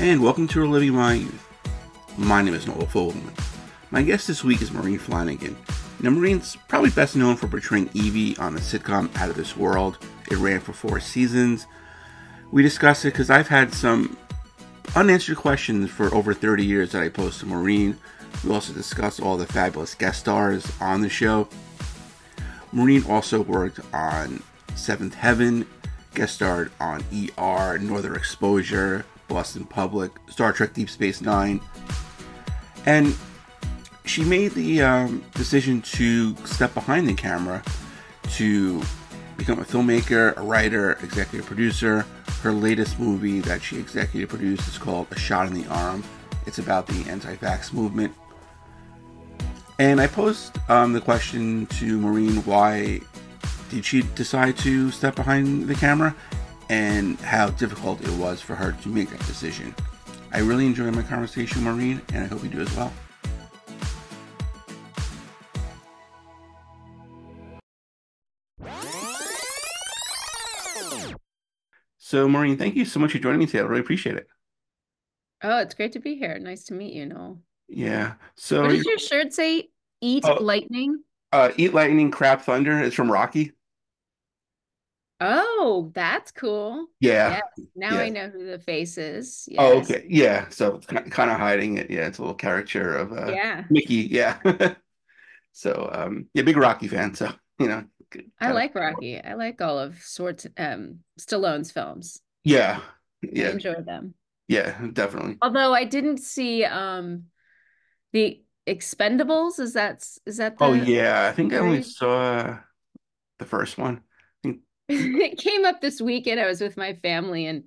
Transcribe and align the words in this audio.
and 0.00 0.20
welcome 0.20 0.48
to 0.48 0.60
Reliving 0.60 0.94
My 0.94 1.14
Youth. 1.14 1.48
My 2.18 2.42
name 2.42 2.54
is 2.54 2.66
Noel 2.66 2.86
Fogelman. 2.86 3.32
My 3.92 4.02
guest 4.02 4.26
this 4.26 4.42
week 4.42 4.60
is 4.60 4.72
Maureen 4.72 4.98
Flannigan. 4.98 5.56
Now, 6.00 6.10
Maureen's 6.10 6.56
probably 6.66 6.90
best 6.90 7.14
known 7.14 7.36
for 7.36 7.46
portraying 7.46 7.88
Evie 7.94 8.36
on 8.38 8.54
the 8.54 8.60
sitcom 8.60 9.14
Out 9.16 9.30
of 9.30 9.36
This 9.36 9.56
World. 9.56 9.98
It 10.32 10.38
ran 10.38 10.58
for 10.58 10.72
four 10.72 10.98
seasons. 10.98 11.68
We 12.50 12.62
discussed 12.62 13.04
it 13.04 13.12
because 13.12 13.30
I've 13.30 13.46
had 13.46 13.72
some 13.72 14.16
unanswered 14.96 15.36
questions 15.36 15.90
for 15.90 16.12
over 16.12 16.34
30 16.34 16.66
years 16.66 16.90
that 16.92 17.02
I 17.02 17.08
posed 17.08 17.38
to 17.40 17.46
Maureen. 17.46 17.96
We 18.42 18.52
also 18.52 18.72
discussed 18.72 19.20
all 19.20 19.36
the 19.36 19.46
fabulous 19.46 19.94
guest 19.94 20.20
stars 20.20 20.70
on 20.80 21.02
the 21.02 21.08
show. 21.08 21.48
Maureen 22.72 23.04
also 23.08 23.42
worked 23.42 23.78
on 23.94 24.42
Seventh 24.74 25.14
Heaven, 25.14 25.66
guest 26.14 26.34
starred 26.34 26.72
on 26.80 27.04
ER, 27.12 27.78
Northern 27.78 28.16
Exposure, 28.16 29.04
Boston 29.34 29.64
Public, 29.64 30.12
Star 30.28 30.52
Trek 30.52 30.74
Deep 30.74 30.88
Space 30.88 31.20
Nine, 31.20 31.60
and 32.86 33.16
she 34.04 34.22
made 34.22 34.52
the 34.52 34.80
um, 34.80 35.24
decision 35.34 35.82
to 35.82 36.36
step 36.46 36.72
behind 36.72 37.08
the 37.08 37.14
camera 37.14 37.60
to 38.34 38.80
become 39.36 39.58
a 39.58 39.64
filmmaker, 39.64 40.36
a 40.36 40.42
writer, 40.42 40.92
executive 41.02 41.46
producer. 41.46 42.06
Her 42.42 42.52
latest 42.52 43.00
movie 43.00 43.40
that 43.40 43.60
she 43.60 43.76
executive 43.76 44.28
produced 44.28 44.68
is 44.68 44.78
called 44.78 45.08
A 45.10 45.18
Shot 45.18 45.48
in 45.48 45.54
the 45.54 45.66
Arm. 45.66 46.04
It's 46.46 46.58
about 46.58 46.86
the 46.86 47.04
anti 47.10 47.34
vax 47.34 47.72
movement. 47.72 48.14
And 49.80 50.00
I 50.00 50.06
posed 50.06 50.56
um, 50.70 50.92
the 50.92 51.00
question 51.00 51.66
to 51.66 51.98
Maureen 51.98 52.36
why 52.44 53.00
did 53.68 53.84
she 53.84 54.02
decide 54.14 54.56
to 54.58 54.92
step 54.92 55.16
behind 55.16 55.66
the 55.66 55.74
camera 55.74 56.14
and 56.68 57.18
how 57.20 57.50
difficult 57.50 58.00
it 58.02 58.10
was 58.18 58.40
for 58.40 58.54
her 58.54 58.72
to 58.82 58.88
make 58.88 59.10
that 59.10 59.26
decision. 59.26 59.74
I 60.32 60.38
really 60.38 60.66
enjoyed 60.66 60.94
my 60.94 61.02
conversation 61.02 61.62
Maureen, 61.62 62.02
and 62.12 62.24
I 62.24 62.26
hope 62.26 62.42
you 62.42 62.50
do 62.50 62.60
as 62.60 62.76
well. 62.76 62.92
So, 71.98 72.28
Maureen, 72.28 72.56
thank 72.56 72.76
you 72.76 72.84
so 72.84 73.00
much 73.00 73.12
for 73.12 73.18
joining 73.18 73.40
me 73.40 73.46
today. 73.46 73.60
I 73.60 73.62
really 73.62 73.80
appreciate 73.80 74.16
it. 74.16 74.28
Oh, 75.42 75.58
it's 75.58 75.74
great 75.74 75.92
to 75.92 75.98
be 75.98 76.14
here. 76.14 76.38
Nice 76.38 76.64
to 76.64 76.74
meet 76.74 76.92
you, 76.92 77.06
Noel. 77.06 77.38
Yeah. 77.68 78.14
So, 78.36 78.62
what 78.62 78.70
does 78.70 78.84
your 78.84 78.98
shirt 78.98 79.32
say? 79.32 79.70
Eat 80.00 80.24
oh, 80.24 80.42
lightning. 80.42 81.02
Uh, 81.32 81.50
eat 81.56 81.74
lightning, 81.74 82.10
crap 82.10 82.42
thunder. 82.42 82.78
It's 82.78 82.94
from 82.94 83.10
Rocky. 83.10 83.52
Oh, 85.26 85.90
that's 85.94 86.30
cool. 86.30 86.86
Yeah. 87.00 87.30
yeah. 87.30 87.64
Now 87.74 87.96
yeah. 87.96 88.02
I 88.02 88.08
know 88.10 88.28
who 88.28 88.44
the 88.46 88.58
face 88.58 88.98
is. 88.98 89.48
Yes. 89.48 89.58
Oh, 89.60 89.78
okay. 89.78 90.04
Yeah. 90.08 90.48
So 90.50 90.78
kind 90.78 91.30
of 91.30 91.38
hiding 91.38 91.78
it. 91.78 91.90
Yeah, 91.90 92.06
it's 92.06 92.18
a 92.18 92.22
little 92.22 92.34
caricature 92.34 92.96
of 92.96 93.12
uh, 93.12 93.32
yeah. 93.32 93.64
Mickey. 93.70 93.94
Yeah. 94.10 94.38
so 95.52 95.88
um, 95.92 96.26
yeah, 96.34 96.42
big 96.42 96.56
Rocky 96.56 96.88
fan. 96.88 97.14
So 97.14 97.32
you 97.58 97.68
know. 97.68 97.84
I 98.40 98.52
like 98.52 98.74
Rocky. 98.74 99.20
I 99.20 99.34
like 99.34 99.60
all 99.60 99.78
of 99.78 100.00
sorts 100.02 100.46
um 100.56 101.00
Stallone's 101.18 101.70
films. 101.70 102.20
Yeah. 102.44 102.80
Yeah. 103.22 103.48
I 103.48 103.50
enjoy 103.52 103.80
them. 103.80 104.14
Yeah, 104.46 104.78
definitely. 104.92 105.38
Although 105.40 105.72
I 105.72 105.84
didn't 105.84 106.18
see 106.18 106.64
um 106.64 107.24
the 108.12 108.44
Expendables. 108.66 109.58
Is 109.58 109.74
that 109.74 110.06
is 110.26 110.36
that 110.38 110.56
oh, 110.60 110.74
the 110.74 110.80
Oh 110.80 110.84
yeah, 110.84 111.26
I 111.26 111.32
think 111.32 111.52
I 111.52 111.58
only 111.58 111.82
saw 111.82 112.58
the 113.38 113.44
first 113.44 113.78
one. 113.78 114.02
it 114.88 115.38
came 115.38 115.64
up 115.64 115.80
this 115.80 116.00
weekend. 116.00 116.40
I 116.40 116.46
was 116.46 116.60
with 116.60 116.76
my 116.76 116.94
family 116.94 117.46
and 117.46 117.64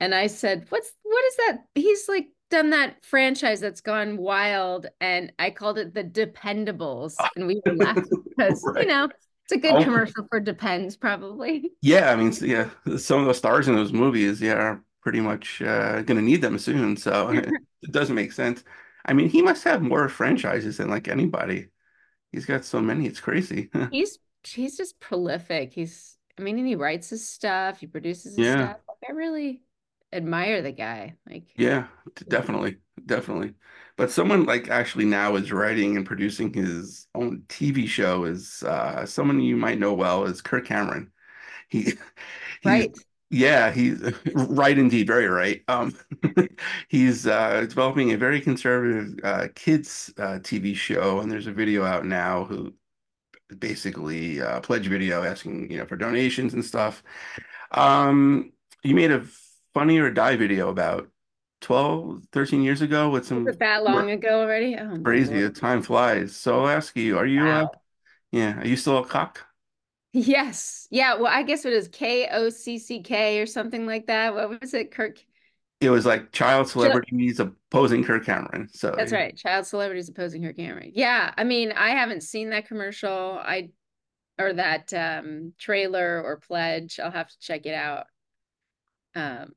and 0.00 0.14
I 0.14 0.26
said, 0.26 0.66
"What's 0.68 0.92
what 1.02 1.24
is 1.24 1.36
that?" 1.36 1.58
He's 1.74 2.08
like 2.08 2.28
done 2.50 2.70
that 2.70 3.04
franchise 3.04 3.60
that's 3.60 3.80
gone 3.80 4.18
wild, 4.18 4.86
and 5.00 5.32
I 5.38 5.50
called 5.50 5.78
it 5.78 5.94
the 5.94 6.04
Dependables, 6.04 7.14
and 7.36 7.46
we 7.46 7.62
were 7.66 7.74
laughing 7.74 8.04
because 8.28 8.62
right. 8.66 8.82
you 8.82 8.88
know 8.88 9.04
it's 9.04 9.52
a 9.52 9.58
good 9.58 9.72
oh. 9.72 9.84
commercial 9.84 10.26
for 10.28 10.40
Depends, 10.40 10.96
probably. 10.96 11.70
Yeah, 11.80 12.10
I 12.10 12.16
mean, 12.16 12.32
yeah, 12.40 12.68
some 12.98 13.20
of 13.20 13.26
the 13.26 13.34
stars 13.34 13.68
in 13.68 13.74
those 13.74 13.92
movies, 13.92 14.40
yeah, 14.40 14.54
are 14.54 14.84
pretty 15.02 15.20
much 15.20 15.62
uh, 15.62 16.02
going 16.02 16.18
to 16.18 16.22
need 16.22 16.42
them 16.42 16.58
soon, 16.58 16.96
so 16.96 17.28
it, 17.32 17.48
it 17.82 17.92
doesn't 17.92 18.14
make 18.14 18.32
sense. 18.32 18.64
I 19.06 19.12
mean, 19.12 19.28
he 19.28 19.42
must 19.42 19.64
have 19.64 19.82
more 19.82 20.08
franchises 20.08 20.78
than 20.78 20.88
like 20.88 21.08
anybody. 21.08 21.68
He's 22.32 22.46
got 22.46 22.64
so 22.64 22.80
many; 22.80 23.06
it's 23.06 23.20
crazy. 23.20 23.70
he's 23.90 24.18
he's 24.46 24.76
just 24.76 25.00
prolific. 25.00 25.72
He's 25.72 26.16
I 26.38 26.42
mean, 26.42 26.58
and 26.58 26.66
he 26.66 26.74
writes 26.74 27.10
his 27.10 27.28
stuff, 27.28 27.78
he 27.80 27.86
produces 27.86 28.36
his 28.36 28.46
yeah. 28.46 28.56
stuff. 28.56 28.80
Like, 28.88 29.10
I 29.10 29.12
really 29.12 29.62
admire 30.12 30.62
the 30.62 30.72
guy. 30.72 31.16
Like 31.28 31.44
Yeah, 31.56 31.86
definitely. 32.28 32.78
Definitely. 33.06 33.54
But 33.96 34.10
someone 34.10 34.44
like 34.44 34.68
actually 34.68 35.04
now 35.04 35.36
is 35.36 35.52
writing 35.52 35.96
and 35.96 36.06
producing 36.06 36.52
his 36.52 37.06
own 37.14 37.42
TV 37.48 37.86
show 37.86 38.24
is 38.24 38.62
uh 38.62 39.06
someone 39.06 39.40
you 39.40 39.56
might 39.56 39.78
know 39.78 39.94
well 39.94 40.24
is 40.24 40.40
Kirk 40.42 40.66
Cameron. 40.66 41.10
He 41.68 41.94
Right. 42.64 42.92
Yeah, 43.30 43.72
he's 43.72 44.00
right 44.34 44.78
indeed, 44.78 45.06
very 45.06 45.26
right. 45.26 45.62
Um, 45.68 45.96
he's 46.88 47.26
uh, 47.26 47.62
developing 47.62 48.12
a 48.12 48.16
very 48.16 48.40
conservative 48.40 49.18
uh, 49.24 49.48
kids 49.54 50.12
uh, 50.18 50.38
TV 50.40 50.74
show, 50.74 51.20
and 51.20 51.30
there's 51.30 51.46
a 51.48 51.52
video 51.52 51.84
out 51.84 52.06
now 52.06 52.44
who 52.44 52.72
basically 53.58 54.40
uh, 54.40 54.60
pledge 54.60 54.86
video 54.86 55.22
asking 55.22 55.70
you 55.70 55.78
know 55.78 55.86
for 55.86 55.96
donations 55.96 56.54
and 56.54 56.64
stuff. 56.64 57.02
Um, 57.70 58.52
you 58.82 58.94
made 58.94 59.10
a 59.10 59.24
funny 59.72 59.98
or 59.98 60.10
die 60.10 60.36
video 60.36 60.68
about 60.68 61.08
12, 61.60 62.24
13 62.32 62.62
years 62.62 62.82
ago 62.82 63.08
with 63.10 63.26
some 63.26 63.44
that 63.44 63.84
long 63.84 64.10
ago 64.10 64.40
already. 64.40 64.76
Oh, 64.78 65.00
crazy, 65.02 65.40
the 65.40 65.50
time 65.50 65.82
flies. 65.82 66.36
So 66.36 66.60
I'll 66.60 66.68
ask 66.68 66.96
you, 66.96 67.18
are 67.18 67.26
you 67.26 67.42
uh, 67.42 67.44
wow. 67.44 67.64
uh, 67.64 67.68
yeah, 68.32 68.60
are 68.60 68.66
you 68.66 68.76
still 68.76 68.98
a 68.98 69.06
cock? 69.06 69.46
Yes. 70.12 70.86
Yeah. 70.90 71.14
Well, 71.14 71.26
I 71.26 71.42
guess 71.42 71.64
it 71.64 71.72
is 71.72 71.88
K 71.88 72.28
O 72.30 72.48
C 72.48 72.78
C 72.78 73.00
K 73.00 73.40
or 73.40 73.46
something 73.46 73.86
like 73.86 74.06
that. 74.06 74.34
What 74.34 74.60
was 74.60 74.74
it, 74.74 74.92
Kirk? 74.92 75.24
It 75.84 75.90
was 75.90 76.06
like 76.06 76.32
child 76.32 76.68
celebrities 76.68 77.40
opposing 77.40 78.04
Kirk 78.04 78.24
Cameron. 78.24 78.68
So 78.72 78.94
that's 78.96 79.12
right, 79.12 79.36
child 79.36 79.66
celebrities 79.66 80.08
opposing 80.08 80.42
Kirk 80.42 80.56
Cameron. 80.56 80.92
Yeah, 80.94 81.32
I 81.36 81.44
mean, 81.44 81.72
I 81.72 81.90
haven't 81.90 82.22
seen 82.22 82.50
that 82.50 82.66
commercial. 82.66 83.38
I 83.40 83.70
or 84.38 84.52
that 84.54 84.92
um, 84.92 85.52
trailer 85.58 86.22
or 86.22 86.38
pledge. 86.38 86.98
I'll 86.98 87.10
have 87.10 87.28
to 87.28 87.38
check 87.38 87.66
it 87.66 87.74
out. 87.74 88.06
Um, 89.14 89.52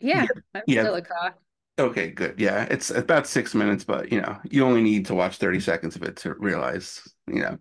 yeah, 0.00 0.22
yeah. 0.22 0.26
I'm 0.54 0.62
yeah. 0.66 0.82
still 0.82 0.94
a 0.96 1.02
cock. 1.02 1.38
Okay, 1.78 2.10
good. 2.10 2.38
Yeah, 2.38 2.66
it's 2.70 2.90
about 2.90 3.26
six 3.26 3.54
minutes, 3.54 3.84
but 3.84 4.12
you 4.12 4.20
know, 4.20 4.36
you 4.48 4.64
only 4.64 4.82
need 4.82 5.06
to 5.06 5.14
watch 5.14 5.38
30 5.38 5.60
seconds 5.60 5.96
of 5.96 6.02
it 6.04 6.16
to 6.18 6.34
realize, 6.34 7.02
you 7.26 7.40
know, 7.40 7.58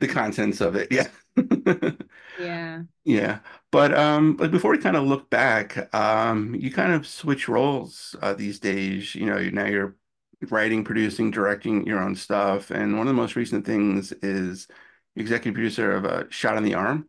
the 0.00 0.08
contents 0.08 0.60
of 0.60 0.76
it. 0.76 0.90
Yeah. 0.92 1.08
yeah. 2.38 2.82
Yeah. 3.04 3.40
But 3.70 3.94
um 3.94 4.36
but 4.36 4.50
before 4.50 4.70
we 4.70 4.78
kind 4.78 4.96
of 4.96 5.04
look 5.04 5.28
back, 5.30 5.94
um 5.94 6.54
you 6.54 6.70
kind 6.72 6.92
of 6.92 7.06
switch 7.06 7.48
roles 7.48 8.16
uh, 8.22 8.34
these 8.34 8.58
days. 8.60 9.14
You 9.14 9.26
know, 9.26 9.38
now 9.50 9.66
you're 9.66 9.96
writing, 10.50 10.84
producing, 10.84 11.30
directing 11.30 11.86
your 11.86 12.00
own 12.00 12.14
stuff. 12.16 12.70
And 12.70 12.96
one 12.96 13.06
of 13.06 13.14
the 13.14 13.20
most 13.20 13.36
recent 13.36 13.66
things 13.66 14.12
is 14.12 14.68
executive 15.16 15.54
producer 15.54 15.92
of 15.92 16.04
a 16.04 16.26
Shot 16.30 16.56
in 16.56 16.64
the 16.64 16.74
Arm. 16.74 17.08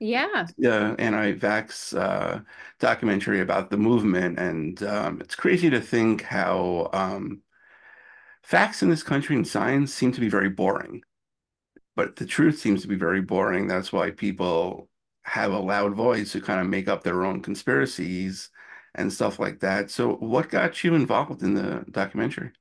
Yeah. 0.00 0.46
Yeah, 0.56 0.96
anti-vax 0.98 1.96
uh, 1.96 2.40
documentary 2.80 3.40
about 3.40 3.70
the 3.70 3.76
movement, 3.76 4.38
and 4.38 4.82
um, 4.82 5.20
it's 5.20 5.36
crazy 5.36 5.70
to 5.70 5.80
think 5.80 6.22
how 6.22 6.90
um, 6.92 7.42
facts 8.42 8.82
in 8.82 8.90
this 8.90 9.04
country 9.04 9.36
and 9.36 9.46
science 9.46 9.94
seem 9.94 10.10
to 10.12 10.20
be 10.20 10.28
very 10.28 10.48
boring 10.48 11.02
but 11.96 12.16
the 12.16 12.26
truth 12.26 12.58
seems 12.58 12.82
to 12.82 12.88
be 12.88 12.96
very 12.96 13.20
boring. 13.20 13.68
That's 13.68 13.92
why 13.92 14.10
people 14.10 14.88
have 15.22 15.52
a 15.52 15.58
loud 15.58 15.94
voice 15.94 16.32
who 16.32 16.40
kind 16.40 16.60
of 16.60 16.66
make 16.66 16.88
up 16.88 17.02
their 17.02 17.24
own 17.24 17.40
conspiracies 17.40 18.50
and 18.94 19.12
stuff 19.12 19.38
like 19.38 19.60
that. 19.60 19.90
So, 19.90 20.14
what 20.14 20.48
got 20.48 20.82
you 20.84 20.94
involved 20.94 21.42
in 21.42 21.54
the 21.54 21.84
documentary? 21.90 22.52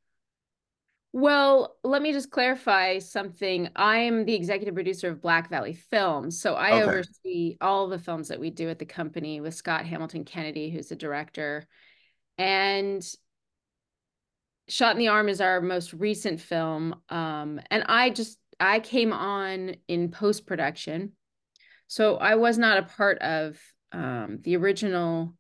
Well, 1.14 1.76
let 1.84 2.02
me 2.02 2.14
just 2.14 2.32
clarify 2.32 3.00
something. 3.00 3.70
I 3.76 3.98
am 4.00 4.24
the 4.24 4.34
executive 4.34 4.74
producer 4.74 5.10
of 5.10 5.22
Black 5.22 5.50
Valley 5.50 5.74
Films. 5.74 6.40
So 6.40 6.54
I 6.54 6.72
okay. 6.72 6.84
oversee 6.84 7.58
all 7.60 7.88
the 7.88 8.00
films 8.00 8.30
that 8.30 8.40
we 8.40 8.50
do 8.50 8.70
at 8.70 8.80
the 8.80 8.86
company 8.86 9.42
with 9.42 9.54
Scott 9.54 9.86
Hamilton 9.86 10.24
Kennedy, 10.24 10.70
who's 10.70 10.88
the 10.88 10.96
director. 10.96 11.68
And 12.38 13.06
Shot 14.70 14.94
in 14.94 15.00
the 15.00 15.10
Arm 15.10 15.28
is 15.28 15.42
our 15.42 15.60
most 15.60 15.92
recent 15.92 16.40
film. 16.40 16.96
Um, 17.10 17.60
and 17.70 17.84
I 17.88 18.10
just 18.10 18.38
I 18.62 18.80
came 18.80 19.12
on 19.12 19.76
in 19.88 20.12
post 20.12 20.46
production. 20.46 21.14
So 21.88 22.16
I 22.16 22.36
was 22.36 22.58
not 22.58 22.78
a 22.78 22.84
part 22.84 23.18
of 23.20 23.60
um, 23.92 24.40
the 24.44 24.56
original. 24.56 25.34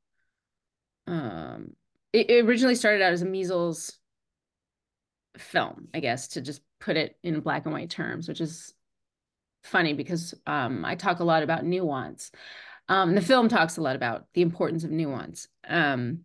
Um, 1.07 1.73
it, 2.11 2.29
it 2.29 2.45
originally 2.45 2.75
started 2.75 3.01
out 3.01 3.13
as 3.13 3.21
a 3.21 3.25
measles 3.25 3.97
film, 5.37 5.87
I 5.93 5.99
guess, 5.99 6.29
to 6.29 6.41
just 6.41 6.61
put 6.79 6.97
it 6.97 7.15
in 7.23 7.39
black 7.39 7.65
and 7.65 7.73
white 7.73 7.89
terms, 7.89 8.27
which 8.27 8.41
is 8.41 8.73
funny 9.63 9.93
because 9.93 10.33
um, 10.47 10.83
I 10.83 10.95
talk 10.95 11.19
a 11.19 11.23
lot 11.23 11.43
about 11.43 11.63
nuance. 11.63 12.31
Um, 12.89 13.15
the 13.15 13.21
film 13.21 13.47
talks 13.47 13.77
a 13.77 13.81
lot 13.81 13.95
about 13.95 14.25
the 14.33 14.41
importance 14.41 14.83
of 14.83 14.91
nuance. 14.91 15.47
Um, 15.67 16.21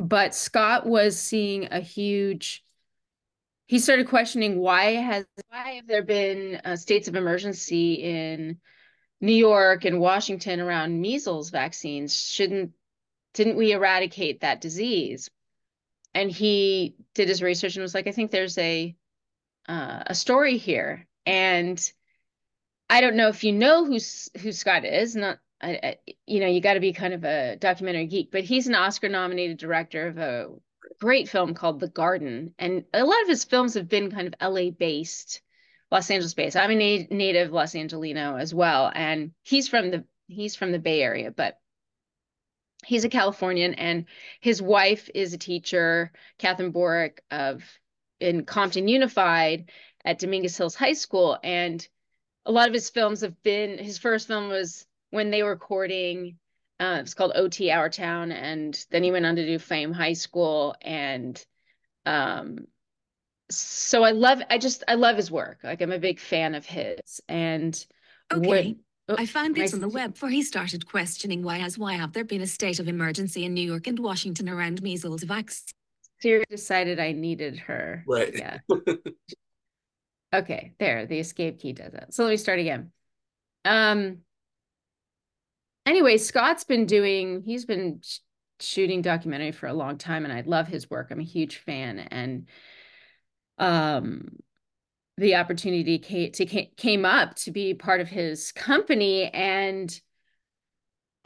but 0.00 0.34
Scott 0.34 0.86
was 0.86 1.18
seeing 1.18 1.68
a 1.70 1.80
huge 1.80 2.64
he 3.70 3.78
started 3.78 4.08
questioning 4.08 4.58
why 4.58 4.94
has 4.94 5.24
why 5.48 5.74
have 5.74 5.86
there 5.86 6.02
been 6.02 6.60
uh, 6.64 6.74
states 6.74 7.06
of 7.06 7.14
emergency 7.14 7.94
in 8.02 8.58
New 9.20 9.32
York 9.32 9.84
and 9.84 10.00
Washington 10.00 10.58
around 10.58 11.00
measles 11.00 11.50
vaccines? 11.50 12.20
Shouldn't 12.20 12.72
didn't 13.32 13.56
we 13.56 13.70
eradicate 13.70 14.40
that 14.40 14.60
disease? 14.60 15.30
And 16.14 16.32
he 16.32 16.96
did 17.14 17.28
his 17.28 17.44
research 17.44 17.76
and 17.76 17.82
was 17.82 17.94
like, 17.94 18.08
I 18.08 18.10
think 18.10 18.32
there's 18.32 18.58
a 18.58 18.96
uh, 19.68 20.02
a 20.04 20.16
story 20.16 20.56
here. 20.56 21.06
And 21.24 21.80
I 22.88 23.00
don't 23.00 23.14
know 23.14 23.28
if 23.28 23.44
you 23.44 23.52
know 23.52 23.84
who 23.84 24.00
who 24.40 24.50
Scott 24.50 24.84
is. 24.84 25.14
Not 25.14 25.38
I, 25.60 25.70
I 25.80 25.96
you 26.26 26.40
know 26.40 26.48
you 26.48 26.60
got 26.60 26.74
to 26.74 26.80
be 26.80 26.92
kind 26.92 27.14
of 27.14 27.22
a 27.22 27.54
documentary 27.54 28.06
geek, 28.06 28.32
but 28.32 28.42
he's 28.42 28.66
an 28.66 28.74
Oscar 28.74 29.08
nominated 29.08 29.58
director 29.58 30.08
of 30.08 30.18
a 30.18 30.48
great 31.00 31.28
film 31.28 31.54
called 31.54 31.80
The 31.80 31.88
Garden, 31.88 32.54
and 32.58 32.84
a 32.92 33.04
lot 33.04 33.22
of 33.22 33.28
his 33.28 33.44
films 33.44 33.74
have 33.74 33.88
been 33.88 34.10
kind 34.10 34.28
of 34.28 34.52
LA 34.54 34.70
based, 34.70 35.40
Los 35.90 36.10
Angeles 36.10 36.34
based. 36.34 36.56
I'm 36.56 36.70
a 36.70 36.74
na- 36.98 37.06
native 37.10 37.52
Los 37.52 37.74
Angelino 37.74 38.36
as 38.36 38.54
well, 38.54 38.90
and 38.94 39.32
he's 39.42 39.68
from 39.68 39.90
the 39.90 40.04
he's 40.28 40.56
from 40.56 40.72
the 40.72 40.78
Bay 40.78 41.02
Area, 41.02 41.30
but 41.30 41.58
he's 42.84 43.04
a 43.04 43.08
Californian, 43.08 43.74
and 43.74 44.06
his 44.40 44.62
wife 44.62 45.10
is 45.14 45.32
a 45.34 45.38
teacher, 45.38 46.12
Catherine 46.38 46.72
Borick 46.72 47.22
of 47.30 47.62
in 48.20 48.44
Compton 48.44 48.88
Unified 48.88 49.70
at 50.04 50.18
Dominguez 50.18 50.56
Hills 50.56 50.74
High 50.74 50.92
School, 50.94 51.38
and 51.42 51.86
a 52.46 52.52
lot 52.52 52.68
of 52.68 52.74
his 52.74 52.90
films 52.90 53.20
have 53.20 53.42
been. 53.42 53.78
His 53.78 53.98
first 53.98 54.26
film 54.26 54.48
was 54.48 54.86
when 55.10 55.30
they 55.30 55.42
were 55.42 55.56
courting 55.56 56.38
uh, 56.80 56.98
it's 57.00 57.12
called 57.12 57.32
OT 57.34 57.70
Our 57.70 57.90
Town, 57.90 58.32
and 58.32 58.84
then 58.90 59.02
he 59.02 59.12
went 59.12 59.26
on 59.26 59.36
to 59.36 59.46
do 59.46 59.58
Fame 59.58 59.92
High 59.92 60.14
School, 60.14 60.74
and 60.80 61.42
um, 62.06 62.66
so 63.50 64.02
I 64.02 64.12
love. 64.12 64.40
I 64.48 64.56
just 64.56 64.82
I 64.88 64.94
love 64.94 65.16
his 65.16 65.30
work. 65.30 65.58
Like 65.62 65.82
I'm 65.82 65.92
a 65.92 65.98
big 65.98 66.18
fan 66.18 66.54
of 66.54 66.64
his, 66.64 67.20
and 67.28 67.86
okay. 68.32 68.48
When, 68.48 68.76
oh, 69.10 69.16
I 69.18 69.26
found 69.26 69.56
this 69.56 69.74
on 69.74 69.80
the 69.80 69.90
web 69.90 70.14
before 70.14 70.30
he 70.30 70.42
started 70.42 70.86
questioning 70.86 71.42
why 71.42 71.58
has 71.58 71.76
why 71.76 71.94
have 71.94 72.14
there 72.14 72.24
been 72.24 72.40
a 72.40 72.46
state 72.46 72.80
of 72.80 72.88
emergency 72.88 73.44
in 73.44 73.52
New 73.52 73.68
York 73.68 73.86
and 73.86 73.98
Washington 73.98 74.48
around 74.48 74.82
measles 74.82 75.22
vaccine. 75.22 75.74
Siri 76.20 76.44
decided 76.48 76.98
I 76.98 77.12
needed 77.12 77.58
her. 77.58 78.04
Right. 78.06 78.34
Yeah. 78.34 78.58
okay, 80.34 80.72
there. 80.78 81.04
The 81.04 81.18
escape 81.18 81.60
key 81.60 81.74
does 81.74 81.92
it. 81.92 82.14
So 82.14 82.24
let 82.24 82.30
me 82.30 82.36
start 82.38 82.58
again. 82.58 82.92
Um, 83.64 84.18
anyway, 85.86 86.16
Scott's 86.16 86.64
been 86.64 86.86
doing, 86.86 87.42
he's 87.44 87.64
been 87.64 88.00
sh- 88.02 88.18
shooting 88.60 89.02
documentary 89.02 89.52
for 89.52 89.66
a 89.66 89.74
long 89.74 89.98
time 89.98 90.24
and 90.24 90.32
I 90.32 90.42
love 90.42 90.68
his 90.68 90.90
work. 90.90 91.08
I'm 91.10 91.20
a 91.20 91.24
huge 91.24 91.58
fan. 91.58 91.98
And 91.98 92.48
um, 93.58 94.36
the 95.16 95.36
opportunity 95.36 95.98
came, 95.98 96.32
to, 96.32 96.46
came 96.46 97.04
up 97.04 97.34
to 97.36 97.50
be 97.50 97.74
part 97.74 98.00
of 98.00 98.08
his 98.08 98.52
company 98.52 99.28
and 99.28 100.00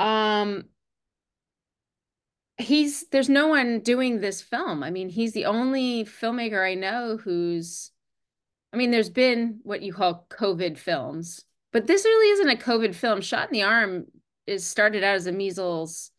um 0.01 0.65
he's 2.59 3.07
there's 3.11 3.29
no 3.29 3.47
one 3.47 3.81
doing 3.81 4.21
this 4.21 4.43
film 4.43 4.83
i 4.83 4.91
mean 4.91 5.09
he's 5.09 5.33
the 5.33 5.45
only 5.45 6.05
filmmaker 6.05 6.65
i 6.65 6.75
know 6.75 7.17
who's 7.17 7.93
i 8.73 8.77
mean 8.77 8.91
there's 8.91 9.11
been 9.11 9.61
what 9.63 9.83
you 9.83 9.93
call 9.93 10.27
covid 10.31 10.77
films 10.77 11.45
but 11.73 11.87
this 11.87 12.05
really 12.05 12.33
isn't 12.33 12.51
a 12.51 12.63
covid 12.63 12.95
film 12.95 13.21
shot 13.21 13.49
in 13.49 13.53
the 13.53 13.63
arm 13.63 14.05
is 14.47 14.67
started 14.67 15.03
out 15.03 15.17
as 15.17 15.27
a 15.27 15.33
measles. 15.33 16.11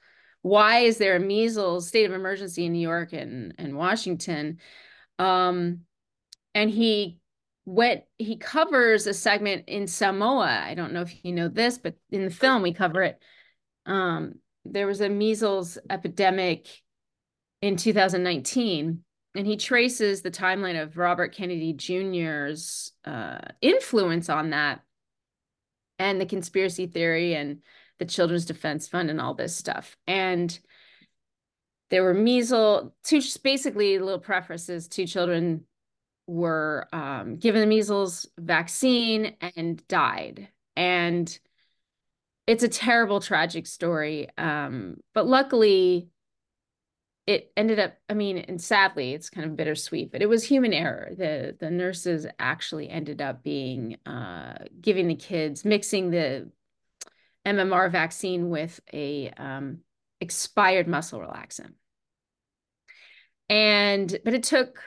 Why 0.42 0.80
is 0.80 0.98
there 0.98 1.16
a 1.16 1.20
measles 1.20 1.88
state 1.88 2.06
of 2.06 2.14
emergency 2.14 2.66
in 2.66 2.74
New 2.74 2.80
York 2.80 3.14
and, 3.14 3.54
and 3.58 3.78
Washington? 3.78 4.60
Um, 5.18 5.82
and 6.54 6.70
he 6.70 7.20
went, 7.66 8.04
he 8.18 8.38
covers 8.38 9.08
a 9.08 9.14
segment 9.14 9.66
in 9.68 9.88
Samoa. 9.88 10.62
I 10.64 10.76
don't 10.76 10.94
know 10.94 11.02
if 11.02 11.26
you 11.26 11.34
know 11.34 11.48
this, 11.48 11.78
but 11.78 11.96
in 12.12 12.26
the 12.26 12.32
film 12.32 12.62
we 12.62 12.74
cover 12.74 13.02
it. 13.02 13.20
Um, 13.86 14.36
there 14.66 14.88
was 14.88 15.02
a 15.02 15.10
measles 15.10 15.78
epidemic 15.90 16.68
in 17.62 17.76
2019 17.76 19.04
and 19.36 19.46
he 19.46 19.58
traces 19.58 20.22
the 20.22 20.32
timeline 20.32 20.82
of 20.82 20.98
Robert 20.98 21.34
Kennedy 21.34 21.74
Jr.'s 21.74 22.92
uh, 23.04 23.40
influence 23.62 24.30
on 24.30 24.52
that 24.52 24.82
and 26.00 26.20
the 26.20 26.26
conspiracy 26.26 26.88
theory 26.88 27.36
and 27.36 27.60
the 28.00 28.06
Children's 28.06 28.46
Defense 28.46 28.88
Fund 28.88 29.10
and 29.10 29.22
all 29.22 29.34
this 29.34 29.56
stuff. 29.56 29.96
And 30.08 30.58
there 31.90 32.04
were 32.04 32.14
measles, 32.14 32.92
two 33.04 33.22
basically 33.44 34.00
little 34.00 34.20
prefaces, 34.20 34.88
two 34.88 35.06
children 35.06 35.66
were 36.28 36.88
um, 36.92 37.38
given 37.38 37.62
the 37.62 37.68
measles 37.68 38.28
vaccine 38.38 39.36
and 39.56 39.86
died. 39.88 40.50
And 40.76 41.38
it's 42.48 42.64
a 42.64 42.68
terrible, 42.68 43.20
tragic 43.20 43.68
story. 43.68 44.30
Um, 44.38 44.98
but 45.14 45.28
luckily, 45.28 46.10
it 47.28 47.52
ended 47.58 47.80
up, 47.80 47.96
I 48.08 48.14
mean, 48.14 48.38
and 48.38 48.62
sadly, 48.62 49.14
it's 49.14 49.32
kind 49.32 49.48
of 49.48 49.56
bittersweet, 49.56 50.12
but 50.12 50.22
it 50.22 50.30
was 50.30 50.44
human 50.44 50.74
error. 50.74 51.12
The 51.18 51.56
the 51.60 51.72
nurses 51.72 52.28
actually 52.38 52.88
ended 52.90 53.20
up 53.20 53.42
being 53.44 53.98
uh, 54.06 54.66
giving 54.80 55.08
the 55.08 55.16
kids, 55.16 55.66
mixing 55.66 56.12
the 56.12 56.52
MMR 57.46 57.92
vaccine 57.92 58.50
with 58.50 58.80
a 58.92 59.30
um, 59.38 59.80
expired 60.20 60.88
muscle 60.88 61.20
relaxant. 61.20 61.74
And, 63.50 64.18
but 64.24 64.34
it 64.34 64.44
took 64.44 64.82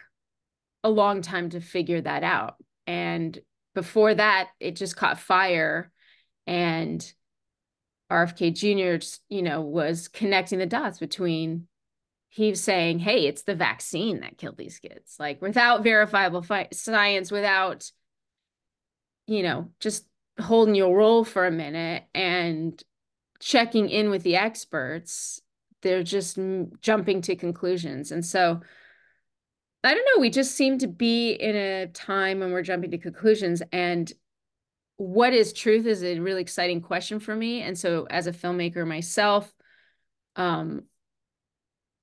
a 0.82 0.90
long 0.90 1.22
time 1.22 1.50
to 1.50 1.60
figure 1.60 2.00
that 2.00 2.24
out. 2.24 2.56
And 2.86 3.38
before 3.74 4.14
that, 4.14 4.48
it 4.58 4.76
just 4.76 4.96
caught 4.96 5.20
fire. 5.20 5.92
And 6.46 7.12
RFK 8.10 8.54
Jr., 8.54 9.04
you 9.28 9.42
know, 9.42 9.60
was 9.60 10.08
connecting 10.08 10.58
the 10.58 10.66
dots 10.66 10.98
between 10.98 11.68
he 12.30 12.54
saying, 12.54 12.98
hey, 12.98 13.26
it's 13.26 13.42
the 13.42 13.54
vaccine 13.54 14.20
that 14.20 14.38
killed 14.38 14.56
these 14.56 14.78
kids. 14.78 15.16
Like 15.18 15.40
without 15.40 15.82
verifiable 15.82 16.42
fi- 16.42 16.68
science, 16.72 17.30
without, 17.30 17.90
you 19.26 19.42
know, 19.42 19.70
just 19.80 20.04
holding 20.40 20.74
your 20.74 20.96
role 20.96 21.24
for 21.24 21.46
a 21.46 21.50
minute 21.50 22.04
and 22.14 22.82
checking 23.40 23.88
in 23.88 24.10
with 24.10 24.22
the 24.22 24.36
experts 24.36 25.40
they're 25.82 26.02
just 26.02 26.38
jumping 26.80 27.22
to 27.22 27.36
conclusions. 27.36 28.12
And 28.12 28.24
so 28.24 28.60
i 29.84 29.94
don't 29.94 30.04
know 30.04 30.20
we 30.20 30.28
just 30.28 30.56
seem 30.56 30.76
to 30.76 30.88
be 30.88 31.30
in 31.30 31.54
a 31.54 31.86
time 31.86 32.40
when 32.40 32.50
we're 32.50 32.62
jumping 32.62 32.90
to 32.90 32.98
conclusions. 32.98 33.62
And 33.72 34.12
what 34.96 35.32
is 35.32 35.52
truth 35.52 35.86
is 35.86 36.02
a 36.02 36.18
really 36.18 36.42
exciting 36.42 36.80
question 36.80 37.20
for 37.20 37.34
me. 37.34 37.62
And 37.62 37.78
so 37.78 38.06
as 38.10 38.26
a 38.26 38.32
filmmaker 38.32 38.86
myself 38.86 39.52
um 40.36 40.82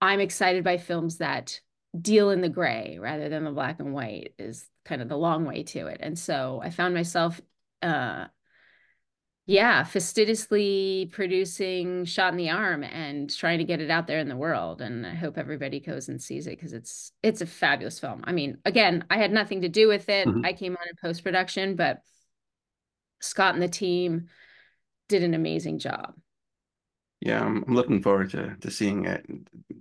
i'm 0.01 0.20
excited 0.20 0.63
by 0.63 0.77
films 0.77 1.18
that 1.18 1.60
deal 2.00 2.30
in 2.30 2.42
the 2.42 2.50
gray 2.50 2.98
rather 3.00 3.30
than 3.30 3.44
the 3.46 3.51
black 3.51 3.80
and 3.80 3.94
white 3.94 4.34
is 4.38 4.68
kind 4.84 5.01
of 5.01 5.10
the 5.10 5.18
long 5.18 5.46
way 5.46 5.63
to 5.63 5.88
it. 5.88 6.00
And 6.01 6.18
so 6.18 6.62
i 6.63 6.70
found 6.70 6.94
myself 6.94 7.42
uh 7.82 8.25
yeah 9.46 9.84
fastidiously 9.84 11.10
producing 11.12 12.03
shot 12.05 12.34
in 12.34 12.38
the 12.38 12.50
arm 12.50 12.84
and 12.84 13.36
trying 13.36 13.60
to 13.60 13.63
get 13.63 13.79
it 13.79 13.91
out 13.91 14.08
there 14.08 14.20
in 14.20 14.29
the 14.29 14.36
world. 14.36 14.82
And 14.82 15.05
i 15.05 15.13
hope 15.13 15.38
everybody 15.38 15.79
goes 15.79 16.10
and 16.10 16.22
sees 16.22 16.48
it 16.48 16.58
because 16.58 16.74
it's 16.74 17.12
it's 17.22 17.41
a 17.41 17.46
fabulous 17.46 18.00
film. 18.00 18.24
I 18.25 18.32
mean 18.32 18.58
again 18.65 19.05
i 19.10 19.17
had 19.17 19.32
nothing 19.32 19.62
to 19.62 19.70
do 19.70 19.88
with 19.88 20.10
it. 20.10 20.27
Mm-hmm. 20.27 20.46
i 20.46 20.53
came 20.53 20.74
on 20.74 20.88
in 20.89 20.96
post-production 21.01 21.75
but 21.75 22.01
scott 23.22 23.53
and 23.53 23.63
the 23.63 23.67
team 23.67 24.27
did 25.10 25.24
an 25.24 25.34
amazing 25.34 25.79
job. 25.79 26.15
Yeah 27.22 27.44
i'm, 27.44 27.63
I'm 27.67 27.75
looking 27.75 28.01
forward 28.01 28.32
to 28.32 28.55
to 28.62 28.72
seeing 28.72 29.05
it 29.05 29.25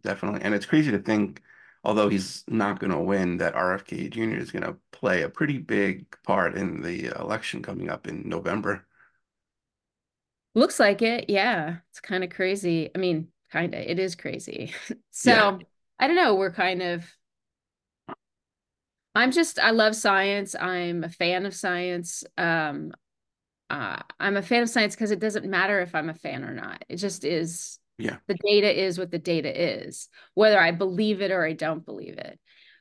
definitely. 0.03 0.43
And 0.43 0.55
it's 0.55 0.67
crazy 0.67 0.91
to 0.91 0.99
think 0.99 1.41
although 1.85 2.09
he's 2.09 2.45
not 2.49 2.81
going 2.81 2.93
to 2.93 2.99
win, 2.99 3.37
that 3.39 3.55
RFK 3.55 4.11
Jr. 4.11 4.37
is 4.37 4.51
going 4.51 4.65
to 4.65 4.77
play 4.91 5.23
a 5.23 5.29
pretty 5.29 5.59
big 5.59 6.07
part 6.25 6.57
in 6.57 6.81
the 6.81 7.07
election 7.21 7.63
coming 7.63 7.91
up 7.91 8.07
in 8.07 8.29
November. 8.29 8.87
Looks 10.55 10.81
like 10.81 11.03
it. 11.03 11.29
Yeah. 11.29 11.77
It's 11.91 12.01
kind 12.01 12.25
of 12.25 12.31
crazy. 12.31 12.91
I 12.95 12.99
mean, 12.99 13.29
kind 13.53 13.75
of, 13.75 13.81
it 13.81 13.99
is 13.99 14.15
crazy. 14.15 14.73
so 15.11 15.31
yeah. 15.31 15.59
I 15.99 16.07
don't 16.07 16.17
know. 16.17 16.35
We're 16.35 16.53
kind 16.53 16.83
of, 16.83 17.05
I'm 19.15 19.31
just, 19.31 19.59
I 19.59 19.71
love 19.71 19.95
science. 19.95 20.55
I'm 20.59 21.05
a 21.05 21.09
fan 21.09 21.47
of 21.47 21.55
science. 21.55 22.25
Um, 22.39 22.93
uh, 23.71 23.99
I'm 24.19 24.37
a 24.37 24.43
fan 24.43 24.63
of 24.63 24.71
science 24.71 24.95
because 24.95 25.11
it 25.11 25.21
doesn't 25.21 25.45
matter 25.45 25.81
if 25.81 25.95
I'm 25.95 26.09
a 26.09 26.15
fan 26.15 26.45
or 26.45 26.53
not. 26.53 26.85
It 26.89 26.97
just 26.97 27.25
is 27.25 27.79
yeah. 27.99 28.17
The 28.27 28.35
data 28.35 28.85
is 28.85 28.99
what 28.99 29.11
the 29.11 29.19
data 29.19 29.83
is, 29.85 30.09
whether 30.35 30.59
I 30.59 30.71
believe 30.71 31.21
it 31.23 31.31
or 31.31 31.45
I 31.45 31.53
don't 31.53 31.85
believe 31.85 32.19
it. 32.19 32.39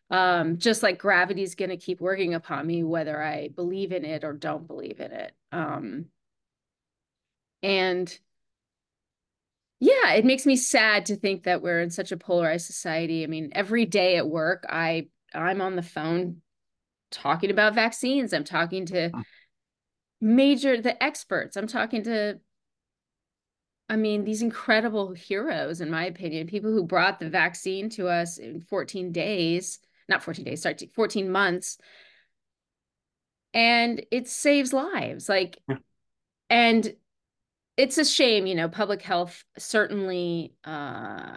Um, 0.10 0.58
just 0.58 0.84
like 0.84 1.00
gravity 1.00 1.44
is 1.44 1.56
going 1.56 1.70
to 1.70 1.78
keep 1.78 2.00
working 2.00 2.34
upon 2.34 2.68
me, 2.68 2.84
whether 2.84 3.22
I 3.22 3.50
believe 3.50 3.92
in 3.92 4.06
it 4.06 4.24
or 4.24 4.34
don't 4.34 4.68
believe 4.68 5.00
in 5.00 5.12
it. 5.12 5.34
Um, 5.52 6.06
And 7.64 8.20
yeah, 9.80 10.14
it 10.14 10.26
makes 10.26 10.46
me 10.46 10.56
sad 10.56 11.08
to 11.08 11.16
think 11.16 11.44
that 11.44 11.62
we're 11.62 11.82
in 11.82 11.90
such 11.90 12.12
a 12.12 12.18
polarized 12.18 12.68
society. 12.68 13.24
I 13.24 13.28
mean, 13.28 13.50
every 13.54 13.86
day 13.86 14.18
at 14.18 14.28
work, 14.28 14.66
I 14.70 15.08
I'm 15.34 15.62
on 15.62 15.76
the 15.76 15.82
phone 15.82 16.42
talking 17.10 17.50
about 17.52 17.74
vaccines. 17.74 18.34
I'm 18.34 18.44
talking 18.44 18.86
to 18.88 19.12
major 20.22 20.80
the 20.80 21.02
experts. 21.02 21.58
I'm 21.58 21.68
talking 21.68 22.04
to 22.04 22.40
I 23.94 23.96
mean, 23.96 24.24
these 24.24 24.42
incredible 24.42 25.14
heroes, 25.14 25.80
in 25.80 25.92
my 25.92 26.06
opinion, 26.06 26.48
people 26.48 26.72
who 26.72 26.84
brought 26.84 27.20
the 27.20 27.30
vaccine 27.30 27.90
to 27.92 28.08
us 28.08 28.40
in 28.40 28.60
14 28.60 29.12
days, 29.12 29.78
not 30.10 30.24
14 30.24 30.44
days, 30.44 30.64
sorry, 30.64 30.76
14 30.96 31.30
months. 31.30 31.78
And 33.54 34.04
it 34.10 34.28
saves 34.28 34.74
lives. 34.74 35.30
Like, 35.30 35.60
yeah. 35.70 35.76
and 36.50 36.92
it's 37.78 38.00
a 38.00 38.06
shame, 38.06 38.48
you 38.48 38.56
know, 38.56 38.68
public 38.68 39.04
health 39.04 39.44
certainly 39.60 40.56
uh, 40.64 41.36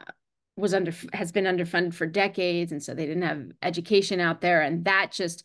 was 0.56 0.72
under, 0.72 0.94
has 1.12 1.32
been 1.32 1.44
underfunded 1.44 1.92
for 1.92 2.06
decades. 2.06 2.72
And 2.72 2.82
so 2.82 2.94
they 2.94 3.04
didn't 3.04 3.24
have 3.24 3.44
education 3.60 4.18
out 4.18 4.40
there. 4.40 4.62
And 4.62 4.86
that 4.86 5.12
just 5.12 5.44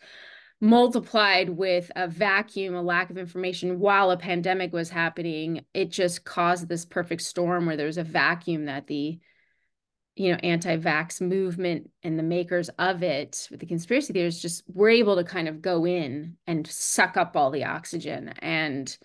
multiplied 0.61 1.49
with 1.49 1.91
a 1.95 2.07
vacuum, 2.07 2.75
a 2.75 2.81
lack 2.81 3.09
of 3.09 3.17
information 3.17 3.79
while 3.79 4.11
a 4.11 4.17
pandemic 4.17 4.71
was 4.71 4.91
happening, 4.91 5.65
it 5.73 5.89
just 5.89 6.23
caused 6.23 6.69
this 6.69 6.85
perfect 6.85 7.23
storm 7.23 7.65
where 7.65 7.75
there 7.75 7.87
was 7.87 7.97
a 7.97 8.03
vacuum 8.03 8.65
that 8.65 8.87
the 8.87 9.19
you 10.15 10.29
know 10.29 10.37
anti-vax 10.43 11.19
movement 11.19 11.89
and 12.03 12.19
the 12.19 12.23
makers 12.23 12.69
of 12.77 13.01
it 13.01 13.47
with 13.49 13.59
the 13.59 13.65
conspiracy 13.65 14.13
theories 14.13 14.41
just 14.41 14.61
were 14.67 14.89
able 14.89 15.15
to 15.15 15.23
kind 15.23 15.47
of 15.47 15.61
go 15.61 15.85
in 15.85 16.35
and 16.45 16.67
suck 16.67 17.17
up 17.17 17.35
all 17.35 17.49
the 17.49 17.65
oxygen. 17.65 18.29
And 18.39 18.95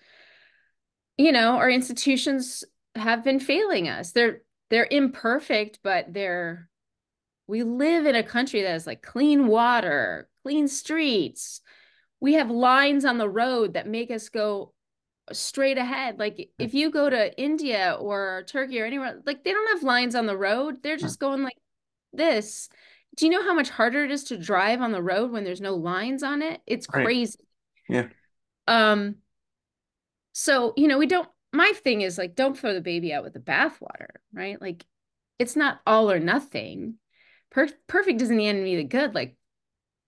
you 1.17 1.31
know 1.31 1.55
our 1.55 1.69
institutions 1.69 2.63
have 2.95 3.23
been 3.23 3.39
failing 3.39 3.89
us. 3.89 4.11
They're 4.11 4.41
they're 4.69 4.87
imperfect 4.91 5.79
but 5.81 6.13
they're 6.13 6.69
we 7.47 7.63
live 7.63 8.05
in 8.05 8.15
a 8.15 8.23
country 8.23 8.61
that 8.61 8.71
has 8.71 8.85
like 8.85 9.01
clean 9.01 9.47
water 9.47 10.27
clean 10.47 10.67
streets. 10.69 11.59
We 12.21 12.35
have 12.35 12.49
lines 12.49 13.03
on 13.03 13.17
the 13.17 13.29
road 13.29 13.73
that 13.73 13.85
make 13.85 14.09
us 14.11 14.29
go 14.29 14.73
straight 15.33 15.77
ahead. 15.77 16.19
Like 16.19 16.51
if 16.57 16.73
you 16.73 16.89
go 16.89 17.09
to 17.09 17.37
India 17.37 17.97
or 17.99 18.45
Turkey 18.47 18.79
or 18.79 18.85
anywhere, 18.85 19.21
like 19.25 19.43
they 19.43 19.51
don't 19.51 19.67
have 19.67 19.83
lines 19.83 20.15
on 20.15 20.25
the 20.25 20.37
road. 20.37 20.81
They're 20.81 20.95
just 20.95 21.19
going 21.19 21.43
like 21.43 21.57
this. 22.13 22.69
Do 23.17 23.25
you 23.25 23.31
know 23.31 23.43
how 23.43 23.53
much 23.53 23.69
harder 23.69 24.05
it 24.05 24.11
is 24.11 24.23
to 24.25 24.37
drive 24.37 24.79
on 24.79 24.93
the 24.93 25.03
road 25.03 25.31
when 25.31 25.43
there's 25.43 25.59
no 25.59 25.75
lines 25.75 26.23
on 26.23 26.41
it? 26.41 26.61
It's 26.65 26.87
crazy. 26.87 27.45
Yeah. 27.89 28.07
Um 28.69 29.15
so, 30.31 30.73
you 30.77 30.87
know, 30.87 30.97
we 30.97 31.07
don't 31.07 31.27
my 31.51 31.73
thing 31.75 32.01
is 32.01 32.17
like 32.17 32.35
don't 32.35 32.57
throw 32.57 32.73
the 32.73 32.79
baby 32.79 33.13
out 33.13 33.25
with 33.25 33.33
the 33.33 33.39
bathwater, 33.39 34.07
right? 34.31 34.61
Like 34.61 34.85
it's 35.39 35.57
not 35.57 35.81
all 35.85 36.09
or 36.09 36.19
nothing. 36.19 36.95
Per- 37.51 37.67
perfect 37.87 38.21
isn't 38.21 38.37
the 38.37 38.47
enemy 38.47 38.75
of 38.75 38.77
the 38.77 38.83
good. 38.85 39.13
Like 39.13 39.35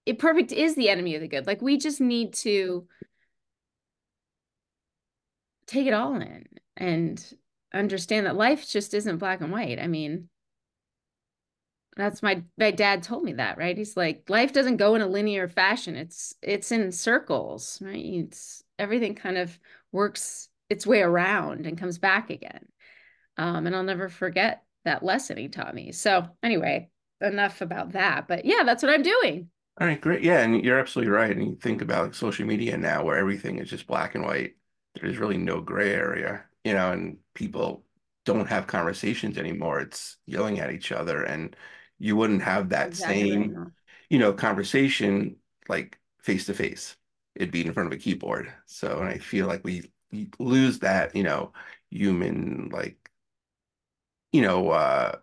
it 0.10 0.18
perfect 0.18 0.52
is 0.52 0.74
the 0.74 0.90
enemy 0.90 1.14
of 1.14 1.22
the 1.22 1.28
good. 1.28 1.46
Like 1.46 1.62
we 1.62 1.78
just 1.78 2.02
need 2.02 2.34
to 2.34 2.88
take 5.68 5.86
it 5.86 5.94
all 5.94 6.16
in 6.16 6.46
and 6.76 7.24
understand 7.72 8.26
that 8.26 8.36
life 8.36 8.68
just 8.68 8.96
isn't 8.96 9.20
black 9.20 9.40
and 9.42 9.52
white. 9.52 9.80
I 9.80 9.86
mean, 9.86 10.28
that's 11.96 12.24
my 12.24 12.42
my 12.58 12.72
dad 12.72 13.04
told 13.04 13.24
me 13.24 13.34
that, 13.34 13.60
right? 13.60 13.78
He's 13.78 13.96
like, 13.96 14.28
life 14.32 14.52
doesn't 14.52 14.78
go 14.78 14.96
in 14.96 15.04
a 15.04 15.08
linear 15.08 15.48
fashion. 15.48 15.96
It's 15.96 16.34
it's 16.42 16.72
in 16.72 16.92
circles, 16.92 17.80
right? 17.86 18.04
It's 18.04 18.64
everything 18.80 19.14
kind 19.14 19.38
of 19.38 19.60
works 19.92 20.50
its 20.72 20.88
way 20.88 21.04
around 21.04 21.68
and 21.68 21.78
comes 21.78 22.00
back 22.00 22.32
again. 22.32 22.66
Um, 23.38 23.68
and 23.68 23.76
I'll 23.76 23.84
never 23.84 24.10
forget 24.10 24.64
that 24.86 25.04
lesson 25.04 25.38
he 25.38 25.50
taught 25.50 25.76
me. 25.76 25.92
So 25.92 26.30
anyway, 26.42 26.90
enough 27.22 27.62
about 27.62 27.92
that. 27.92 28.28
But 28.28 28.46
yeah, 28.46 28.64
that's 28.66 28.82
what 28.82 28.92
I'm 28.92 29.04
doing. 29.04 29.52
All 29.80 29.88
right, 29.88 30.00
great. 30.02 30.24
Yeah, 30.24 30.42
and 30.42 30.64
you're 30.64 30.80
absolutely 30.80 31.12
right. 31.12 31.32
And 31.36 31.46
you 31.46 31.56
think 31.56 31.82
about 31.82 32.04
like 32.04 32.14
social 32.14 32.46
media 32.46 32.78
now 32.78 33.04
where 33.04 33.18
everything 33.18 33.60
is 33.60 33.70
just 33.70 33.88
black 33.88 34.14
and 34.16 34.26
white. 34.26 34.56
There's 34.96 35.18
really 35.18 35.38
no 35.38 35.62
gray 35.62 35.94
area, 35.94 36.46
you 36.66 36.74
know, 36.74 36.92
and 36.92 37.18
people 37.34 37.86
don't 38.26 38.48
have 38.48 38.68
conversations 38.68 39.38
anymore. 39.38 39.80
It's 39.80 40.18
yelling 40.26 40.60
at 40.60 40.72
each 40.72 40.92
other. 40.92 41.24
And 41.24 41.56
you 41.98 42.16
wouldn't 42.18 42.42
have 42.44 42.70
that 42.70 42.94
exactly 42.94 42.96
same, 42.96 43.60
you 44.10 44.20
know, 44.20 44.34
conversation 44.34 45.38
like 45.70 45.98
face 46.22 46.46
to 46.48 46.54
face. 46.54 46.98
It'd 47.36 47.52
be 47.52 47.66
in 47.66 47.74
front 47.74 47.88
of 47.88 47.94
a 47.94 48.02
keyboard. 48.02 48.54
So, 48.66 49.00
and 49.00 49.08
I 49.08 49.18
feel 49.20 49.48
like 49.48 49.64
we 49.64 49.92
lose 50.40 50.80
that, 50.80 51.16
you 51.16 51.24
know, 51.24 51.54
human 51.90 52.70
like, 52.70 53.10
you 54.32 54.42
know, 54.42 54.70
uh 54.72 55.18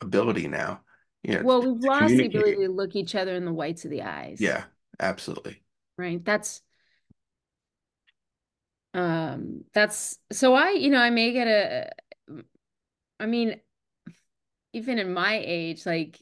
ability 0.00 0.48
now. 0.48 0.82
Yeah. 1.22 1.42
Well, 1.42 1.60
we've 1.60 1.82
lost 1.82 2.16
the 2.16 2.26
ability 2.26 2.56
to 2.56 2.68
look 2.68 2.96
each 2.96 3.14
other 3.14 3.34
in 3.34 3.44
the 3.44 3.52
whites 3.52 3.84
of 3.84 3.90
the 3.90 4.02
eyes. 4.02 4.40
Yeah, 4.40 4.64
absolutely. 4.98 5.62
Right. 5.98 6.24
That's 6.24 6.62
um 8.92 9.64
that's 9.72 10.18
so 10.32 10.54
I, 10.54 10.70
you 10.70 10.90
know, 10.90 11.00
I 11.00 11.10
may 11.10 11.32
get 11.32 11.46
a 11.46 11.90
I 13.20 13.26
mean, 13.26 13.60
even 14.72 14.98
in 14.98 15.12
my 15.12 15.42
age, 15.44 15.84
like 15.84 16.20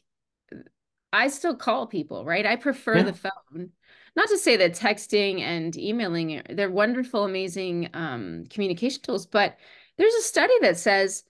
I 1.13 1.29
still 1.29 1.55
call 1.55 1.87
people, 1.87 2.25
right? 2.25 2.45
I 2.45 2.55
prefer 2.57 2.97
yeah. 2.97 3.03
the 3.03 3.13
phone. 3.13 3.71
Not 4.15 4.27
to 4.29 4.37
say 4.37 4.57
that 4.57 4.73
texting 4.73 5.39
and 5.39 5.75
emailing 5.77 6.41
they're 6.49 6.69
wonderful, 6.69 7.23
amazing 7.23 7.89
um, 7.93 8.45
communication 8.49 9.01
tools, 9.01 9.25
but 9.25 9.57
there's 9.97 10.13
a 10.13 10.21
study 10.21 10.53
that 10.61 10.77
says 10.77 11.23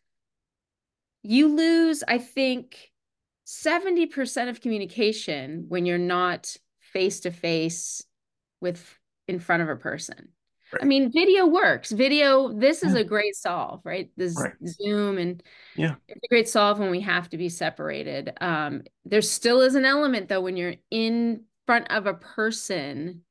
you 1.22 1.56
lose, 1.56 2.04
I 2.08 2.18
think, 2.18 2.92
70% 3.50 4.50
of 4.50 4.62
communication 4.62 5.66
when 5.70 5.88
you're 5.88 5.98
not 5.98 6.56
face 6.80 7.22
to 7.22 7.32
face 7.32 8.04
with 8.62 8.98
in 9.28 9.40
front 9.40 9.64
of 9.64 9.70
a 9.70 9.76
person. 9.76 10.30
Right. 10.72 10.84
I 10.84 10.86
mean, 10.86 11.12
video 11.12 11.48
works. 11.48 11.92
Video, 11.92 12.54
this 12.54 12.84
is 12.84 12.94
a 12.94 13.04
great 13.04 13.36
solve, 13.36 13.82
right? 13.84 14.12
This 14.16 14.40
right. 14.40 14.54
Zoom 14.64 15.18
and 15.18 15.42
yeah, 15.76 15.96
it's 16.08 16.24
a 16.24 16.28
great 16.28 16.48
solve 16.48 16.78
when 16.78 16.92
we 16.92 17.02
have 17.02 17.28
to 17.30 17.38
be 17.38 17.50
separated. 17.50 18.34
Um, 18.40 18.84
there 19.04 19.24
still 19.24 19.62
is 19.62 19.74
an 19.74 19.86
element 19.86 20.30
though 20.30 20.42
when 20.42 20.56
you're 20.56 20.76
in 20.92 21.46
front 21.66 21.90
of 21.90 22.06
a 22.06 22.14
person, 22.14 23.22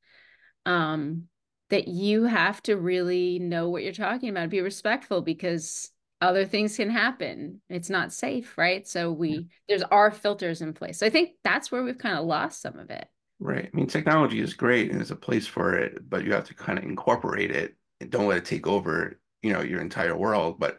um, 0.65 1.29
that 1.69 1.87
you 1.87 2.23
have 2.23 2.61
to 2.63 2.75
really 2.75 3.39
know 3.39 3.69
what 3.69 3.83
you're 3.83 3.93
talking 3.93 4.29
about, 4.29 4.49
be 4.49 4.59
respectful 4.59 5.21
because 5.21 5.91
other 6.21 6.45
things 6.45 6.75
can 6.75 6.89
happen. 6.89 7.61
It's 7.69 7.89
not 7.89 8.13
safe, 8.13 8.57
right? 8.57 8.87
So 8.87 9.11
we 9.11 9.47
there's 9.67 9.83
our 9.83 10.11
filters 10.11 10.61
in 10.61 10.73
place. 10.73 10.99
So 10.99 11.05
I 11.05 11.09
think 11.09 11.31
that's 11.43 11.71
where 11.71 11.83
we've 11.83 11.97
kind 11.97 12.17
of 12.17 12.25
lost 12.25 12.61
some 12.61 12.77
of 12.77 12.89
it. 12.89 13.07
Right. 13.39 13.69
I 13.73 13.75
mean, 13.75 13.87
technology 13.87 14.41
is 14.41 14.53
great 14.53 14.89
and 14.89 14.99
there's 14.99 15.11
a 15.11 15.15
place 15.15 15.47
for 15.47 15.75
it, 15.75 16.09
but 16.09 16.25
you 16.25 16.33
have 16.33 16.45
to 16.45 16.53
kind 16.53 16.77
of 16.77 16.83
incorporate 16.83 17.51
it 17.51 17.75
and 18.01 18.09
don't 18.09 18.27
let 18.27 18.39
it 18.39 18.45
take 18.45 18.67
over, 18.67 19.19
you 19.41 19.53
know, 19.53 19.61
your 19.61 19.79
entire 19.79 20.15
world. 20.15 20.59
But 20.59 20.77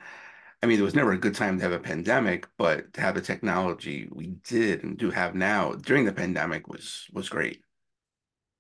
I 0.63 0.67
mean, 0.67 0.77
there 0.77 0.85
was 0.85 0.95
never 0.95 1.13
a 1.13 1.19
good 1.19 1.35
time 1.35 1.57
to 1.57 1.63
have 1.63 1.73
a 1.73 1.79
pandemic, 1.79 2.47
but 2.59 2.93
to 2.93 3.01
have 3.01 3.15
the 3.15 3.23
technology 3.23 4.09
we 4.13 4.35
did 4.47 4.85
and 4.85 4.99
do 4.99 5.11
have 5.11 5.35
now 5.35 5.73
during 5.73 6.05
the 6.05 6.13
pandemic 6.13 6.69
was 6.69 7.07
was 7.13 7.31
great. 7.31 7.63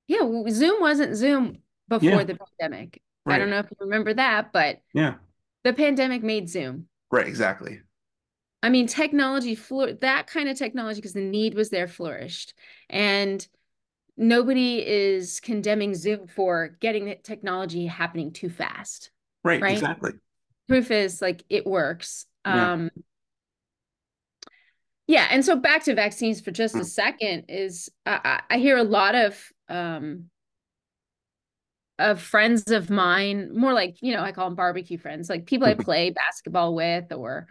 Yeah, 0.07 0.29
Zoom 0.49 0.81
wasn't 0.81 1.15
Zoom 1.15 1.59
before 1.89 2.11
yeah. 2.11 2.25
the 2.25 2.39
pandemic. 2.59 3.03
Right. 3.27 3.35
I 3.35 3.39
don't 3.39 3.51
know 3.51 3.59
if 3.59 3.71
you 3.71 3.77
remember 3.81 4.15
that, 4.15 4.51
but 4.51 4.81
yeah, 4.95 5.17
the 5.65 5.73
pandemic 5.73 6.23
made 6.23 6.49
Zoom. 6.49 6.87
Right, 7.11 7.27
exactly. 7.27 7.81
I 8.63 8.69
mean, 8.69 8.87
technology, 8.87 9.59
that 10.01 10.27
kind 10.27 10.49
of 10.49 10.59
technology, 10.59 11.01
because 11.01 11.15
the 11.15 11.21
need 11.21 11.55
was 11.55 11.71
there, 11.71 11.89
flourished. 11.89 12.55
And 12.89 13.47
nobody 14.17 14.87
is 14.87 15.41
condemning 15.41 15.95
Zoom 15.95 16.27
for 16.27 16.77
getting 16.81 17.07
the 17.07 17.15
technology 17.15 17.87
happening 17.87 18.33
too 18.33 18.51
fast. 18.51 19.11
Right, 19.43 19.61
right? 19.61 19.73
exactly. 19.73 20.13
Proof 20.69 20.91
is 20.91 21.23
like 21.23 21.43
it 21.49 21.67
works. 21.67 22.27
Yeah. 22.47 22.73
Um, 22.73 22.91
yeah, 25.11 25.27
and 25.29 25.45
so 25.45 25.57
back 25.57 25.85
to 25.85 25.95
vaccines 25.97 26.41
for 26.41 26.53
just 26.53 26.77
a 26.77 26.79
hmm. 26.79 26.85
second 26.85 27.47
is 27.49 27.89
I, 28.07 28.43
I 28.49 28.59
hear 28.59 28.77
a 28.77 28.85
lot 28.85 29.17
of 29.17 29.43
um, 29.69 30.30
of 32.01 32.21
friends 32.21 32.71
of 32.71 32.91
mine, 32.91 33.57
more 33.57 33.73
like, 33.73 33.97
you 34.01 34.15
know, 34.15 34.23
I 34.23 34.33
call 34.33 34.47
them 34.49 34.57
barbecue 34.57 34.99
friends, 34.99 35.29
like 35.29 35.47
people 35.47 35.69
I 35.69 35.75
play 35.75 36.11
basketball 36.11 36.75
with, 36.75 37.13
or 37.13 37.47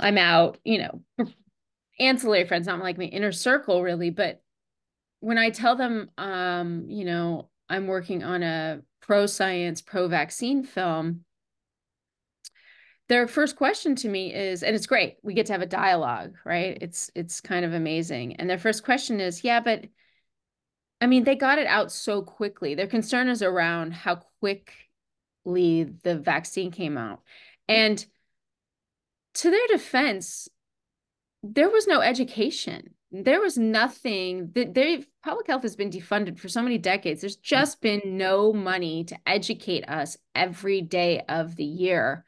I'm 0.00 0.18
out, 0.18 0.58
you 0.64 0.78
know, 0.78 1.26
ancillary 2.00 2.46
friends, 2.46 2.66
not 2.66 2.80
like 2.80 2.98
my 2.98 3.04
inner 3.04 3.32
circle 3.32 3.82
really. 3.82 4.10
But 4.10 4.42
when 5.20 5.38
I 5.38 5.50
tell 5.50 5.76
them, 5.76 6.10
um, 6.18 6.86
you 6.88 7.04
know, 7.04 7.48
I'm 7.68 7.86
working 7.86 8.24
on 8.24 8.42
a 8.42 8.80
pro 9.00 9.26
science, 9.26 9.82
pro 9.82 10.08
vaccine 10.08 10.64
film, 10.64 11.24
their 13.08 13.28
first 13.28 13.56
question 13.56 13.94
to 13.96 14.08
me 14.08 14.32
is, 14.32 14.62
and 14.62 14.74
it's 14.74 14.86
great, 14.86 15.16
we 15.22 15.34
get 15.34 15.46
to 15.46 15.52
have 15.52 15.62
a 15.62 15.66
dialogue, 15.66 16.36
right? 16.44 16.78
It's 16.80 17.10
it's 17.14 17.40
kind 17.40 17.64
of 17.64 17.74
amazing. 17.74 18.36
And 18.36 18.48
their 18.48 18.58
first 18.58 18.84
question 18.84 19.20
is, 19.20 19.44
yeah, 19.44 19.60
but 19.60 19.84
I 21.02 21.06
mean, 21.06 21.24
they 21.24 21.34
got 21.34 21.58
it 21.58 21.66
out 21.66 21.90
so 21.90 22.22
quickly. 22.22 22.76
Their 22.76 22.86
concern 22.86 23.28
is 23.28 23.42
around 23.42 23.92
how 23.92 24.20
quickly 24.38 25.84
the 26.04 26.16
vaccine 26.16 26.70
came 26.70 26.96
out. 26.96 27.22
And 27.66 28.04
to 29.34 29.50
their 29.50 29.66
defense, 29.66 30.48
there 31.42 31.68
was 31.68 31.88
no 31.88 32.00
education. 32.00 32.94
There 33.10 33.40
was 33.40 33.58
nothing 33.58 34.52
that 34.54 34.74
they 34.74 35.04
public 35.24 35.48
health 35.48 35.62
has 35.62 35.74
been 35.74 35.90
defunded 35.90 36.38
for 36.38 36.48
so 36.48 36.62
many 36.62 36.78
decades. 36.78 37.20
There's 37.20 37.34
hmm. 37.34 37.40
just 37.42 37.80
been 37.80 38.02
no 38.04 38.52
money 38.52 39.02
to 39.04 39.18
educate 39.26 39.88
us 39.88 40.16
every 40.36 40.82
day 40.82 41.24
of 41.28 41.56
the 41.56 41.64
year 41.64 42.24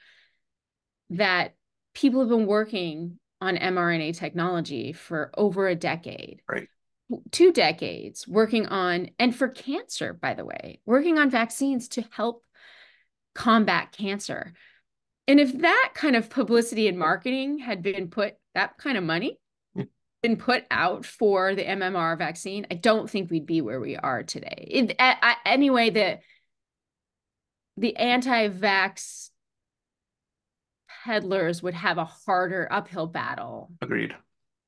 that 1.11 1.55
people 1.95 2.19
have 2.21 2.29
been 2.29 2.47
working 2.47 3.21
on 3.41 3.57
mRNA 3.57 4.17
technology 4.17 4.93
for 4.93 5.31
over 5.37 5.69
a 5.69 5.77
decade. 5.77 6.43
Right. 6.49 6.69
Two 7.31 7.53
decades 7.53 8.27
working 8.27 8.67
on, 8.67 9.11
and 9.19 9.35
for 9.35 9.49
cancer, 9.49 10.13
by 10.13 10.35
the 10.35 10.45
way, 10.45 10.81
working 10.87 11.19
on 11.19 11.31
vaccines 11.31 11.89
to 11.91 12.05
help 12.11 12.43
combat 13.35 13.93
cancer. 13.93 14.53
And 15.27 15.41
if 15.41 15.59
that 15.59 15.93
kind 15.95 16.17
of 16.17 16.31
publicity 16.31 16.89
and 16.89 16.99
marketing 16.99 17.59
had 17.59 17.83
been 17.83 18.09
put, 18.09 18.35
that 18.55 18.77
kind 18.77 18.99
of 18.99 19.05
money 19.05 19.39
mm. 19.77 19.89
been 20.23 20.37
put 20.37 20.65
out 20.71 21.07
for 21.07 21.55
the 21.55 21.65
MMR 21.65 22.19
vaccine, 22.19 22.67
I 22.71 22.75
don't 22.75 23.09
think 23.09 23.31
we'd 23.31 23.47
be 23.47 23.61
where 23.61 23.81
we 23.81 23.97
are 23.97 24.23
today. 24.23 24.69
It, 24.71 24.97
I, 24.99 25.37
anyway, 25.47 25.91
the 25.91 26.19
the 27.77 27.97
anti-vax 27.97 29.31
peddlers 31.05 31.63
would 31.63 31.75
have 31.75 31.99
a 31.99 32.05
harder 32.05 32.69
uphill 32.71 33.07
battle. 33.07 33.73
Agreed. 33.83 34.15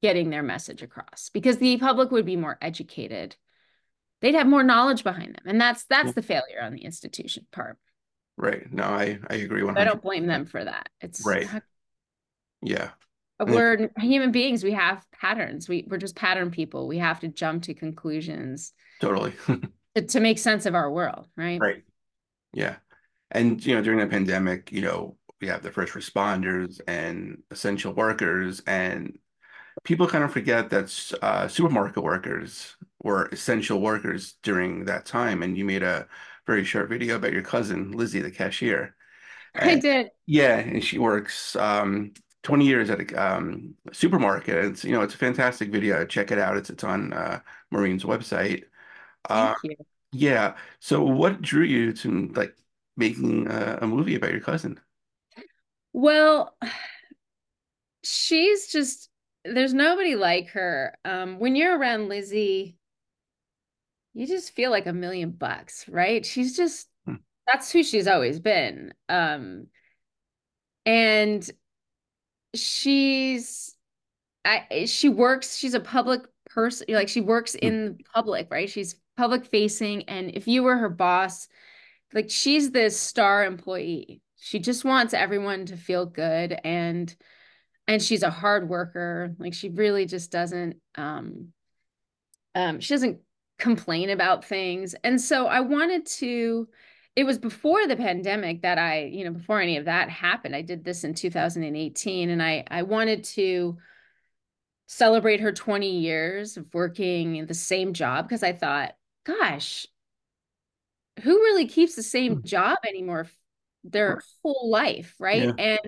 Getting 0.03 0.31
their 0.31 0.43
message 0.43 0.83
across 0.83 1.31
because 1.33 1.57
the 1.57 1.79
public 1.79 2.11
would 2.11 2.27
be 2.27 2.37
more 2.37 2.59
educated. 2.61 3.35
They'd 4.21 4.35
have 4.35 4.47
more 4.47 4.63
knowledge 4.63 5.03
behind 5.03 5.35
them, 5.35 5.45
and 5.47 5.61
that's 5.61 5.85
that's 5.87 6.11
mm. 6.11 6.15
the 6.15 6.23
failure 6.23 6.63
on 6.63 6.75
the 6.75 6.85
institution 6.85 7.47
part. 7.51 7.79
Right. 8.37 8.71
No, 8.73 8.85
I 8.85 9.19
I 9.29 9.37
agree. 9.37 9.63
100%. 9.63 9.79
I 9.79 9.85
don't 9.85 10.03
blame 10.03 10.27
them 10.27 10.45
for 10.45 10.63
that. 10.63 10.91
It's 11.01 11.25
right. 11.25 11.49
Yeah. 12.63 12.91
We're 13.39 13.91
human 13.99 14.33
beings. 14.33 14.65
We 14.65 14.73
have 14.73 15.05
patterns. 15.13 15.69
We 15.69 15.87
we're 15.89 15.99
just 15.99 16.17
pattern 16.17 16.51
people. 16.51 16.89
We 16.89 16.99
have 16.99 17.21
to 17.21 17.29
jump 17.29 17.65
to 17.65 17.75
conclusions. 17.75 18.73
Totally. 19.01 19.35
to, 19.95 20.03
to 20.03 20.21
make 20.21 20.39
sense 20.39 20.67
of 20.67 20.75
our 20.75 20.91
world, 20.91 21.27
right? 21.37 21.61
Right. 21.61 21.83
Yeah. 22.53 22.77
And 23.31 23.65
you 23.65 23.75
know, 23.75 23.83
during 23.83 23.99
the 23.99 24.07
pandemic, 24.07 24.73
you 24.73 24.81
know, 24.81 25.17
we 25.41 25.49
have 25.49 25.63
the 25.63 25.71
first 25.71 25.93
responders 25.93 26.81
and 26.87 27.43
essential 27.51 27.93
workers 27.93 28.63
and 28.67 29.19
people 29.85 30.07
kind 30.07 30.25
of 30.25 30.33
forget 30.33 30.71
that 30.71 31.13
uh, 31.23 31.49
supermarket 31.49 32.03
workers 32.03 32.77
were 33.03 33.27
essential 33.27 33.81
workers 33.81 34.35
during 34.43 34.85
that 34.87 35.07
time 35.07 35.43
and 35.43 35.57
you 35.57 35.65
made 35.65 35.83
a 35.83 36.07
very 36.47 36.65
short 36.65 36.89
video 36.89 37.17
about 37.17 37.33
your 37.33 37.43
cousin 37.43 37.93
lizzie 37.93 38.21
the 38.21 38.31
cashier. 38.31 38.95
And, 39.55 39.71
i 39.71 39.75
did. 39.77 40.11
yeah 40.27 40.59
and 40.59 40.85
she 40.85 40.99
works 40.99 41.57
um, 41.57 42.13
20 42.47 42.65
years 42.65 42.91
at 42.91 43.01
a 43.01 43.15
um, 43.17 43.75
supermarket. 43.93 44.65
It's 44.67 44.85
you 44.85 44.93
know 44.93 45.03
it's 45.03 45.15
a 45.15 45.19
fantastic 45.19 45.71
video. 45.71 46.05
Check 46.05 46.31
it 46.31 46.39
out. 46.39 46.57
It's 46.57 46.71
it's 46.71 46.85
on 46.85 47.13
uh, 47.13 47.41
maureen's 47.73 48.05
website. 48.05 48.63
Uh, 49.29 49.53
Thank 49.63 49.79
you. 49.81 49.85
yeah. 50.13 50.55
So 50.79 51.03
what 51.03 51.43
drew 51.43 51.65
you 51.65 51.93
to 51.95 52.29
like 52.37 52.55
making 52.97 53.49
a, 53.49 53.81
a 53.83 53.87
movie 53.89 54.15
about 54.15 54.31
your 54.31 54.41
cousin? 54.41 54.79
Well, 55.93 56.57
she's 58.05 58.71
just 58.71 59.11
there's 59.55 59.75
nobody 59.75 60.15
like 60.15 60.49
her. 60.51 60.97
Um, 61.05 61.39
when 61.39 61.57
you're 61.57 61.79
around 61.79 62.09
Lizzie, 62.09 62.77
you 64.15 64.27
just 64.27 64.55
feel 64.55 64.71
like 64.71 64.87
a 64.87 64.93
million 64.93 65.31
bucks, 65.31 65.89
right? 65.89 66.25
She's 66.25 66.57
just 66.57 66.89
hmm. 67.07 67.17
that's 67.47 67.71
who 67.71 67.83
she's 67.83 68.07
always 68.07 68.41
been. 68.41 68.95
Um, 69.09 69.67
and 70.85 71.49
she's 72.55 73.77
I 74.45 74.87
she 74.87 75.09
works, 75.09 75.57
she's 75.57 75.75
a 75.75 75.81
public 75.81 76.23
person, 76.51 76.87
like 76.91 77.09
she 77.09 77.21
works 77.21 77.53
hmm. 77.53 77.67
in 77.67 77.99
public, 78.15 78.49
right? 78.51 78.71
She's 78.71 78.97
public 79.17 79.47
facing. 79.47 80.05
And 80.05 80.31
if 80.35 80.49
you 80.49 80.63
were 80.63 80.77
her 80.77 80.89
boss, 80.89 81.49
like 82.13 82.31
she's 82.31 82.71
this 82.71 82.99
star 82.99 83.45
employee 83.45 84.23
she 84.39 84.59
just 84.61 84.85
wants 84.85 85.15
everyone 85.15 85.67
to 85.67 85.77
feel 85.77 86.07
good 86.07 86.59
and 86.63 87.15
and 87.89 88.03
she's 88.03 88.23
a 88.23 88.31
hard 88.31 88.69
worker 88.69 89.35
like 89.39 89.55
she 89.55 89.69
really 89.69 90.07
just 90.07 90.31
doesn't 90.31 90.77
um 90.97 91.49
um 92.55 92.81
she 92.81 92.95
doesn't 92.95 93.19
complain 93.59 94.11
about 94.11 94.45
things 94.45 94.95
and 95.05 95.21
so 95.21 95.47
i 95.47 95.61
wanted 95.61 96.05
to 96.07 96.69
it 97.15 97.25
was 97.25 97.39
before 97.39 97.87
the 97.87 97.97
pandemic 97.97 98.63
that 98.63 98.79
i 98.79 99.05
you 99.05 99.25
know 99.25 99.33
before 99.33 99.61
any 99.61 99.77
of 99.77 99.87
that 99.87 100.11
happened 100.11 100.55
i 100.55 100.63
did 100.63 100.85
this 100.85 101.05
in 101.05 101.15
2018 101.15 102.31
and 102.31 102.43
i 102.43 102.65
i 102.71 102.83
wanted 102.83 103.25
to 103.25 103.77
celebrate 104.89 105.41
her 105.41 105.53
20 105.53 105.99
years 105.99 106.57
of 106.57 106.67
working 106.73 107.37
in 107.37 107.47
the 107.47 107.55
same 107.55 107.93
job 107.95 108.29
because 108.29 108.43
i 108.43 108.53
thought 108.53 108.93
gosh 109.25 109.87
who 111.23 111.33
really 111.33 111.67
keeps 111.67 111.95
the 111.95 112.03
same 112.03 112.37
hmm. 112.37 112.45
job 112.47 112.77
anymore 112.87 113.27
their 113.91 114.21
whole 114.43 114.69
life, 114.71 115.15
right? 115.19 115.45
Yeah. 115.45 115.53
And 115.59 115.81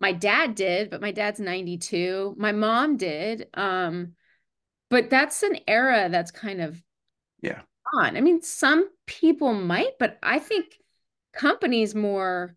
my 0.00 0.12
dad 0.12 0.54
did, 0.54 0.90
but 0.90 1.00
my 1.00 1.10
dad's 1.10 1.40
92. 1.40 2.34
My 2.38 2.52
mom 2.52 2.96
did. 2.96 3.48
Um, 3.54 4.12
but 4.90 5.10
that's 5.10 5.42
an 5.42 5.58
era 5.66 6.08
that's 6.10 6.30
kind 6.30 6.60
of 6.60 6.80
yeah 7.42 7.62
on. 7.94 8.16
I 8.16 8.20
mean, 8.20 8.42
some 8.42 8.88
people 9.06 9.54
might, 9.54 9.98
but 9.98 10.18
I 10.22 10.38
think 10.38 10.66
companies 11.32 11.94
more 11.94 12.56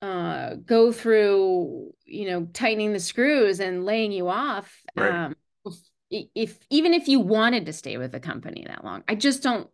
uh 0.00 0.54
go 0.54 0.92
through, 0.92 1.92
you 2.04 2.26
know, 2.28 2.46
tightening 2.52 2.92
the 2.92 3.00
screws 3.00 3.60
and 3.60 3.84
laying 3.84 4.12
you 4.12 4.28
off. 4.28 4.76
Right. 4.96 5.26
Um 5.26 5.36
if, 6.10 6.26
if 6.34 6.58
even 6.70 6.92
if 6.92 7.08
you 7.08 7.20
wanted 7.20 7.66
to 7.66 7.72
stay 7.72 7.96
with 7.96 8.12
the 8.12 8.20
company 8.20 8.64
that 8.66 8.84
long. 8.84 9.04
I 9.08 9.14
just 9.14 9.42
don't 9.42 9.68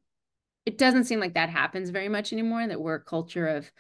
it 0.66 0.76
doesn't 0.76 1.04
seem 1.04 1.18
like 1.18 1.34
that 1.34 1.48
happens 1.48 1.90
very 1.90 2.08
much 2.08 2.32
anymore 2.32 2.66
that 2.66 2.80
we're 2.80 2.96
a 2.96 3.02
culture 3.02 3.46
of 3.46 3.70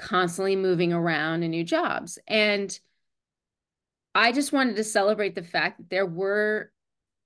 constantly 0.00 0.56
moving 0.56 0.92
around 0.92 1.42
in 1.42 1.50
new 1.50 1.64
jobs. 1.64 2.18
And 2.26 2.78
I 4.14 4.32
just 4.32 4.52
wanted 4.52 4.76
to 4.76 4.84
celebrate 4.84 5.34
the 5.34 5.42
fact 5.42 5.78
that 5.78 5.90
there 5.90 6.06
were 6.06 6.72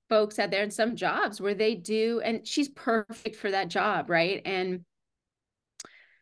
folks 0.08 0.38
out 0.38 0.50
there 0.50 0.62
in 0.62 0.70
some 0.70 0.96
jobs 0.96 1.40
where 1.40 1.54
they 1.54 1.74
do, 1.74 2.20
and 2.22 2.46
she's 2.46 2.68
perfect 2.68 3.36
for 3.36 3.50
that 3.50 3.68
job, 3.68 4.10
right? 4.10 4.42
And 4.44 4.84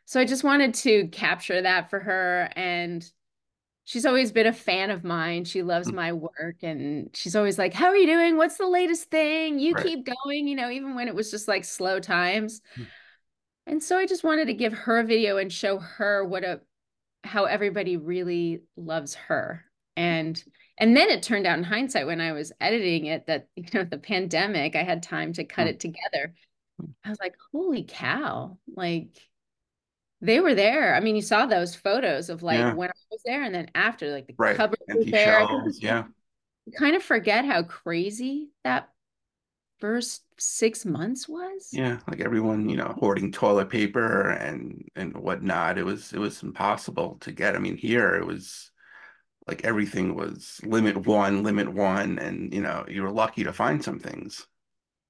so 0.04 0.20
I 0.20 0.24
just 0.24 0.44
wanted 0.44 0.74
to 0.74 1.08
capture 1.08 1.62
that 1.62 1.90
for 1.90 1.98
her. 1.98 2.50
And 2.54 3.04
she's 3.84 4.06
always 4.06 4.30
been 4.30 4.46
a 4.46 4.52
fan 4.52 4.90
of 4.90 5.04
mine. 5.04 5.44
She 5.44 5.62
loves 5.62 5.90
mm. 5.90 5.94
my 5.94 6.12
work 6.12 6.62
and 6.62 7.08
she's 7.14 7.34
always 7.34 7.58
like, 7.58 7.72
How 7.72 7.86
are 7.86 7.96
you 7.96 8.06
doing? 8.06 8.36
What's 8.36 8.58
the 8.58 8.68
latest 8.68 9.10
thing? 9.10 9.58
You 9.58 9.72
right. 9.72 9.84
keep 9.84 10.06
going, 10.24 10.46
you 10.46 10.54
know, 10.54 10.70
even 10.70 10.94
when 10.94 11.08
it 11.08 11.14
was 11.14 11.30
just 11.30 11.48
like 11.48 11.64
slow 11.64 11.98
times. 11.98 12.60
And 13.66 13.82
so 13.82 13.96
I 13.96 14.06
just 14.06 14.24
wanted 14.24 14.46
to 14.46 14.54
give 14.54 14.72
her 14.72 14.98
a 14.98 15.04
video 15.04 15.36
and 15.36 15.52
show 15.52 15.78
her 15.78 16.24
what 16.24 16.44
a 16.44 16.60
how 17.24 17.44
everybody 17.44 17.96
really 17.96 18.62
loves 18.76 19.14
her. 19.14 19.64
And 19.96 20.42
and 20.78 20.96
then 20.96 21.10
it 21.10 21.22
turned 21.22 21.46
out 21.46 21.58
in 21.58 21.64
hindsight 21.64 22.06
when 22.06 22.20
I 22.20 22.32
was 22.32 22.52
editing 22.60 23.06
it 23.06 23.26
that 23.26 23.48
you 23.56 23.64
know 23.72 23.84
the 23.84 23.98
pandemic, 23.98 24.76
I 24.76 24.82
had 24.82 25.02
time 25.02 25.32
to 25.34 25.44
cut 25.44 25.64
hmm. 25.64 25.70
it 25.70 25.80
together. 25.80 26.34
I 27.04 27.10
was 27.10 27.20
like, 27.20 27.36
holy 27.52 27.84
cow, 27.86 28.58
like 28.74 29.08
they 30.20 30.40
were 30.40 30.54
there. 30.54 30.94
I 30.94 31.00
mean, 31.00 31.16
you 31.16 31.22
saw 31.22 31.46
those 31.46 31.74
photos 31.74 32.30
of 32.30 32.42
like 32.42 32.58
yeah. 32.58 32.74
when 32.74 32.90
I 32.90 33.00
was 33.10 33.22
there 33.24 33.42
and 33.42 33.54
then 33.54 33.70
after, 33.74 34.10
like 34.10 34.26
the 34.28 34.34
right. 34.38 34.56
cover 34.56 34.76
was 34.88 35.06
there. 35.06 35.46
yeah. 35.80 36.04
You 36.66 36.72
kind 36.72 36.94
of 36.94 37.02
forget 37.02 37.44
how 37.44 37.64
crazy 37.64 38.50
that 38.62 38.88
first 39.80 40.22
six 40.42 40.84
months 40.84 41.28
was? 41.28 41.68
Yeah 41.72 41.98
like 42.08 42.20
everyone 42.20 42.68
you 42.68 42.76
know 42.76 42.94
hoarding 42.98 43.32
toilet 43.32 43.70
paper 43.70 44.30
and 44.30 44.88
and 44.96 45.16
whatnot 45.16 45.78
it 45.78 45.84
was 45.84 46.12
it 46.12 46.18
was 46.18 46.42
impossible 46.42 47.18
to 47.20 47.32
get. 47.32 47.54
I 47.54 47.58
mean 47.58 47.76
here 47.76 48.14
it 48.14 48.26
was 48.26 48.70
like 49.46 49.64
everything 49.64 50.14
was 50.14 50.60
limit 50.64 51.06
one 51.06 51.42
limit 51.42 51.72
one 51.72 52.18
and 52.18 52.52
you 52.52 52.60
know 52.60 52.84
you 52.88 53.02
were 53.02 53.10
lucky 53.10 53.44
to 53.44 53.52
find 53.52 53.82
some 53.82 53.98
things. 53.98 54.46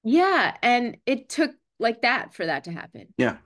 Yeah 0.04 0.56
and 0.62 0.98
it 1.06 1.28
took 1.28 1.52
like 1.78 2.02
that 2.02 2.34
for 2.34 2.46
that 2.46 2.64
to 2.64 2.72
happen. 2.72 3.14
Yeah. 3.16 3.38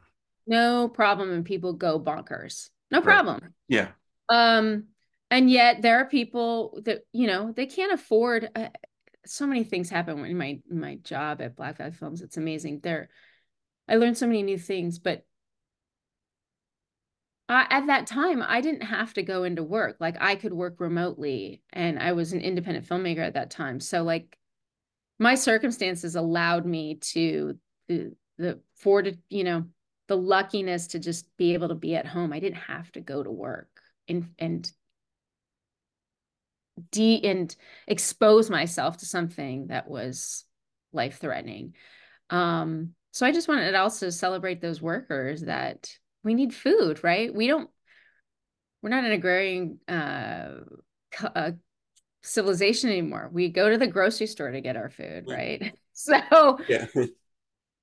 No 0.46 0.88
problem 0.88 1.31
and 1.31 1.44
people 1.44 1.72
go 1.72 1.99
bonkers. 2.01 2.70
No 2.90 3.01
problem. 3.01 3.40
Right. 3.42 3.53
yeah. 3.68 3.88
Um 4.29 4.85
and 5.31 5.51
yet 5.51 5.83
there 5.83 5.99
are 5.99 6.07
people 6.07 6.81
that 6.85 7.03
you 7.12 7.27
know 7.27 7.53
they 7.53 7.66
can't 7.66 7.92
afford 7.92 8.49
uh, 8.55 8.68
so 9.27 9.47
many 9.47 9.65
things 9.65 9.91
happen 9.91 10.25
in 10.25 10.37
my 10.37 10.61
my 10.71 10.97
job 10.97 11.41
at 11.41 11.57
Black 11.57 11.79
Valley 11.79 11.93
Films. 11.93 12.23
It's 12.23 12.37
amazing. 12.37 12.81
There, 12.83 13.09
I 13.89 13.97
learned 13.97 14.19
so 14.19 14.27
many 14.27 14.43
new 14.43 14.59
things, 14.59 14.99
but 14.99 15.25
I, 17.49 17.67
at 17.71 17.87
that 17.87 18.07
time, 18.07 18.43
I 18.43 18.61
didn't 18.61 18.83
have 18.83 19.15
to 19.15 19.23
go 19.23 19.45
into 19.45 19.62
work. 19.62 19.97
Like 20.01 20.17
I 20.21 20.35
could 20.35 20.53
work 20.53 20.81
remotely, 20.81 21.62
and 21.73 21.99
I 21.99 22.12
was 22.12 22.33
an 22.33 22.41
independent 22.41 22.87
filmmaker 22.87 23.25
at 23.25 23.35
that 23.35 23.51
time. 23.51 23.81
So 23.81 24.03
like, 24.03 24.37
my 25.19 25.35
circumstances 25.35 26.17
allowed 26.17 26.67
me 26.67 26.97
to 27.12 27.59
the 27.89 28.15
the 28.39 28.61
for 28.77 29.03
to 29.03 29.17
you 29.29 29.45
know 29.45 29.65
the 30.09 30.17
luckiness 30.17 30.89
to 30.89 30.99
just 30.99 31.27
be 31.37 31.55
able 31.55 31.69
to 31.69 31.75
be 31.75 31.97
at 31.97 32.07
home. 32.07 32.33
I 32.33 32.41
didn't 32.41 32.57
have 32.59 32.91
to 32.93 33.01
go 33.01 33.23
to 33.23 33.31
work 33.31 33.69
and 34.09 34.29
and 34.39 34.71
de 36.91 37.21
and 37.25 37.55
expose 37.87 38.51
myself 38.51 38.99
to 38.99 39.07
something 39.07 39.69
that 39.69 39.89
was 39.89 40.45
life 40.93 41.19
threatening. 41.19 41.75
Um, 42.31 42.95
so 43.12 43.27
I 43.27 43.33
just 43.33 43.49
wanted 43.49 43.71
to 43.71 43.79
also 43.79 44.11
celebrate 44.11 44.61
those 44.61 44.83
workers 44.83 45.43
that 45.43 45.91
we 46.23 46.35
need 46.35 46.55
food, 46.55 47.03
right? 47.03 47.33
We 47.35 47.47
don't, 47.47 47.71
we're 48.83 48.91
not 48.91 49.05
an 49.05 49.12
agrarian 49.12 49.79
uh, 49.89 50.57
uh, 51.35 51.53
civilization 52.23 52.91
anymore. 52.91 53.31
We 53.33 53.49
go 53.49 53.71
to 53.71 53.79
the 53.79 53.87
grocery 53.87 54.27
store 54.27 54.51
to 54.51 54.61
get 54.61 54.77
our 54.77 54.91
food, 54.91 55.25
right? 55.27 55.73
So, 55.99 56.59
yeah. 56.69 56.89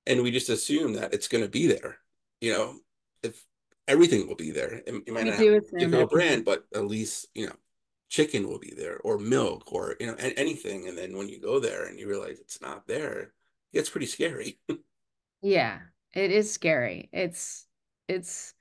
And 0.06 0.22
we 0.22 0.30
just 0.30 0.48
assume 0.48 0.92
that 0.92 1.12
it's 1.12 1.26
going 1.26 1.42
to 1.42 1.50
be 1.50 1.66
there, 1.66 1.98
you 2.40 2.52
know, 2.52 2.76
if 3.24 3.44
everything 3.88 4.28
will 4.28 4.36
be 4.36 4.52
there. 4.52 4.74
It, 4.86 5.02
it 5.06 5.12
might 5.12 5.24
we 5.24 5.30
not 5.30 5.38
have 5.80 5.94
a 5.94 6.06
brand, 6.06 6.44
but 6.44 6.64
at 6.72 6.86
least, 6.86 7.26
you 7.34 7.48
know, 7.48 7.56
chicken 8.14 8.46
will 8.46 8.60
be 8.60 8.72
there 8.76 8.98
or 8.98 9.18
milk 9.18 9.72
or 9.72 9.96
you 9.98 10.06
know 10.06 10.14
anything 10.36 10.86
and 10.86 10.96
then 10.96 11.16
when 11.16 11.28
you 11.28 11.40
go 11.40 11.58
there 11.58 11.86
and 11.86 11.98
you 11.98 12.08
realize 12.08 12.38
it's 12.38 12.60
not 12.60 12.86
there 12.86 13.32
it's 13.72 13.90
pretty 13.90 14.06
scary 14.06 14.56
yeah 15.42 15.80
it 16.12 16.30
is 16.30 16.52
scary 16.52 17.08
it's 17.12 17.66
it's 18.06 18.54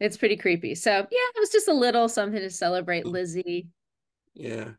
it's 0.00 0.16
pretty 0.16 0.38
creepy 0.38 0.74
so 0.74 0.90
yeah 0.90 1.28
it 1.34 1.38
was 1.38 1.50
just 1.50 1.68
a 1.68 1.72
little 1.74 2.08
something 2.08 2.40
to 2.40 2.48
celebrate 2.48 3.04
mm. 3.04 3.12
lizzie 3.12 3.68
yeah 4.32 4.70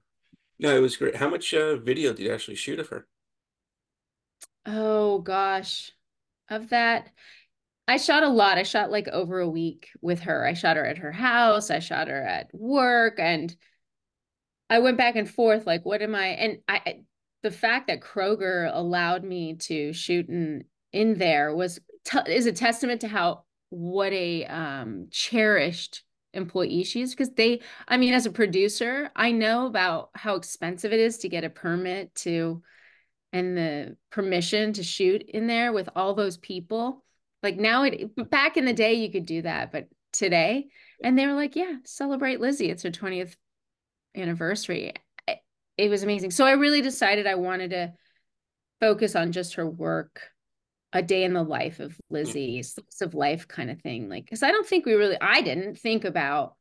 no 0.57 0.75
it 0.75 0.81
was 0.81 0.97
great 0.97 1.15
how 1.15 1.29
much 1.29 1.53
uh, 1.53 1.75
video 1.75 2.11
did 2.11 2.23
you 2.23 2.33
actually 2.33 2.55
shoot 2.55 2.79
of 2.79 2.87
her 2.87 3.05
oh 4.65 5.19
gosh 5.19 5.91
of 6.49 6.69
that 6.69 7.11
I 7.87 7.97
shot 7.97 8.21
a 8.21 8.29
lot. 8.29 8.59
I 8.59 8.61
shot 8.61 8.91
like 8.91 9.07
over 9.07 9.39
a 9.39 9.49
week 9.49 9.89
with 9.99 10.19
her. 10.19 10.45
I 10.45 10.53
shot 10.53 10.77
her 10.77 10.85
at 10.85 10.99
her 10.99 11.11
house. 11.11 11.71
I 11.71 11.79
shot 11.79 12.07
her 12.07 12.21
at 12.21 12.53
work 12.53 13.15
and 13.17 13.55
I 14.69 14.79
went 14.79 14.97
back 14.97 15.15
and 15.15 15.29
forth, 15.29 15.65
like, 15.65 15.85
what 15.85 16.01
am 16.01 16.13
I? 16.13 16.27
And 16.27 16.59
I, 16.67 17.01
the 17.43 17.51
fact 17.51 17.87
that 17.87 18.01
Kroger 18.01 18.69
allowed 18.73 19.23
me 19.23 19.55
to 19.55 19.93
shoot 19.93 20.27
in 20.27 20.65
in 20.91 21.15
there 21.15 21.55
was 21.55 21.79
is 22.27 22.45
a 22.45 22.51
testament 22.51 23.01
to 23.01 23.07
how 23.07 23.43
what 23.69 24.11
a 24.13 24.45
um, 24.45 25.07
cherished 25.11 26.03
employee 26.33 26.83
she 26.83 27.01
is 27.01 27.09
because 27.09 27.33
they 27.33 27.59
i 27.87 27.97
mean 27.97 28.13
as 28.13 28.27
a 28.27 28.31
producer 28.31 29.09
i 29.15 29.31
know 29.31 29.65
about 29.65 30.11
how 30.13 30.35
expensive 30.35 30.93
it 30.93 30.99
is 30.99 31.17
to 31.17 31.27
get 31.27 31.43
a 31.43 31.49
permit 31.49 32.13
to 32.13 32.61
and 33.33 33.57
the 33.57 33.97
permission 34.11 34.71
to 34.71 34.83
shoot 34.83 35.23
in 35.27 35.47
there 35.47 35.73
with 35.73 35.89
all 35.95 36.13
those 36.13 36.37
people 36.37 37.03
like 37.41 37.57
now 37.57 37.81
it 37.81 38.29
back 38.29 38.57
in 38.57 38.65
the 38.65 38.73
day 38.73 38.93
you 38.93 39.11
could 39.11 39.25
do 39.25 39.41
that 39.41 39.71
but 39.71 39.87
today 40.13 40.67
and 41.03 41.17
they 41.17 41.25
were 41.25 41.33
like 41.33 41.55
yeah 41.55 41.73
celebrate 41.83 42.39
lizzie 42.39 42.69
it's 42.69 42.83
her 42.83 42.91
20th 42.91 43.35
anniversary. 44.15 44.93
It 45.77 45.89
was 45.89 46.03
amazing. 46.03 46.31
So 46.31 46.45
I 46.45 46.51
really 46.51 46.81
decided 46.81 47.25
I 47.25 47.35
wanted 47.35 47.71
to 47.71 47.93
focus 48.81 49.15
on 49.15 49.31
just 49.31 49.55
her 49.55 49.69
work, 49.69 50.21
a 50.91 51.01
day 51.01 51.23
in 51.23 51.33
the 51.33 51.43
life 51.43 51.79
of 51.79 51.97
Lizzie, 52.09 52.59
mm-hmm. 52.59 52.81
slice 52.81 53.01
of 53.01 53.13
life 53.13 53.47
kind 53.47 53.69
of 53.69 53.79
thing. 53.81 54.09
Like, 54.09 54.25
because 54.25 54.43
I 54.43 54.51
don't 54.51 54.67
think 54.67 54.85
we 54.85 54.93
really, 54.93 55.17
I 55.21 55.41
didn't 55.41 55.77
think 55.77 56.03
about 56.03 56.55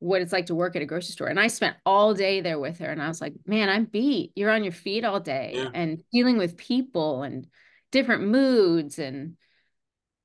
what 0.00 0.22
it's 0.22 0.32
like 0.32 0.46
to 0.46 0.54
work 0.54 0.76
at 0.76 0.82
a 0.82 0.86
grocery 0.86 1.12
store. 1.12 1.28
And 1.28 1.38
I 1.40 1.46
spent 1.46 1.76
all 1.86 2.14
day 2.14 2.40
there 2.40 2.58
with 2.58 2.78
her. 2.78 2.90
And 2.90 3.00
I 3.00 3.08
was 3.08 3.20
like, 3.20 3.34
man, 3.46 3.68
I'm 3.68 3.84
beat. 3.84 4.32
You're 4.34 4.50
on 4.50 4.64
your 4.64 4.72
feet 4.72 5.04
all 5.04 5.20
day 5.20 5.52
yeah. 5.54 5.70
and 5.72 6.02
dealing 6.12 6.36
with 6.36 6.56
people 6.56 7.22
and 7.22 7.46
different 7.92 8.24
moods 8.24 8.98
and 8.98 9.36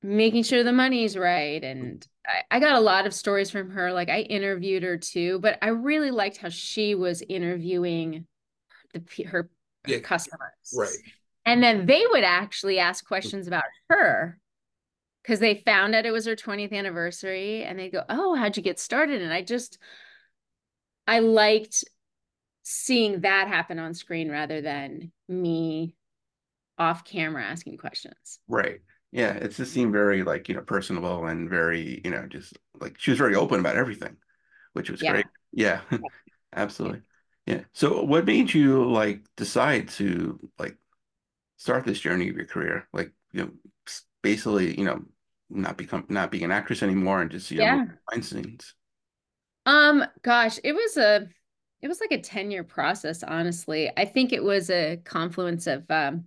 making 0.02 0.42
sure 0.42 0.62
the 0.62 0.72
money's 0.72 1.16
right. 1.16 1.62
Mm. 1.62 1.70
And 1.70 2.08
I, 2.26 2.56
I 2.56 2.60
got 2.60 2.74
a 2.74 2.80
lot 2.80 3.06
of 3.06 3.14
stories 3.14 3.50
from 3.50 3.70
her. 3.70 3.92
Like 3.92 4.08
I 4.08 4.20
interviewed 4.20 4.82
her 4.82 4.96
too, 4.96 5.38
but 5.40 5.58
I 5.62 5.68
really 5.68 6.10
liked 6.10 6.38
how 6.38 6.48
she 6.48 6.94
was 6.94 7.22
interviewing 7.28 8.26
the 8.92 9.24
her, 9.24 9.50
yeah, 9.86 9.98
customers. 9.98 10.74
Right. 10.74 10.96
And 11.46 11.62
then 11.62 11.86
they 11.86 12.04
would 12.10 12.24
actually 12.24 12.78
ask 12.78 13.06
questions 13.06 13.46
about 13.46 13.64
her 13.88 14.38
because 15.22 15.40
they 15.40 15.62
found 15.64 15.94
out 15.94 16.06
it 16.06 16.12
was 16.12 16.26
her 16.26 16.36
20th 16.36 16.72
anniversary 16.72 17.64
and 17.64 17.78
they 17.78 17.90
go, 17.90 18.02
Oh, 18.08 18.34
how'd 18.34 18.56
you 18.56 18.62
get 18.62 18.78
started? 18.78 19.22
And 19.22 19.32
I 19.32 19.42
just, 19.42 19.78
I 21.06 21.20
liked 21.20 21.84
seeing 22.62 23.20
that 23.22 23.48
happen 23.48 23.78
on 23.78 23.94
screen 23.94 24.30
rather 24.30 24.60
than 24.60 25.12
me 25.28 25.96
off 26.78 27.04
camera 27.04 27.42
asking 27.42 27.78
questions. 27.78 28.38
Right. 28.48 28.80
Yeah, 29.12 29.32
it 29.32 29.48
just 29.54 29.72
seemed 29.72 29.92
very 29.92 30.22
like, 30.22 30.48
you 30.48 30.54
know, 30.54 30.60
personable 30.60 31.26
and 31.26 31.50
very, 31.50 32.00
you 32.04 32.10
know, 32.10 32.26
just 32.26 32.56
like 32.80 32.98
she 32.98 33.10
was 33.10 33.18
very 33.18 33.34
open 33.34 33.60
about 33.60 33.76
everything, 33.76 34.16
which 34.72 34.90
was 34.90 35.02
yeah. 35.02 35.12
great. 35.12 35.26
Yeah, 35.52 35.80
absolutely. 36.54 37.02
Yeah. 37.46 37.62
So 37.72 38.04
what 38.04 38.24
made 38.24 38.54
you 38.54 38.88
like 38.90 39.22
decide 39.36 39.88
to 39.90 40.38
like 40.58 40.76
start 41.56 41.84
this 41.84 42.00
journey 42.00 42.28
of 42.28 42.36
your 42.36 42.46
career? 42.46 42.86
Like, 42.92 43.12
you 43.32 43.44
know, 43.44 43.50
basically, 44.22 44.78
you 44.78 44.84
know, 44.84 45.02
not 45.48 45.76
become 45.76 46.06
not 46.08 46.30
being 46.30 46.44
an 46.44 46.52
actress 46.52 46.82
anymore 46.82 47.20
and 47.20 47.30
just 47.30 47.50
you 47.50 47.58
yeah. 47.58 47.76
know 47.76 47.88
behind 48.08 48.24
scenes. 48.24 48.74
Um, 49.66 50.04
gosh, 50.22 50.58
it 50.62 50.72
was 50.72 50.96
a 50.96 51.28
it 51.82 51.88
was 51.88 52.00
like 52.00 52.12
a 52.12 52.22
10 52.22 52.50
year 52.50 52.64
process, 52.64 53.22
honestly. 53.22 53.90
I 53.96 54.04
think 54.04 54.32
it 54.32 54.44
was 54.44 54.70
a 54.70 54.98
confluence 55.04 55.66
of 55.66 55.84
um 55.90 56.24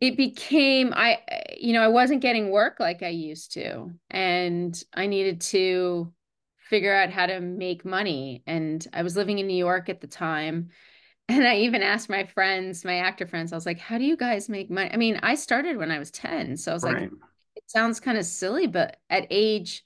it 0.00 0.16
became 0.16 0.92
i 0.94 1.18
eh, 1.28 1.54
you 1.58 1.72
know 1.72 1.82
i 1.82 1.88
wasn't 1.88 2.22
getting 2.22 2.50
work 2.50 2.76
like 2.80 3.02
i 3.02 3.08
used 3.08 3.52
to 3.52 3.90
and 4.10 4.82
i 4.94 5.06
needed 5.06 5.40
to 5.40 6.12
figure 6.58 6.94
out 6.94 7.10
how 7.10 7.26
to 7.26 7.40
make 7.40 7.84
money 7.84 8.42
and 8.46 8.86
i 8.92 9.02
was 9.02 9.16
living 9.16 9.38
in 9.38 9.46
new 9.46 9.56
york 9.56 9.88
at 9.88 10.00
the 10.00 10.06
time 10.06 10.70
and 11.28 11.46
i 11.46 11.56
even 11.56 11.82
asked 11.82 12.08
my 12.08 12.24
friends 12.24 12.84
my 12.84 12.96
actor 12.96 13.26
friends 13.26 13.52
i 13.52 13.56
was 13.56 13.66
like 13.66 13.78
how 13.78 13.98
do 13.98 14.04
you 14.04 14.16
guys 14.16 14.48
make 14.48 14.70
money? 14.70 14.90
I 14.92 14.96
mean 14.96 15.20
i 15.22 15.34
started 15.34 15.76
when 15.76 15.90
i 15.90 15.98
was 15.98 16.10
10 16.10 16.56
so 16.56 16.72
i 16.72 16.74
was 16.74 16.82
right. 16.82 17.02
like 17.02 17.10
it 17.56 17.64
sounds 17.66 18.00
kind 18.00 18.18
of 18.18 18.24
silly 18.24 18.66
but 18.66 18.96
at 19.08 19.26
age 19.30 19.84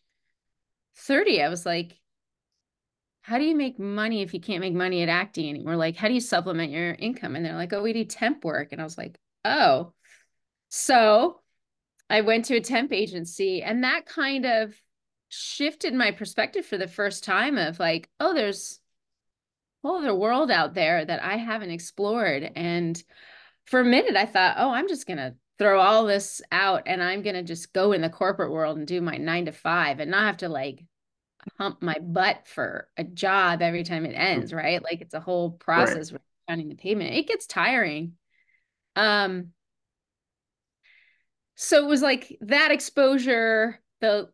30 0.97 1.43
i 1.43 1.49
was 1.49 1.67
like 1.67 1.99
how 3.23 3.39
do 3.39 3.45
you 3.45 3.57
make 3.57 3.79
money 3.79 4.21
if 4.21 4.35
you 4.35 4.41
can't 4.41 4.61
make 4.61 4.75
money 4.75 5.03
at 5.03 5.09
acting 5.09 5.49
anymore? 5.49 5.77
Like 5.77 5.97
how 5.97 6.09
do 6.09 6.15
you 6.15 6.21
supplement 6.21 6.71
your 6.71 6.93
income? 6.93 7.35
And 7.35 7.43
they're 7.43 7.55
like 7.55 7.73
oh 7.73 7.83
we 7.83 7.95
do 7.95 8.05
temp 8.05 8.45
work 8.45 8.69
and 8.71 8.83
i 8.83 8.85
was 8.85 8.99
like 8.99 9.19
oh 9.47 9.95
so 10.77 11.41
I 12.11 12.23
went 12.23 12.47
to 12.47 12.57
a 12.57 12.61
temp 12.61 12.93
agency 12.93 13.63
and 13.63 13.85
that 13.85 14.07
kind 14.07 14.45
of 14.45 14.75
shifted 15.29 15.95
my 15.95 16.11
perspective 16.11 16.67
for 16.67 16.77
the 16.77 16.89
first 16.89 17.23
time 17.23 17.59
of 17.59 17.79
like, 17.79 18.11
oh, 18.19 18.35
there's 18.35 18.81
a 19.85 19.87
whole 19.87 19.99
other 19.99 20.13
world 20.13 20.51
out 20.51 20.75
there 20.75 21.05
that 21.05 21.23
I 21.23 21.37
haven't 21.37 21.71
explored. 21.71 22.51
And 22.57 23.01
for 23.67 23.79
a 23.79 23.85
minute, 23.85 24.17
I 24.17 24.27
thought, 24.27 24.57
oh, 24.59 24.73
I'm 24.73 24.89
just 24.89 25.07
going 25.07 25.19
to 25.19 25.37
throw 25.61 25.79
all 25.79 26.07
this 26.07 26.43
out 26.51 26.83
and 26.87 27.01
I'm 27.01 27.23
going 27.23 27.37
to 27.37 27.45
just 27.45 27.73
go 27.73 27.93
in 27.93 28.01
the 28.01 28.11
corporate 28.11 28.51
world 28.51 28.77
and 28.77 28.85
do 28.85 29.01
my 29.01 29.17
nine 29.17 29.45
to 29.45 29.53
five 29.53 30.01
and 30.01 30.11
not 30.11 30.27
have 30.27 30.39
to 30.39 30.49
like 30.49 30.85
hump 31.57 31.83
my 31.83 31.99
butt 32.03 32.49
for 32.49 32.89
a 32.97 33.05
job 33.05 33.63
every 33.63 33.85
time 33.85 34.07
it 34.07 34.15
ends, 34.15 34.53
right? 34.53 34.83
Like 34.83 35.03
it's 35.03 35.15
a 35.15 35.21
whole 35.21 35.53
process 35.53 36.11
right. 36.11 36.15
with 36.15 36.23
finding 36.49 36.69
the 36.69 36.75
payment. 36.75 37.15
It 37.15 37.29
gets 37.29 37.47
tiring. 37.47 38.15
Um, 38.97 39.53
so 41.57 41.85
it 41.85 41.89
was 41.89 42.03
like 42.03 42.37
that 42.41 42.71
exposure 42.71 43.81
the 44.01 44.29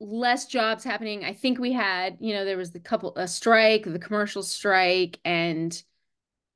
less 0.00 0.46
jobs 0.46 0.82
happening. 0.82 1.24
I 1.24 1.32
think 1.34 1.58
we 1.58 1.72
had 1.72 2.16
you 2.20 2.34
know 2.34 2.44
there 2.44 2.56
was 2.56 2.72
the 2.72 2.80
couple 2.80 3.14
a 3.16 3.28
strike 3.28 3.84
the 3.84 3.98
commercial 3.98 4.42
strike 4.42 5.20
and 5.24 5.82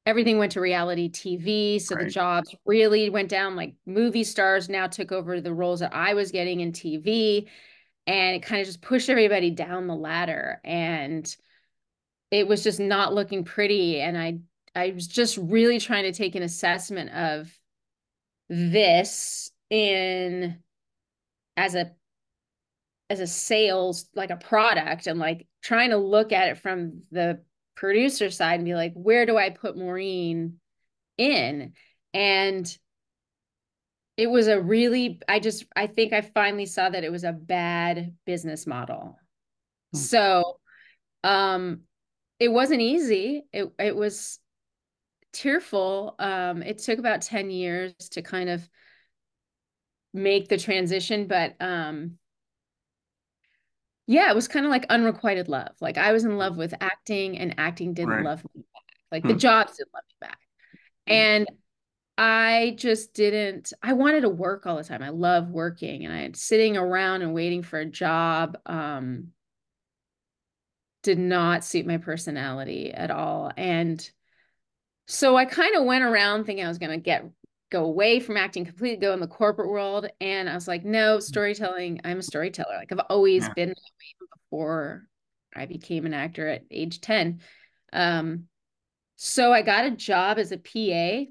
everything 0.06 0.36
went 0.36 0.52
to 0.52 0.60
reality 0.60 1.10
tv 1.10 1.80
so 1.80 1.94
right. 1.94 2.04
the 2.04 2.10
jobs 2.10 2.54
really 2.64 3.10
went 3.10 3.28
down. 3.28 3.56
Like 3.56 3.74
movie 3.86 4.24
stars 4.24 4.68
now 4.68 4.86
took 4.86 5.12
over 5.12 5.40
the 5.40 5.52
roles 5.54 5.80
that 5.80 5.94
i 5.94 6.14
was 6.14 6.30
getting 6.30 6.60
in 6.60 6.72
tv 6.72 7.48
and 8.06 8.36
it 8.36 8.42
kind 8.42 8.60
of 8.60 8.66
just 8.66 8.82
pushed 8.82 9.08
everybody 9.08 9.50
down 9.50 9.86
the 9.86 9.94
ladder. 9.94 10.60
And 10.62 11.34
it 12.30 12.46
was 12.46 12.62
just 12.62 12.80
not 12.80 13.14
looking 13.14 13.44
pretty. 13.44 14.00
And 14.00 14.18
i 14.18 14.38
i 14.74 14.90
was 14.90 15.06
just 15.06 15.36
really 15.36 15.78
trying 15.78 16.04
to 16.04 16.12
take 16.12 16.34
an 16.34 16.42
assessment 16.42 17.10
of 17.10 17.52
this 18.48 19.50
in 19.70 20.58
as 21.56 21.74
a 21.74 21.92
as 23.10 23.20
a 23.20 23.26
sales 23.26 24.06
like 24.14 24.30
a 24.30 24.36
product 24.36 25.06
and 25.06 25.18
like 25.18 25.46
trying 25.62 25.90
to 25.90 25.96
look 25.96 26.32
at 26.32 26.48
it 26.48 26.58
from 26.58 27.02
the 27.10 27.40
producer 27.76 28.30
side 28.30 28.54
and 28.54 28.64
be 28.64 28.74
like 28.74 28.92
where 28.94 29.26
do 29.26 29.36
i 29.36 29.50
put 29.50 29.76
maureen 29.76 30.58
in? 31.18 31.72
And 32.12 32.78
it 34.16 34.28
was 34.28 34.46
a 34.46 34.60
really 34.60 35.20
i 35.28 35.40
just 35.40 35.64
i 35.74 35.88
think 35.88 36.12
i 36.12 36.20
finally 36.20 36.66
saw 36.66 36.88
that 36.88 37.02
it 37.02 37.10
was 37.10 37.24
a 37.24 37.32
bad 37.32 38.14
business 38.24 38.66
model. 38.66 39.18
Hmm. 39.92 39.98
so 39.98 40.60
um 41.24 41.80
it 42.40 42.48
wasn't 42.48 42.80
easy. 42.80 43.44
It 43.52 43.72
it 43.78 43.96
was 43.96 44.38
tearful 45.34 46.14
um 46.18 46.62
it 46.62 46.78
took 46.78 46.98
about 46.98 47.20
10 47.22 47.50
years 47.50 47.92
to 48.12 48.22
kind 48.22 48.48
of 48.48 48.66
make 50.14 50.48
the 50.48 50.56
transition, 50.56 51.26
but 51.26 51.56
um 51.60 52.18
yeah, 54.06 54.30
it 54.30 54.34
was 54.34 54.48
kind 54.48 54.66
of 54.66 54.70
like 54.70 54.86
unrequited 54.90 55.48
love. 55.48 55.72
Like 55.80 55.98
I 55.98 56.12
was 56.12 56.24
in 56.24 56.36
love 56.36 56.56
with 56.56 56.74
acting 56.80 57.38
and 57.38 57.54
acting 57.58 57.94
didn't 57.94 58.10
right. 58.10 58.24
love 58.24 58.44
me 58.54 58.62
back. 58.62 58.96
Like 59.10 59.22
hmm. 59.22 59.28
the 59.28 59.34
jobs 59.34 59.76
didn't 59.76 59.94
love 59.94 60.04
me 60.08 60.16
back. 60.20 60.38
Hmm. 61.06 61.12
And 61.12 61.46
I 62.16 62.76
just 62.78 63.12
didn't 63.14 63.72
I 63.82 63.94
wanted 63.94 64.20
to 64.22 64.28
work 64.28 64.66
all 64.66 64.76
the 64.76 64.84
time. 64.84 65.02
I 65.02 65.08
love 65.08 65.50
working 65.50 66.04
and 66.04 66.14
I 66.14 66.18
had 66.18 66.36
sitting 66.36 66.76
around 66.76 67.22
and 67.22 67.34
waiting 67.34 67.62
for 67.62 67.78
a 67.78 67.86
job 67.86 68.56
um 68.66 69.28
did 71.02 71.18
not 71.18 71.64
suit 71.64 71.86
my 71.86 71.98
personality 71.98 72.92
at 72.92 73.10
all. 73.10 73.52
And 73.56 74.10
so 75.06 75.36
I 75.36 75.44
kind 75.44 75.76
of 75.76 75.84
went 75.84 76.04
around 76.04 76.44
thinking 76.44 76.64
I 76.64 76.68
was 76.68 76.78
going 76.78 76.92
to 76.92 77.02
get 77.02 77.24
go 77.70 77.84
away 77.84 78.20
from 78.20 78.36
acting 78.36 78.64
completely, 78.64 78.96
go 78.98 79.12
in 79.12 79.20
the 79.20 79.26
corporate 79.26 79.68
world. 79.68 80.06
And 80.20 80.48
I 80.48 80.54
was 80.54 80.68
like, 80.68 80.84
no, 80.84 81.18
mm. 81.18 81.22
storytelling. 81.22 82.00
I'm 82.04 82.20
a 82.20 82.22
storyteller. 82.22 82.76
Like 82.76 82.92
I've 82.92 83.00
always 83.10 83.42
yeah. 83.42 83.52
been 83.54 83.68
that 83.70 83.74
way 83.74 84.28
before 84.32 85.08
I 85.56 85.66
became 85.66 86.06
an 86.06 86.14
actor 86.14 86.46
at 86.48 86.62
age 86.70 87.00
10. 87.00 87.40
Um, 87.92 88.44
so 89.16 89.52
I 89.52 89.62
got 89.62 89.86
a 89.86 89.90
job 89.90 90.38
as 90.38 90.52
a 90.52 90.58
PA 90.58 91.30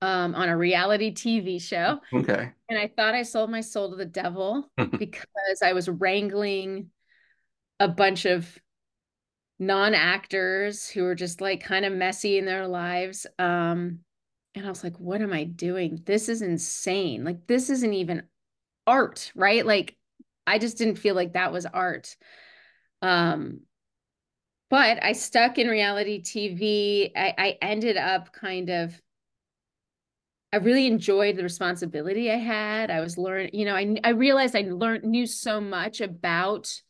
um, 0.00 0.34
on 0.34 0.48
a 0.48 0.56
reality 0.56 1.12
TV 1.12 1.60
show. 1.60 2.00
Okay. 2.12 2.50
And 2.68 2.78
I 2.78 2.86
thought 2.86 3.14
I 3.14 3.22
sold 3.22 3.50
my 3.50 3.60
soul 3.60 3.90
to 3.90 3.96
the 3.96 4.04
devil 4.04 4.70
because 4.98 5.62
I 5.62 5.72
was 5.72 5.88
wrangling 5.88 6.90
a 7.80 7.88
bunch 7.88 8.26
of 8.26 8.46
non-actors 9.60 10.88
who 10.88 11.02
were 11.02 11.14
just 11.14 11.40
like 11.40 11.62
kind 11.62 11.84
of 11.84 11.92
messy 11.92 12.38
in 12.38 12.46
their 12.46 12.66
lives. 12.66 13.26
Um, 13.38 14.00
and 14.54 14.66
I 14.66 14.68
was 14.68 14.82
like, 14.82 14.98
what 14.98 15.20
am 15.20 15.32
I 15.32 15.44
doing? 15.44 16.02
This 16.04 16.28
is 16.28 16.42
insane. 16.42 17.22
Like, 17.22 17.46
this 17.46 17.70
isn't 17.70 17.94
even 17.94 18.24
art, 18.86 19.30
right? 19.36 19.64
Like, 19.64 19.96
I 20.46 20.58
just 20.58 20.78
didn't 20.78 20.96
feel 20.96 21.14
like 21.14 21.34
that 21.34 21.52
was 21.52 21.66
art. 21.66 22.16
Um, 23.02 23.60
but 24.70 25.02
I 25.04 25.12
stuck 25.12 25.58
in 25.58 25.68
reality 25.68 26.22
TV. 26.22 27.12
I, 27.14 27.34
I 27.36 27.58
ended 27.62 27.96
up 27.96 28.32
kind 28.32 28.70
of, 28.70 29.00
I 30.52 30.56
really 30.56 30.86
enjoyed 30.86 31.36
the 31.36 31.42
responsibility 31.42 32.30
I 32.30 32.36
had. 32.36 32.90
I 32.90 33.00
was 33.00 33.18
learning, 33.18 33.50
you 33.52 33.66
know, 33.66 33.76
I, 33.76 33.96
I 34.02 34.10
realized 34.10 34.56
I 34.56 34.62
learned, 34.62 35.04
knew 35.04 35.26
so 35.26 35.60
much 35.60 36.00
about 36.00 36.80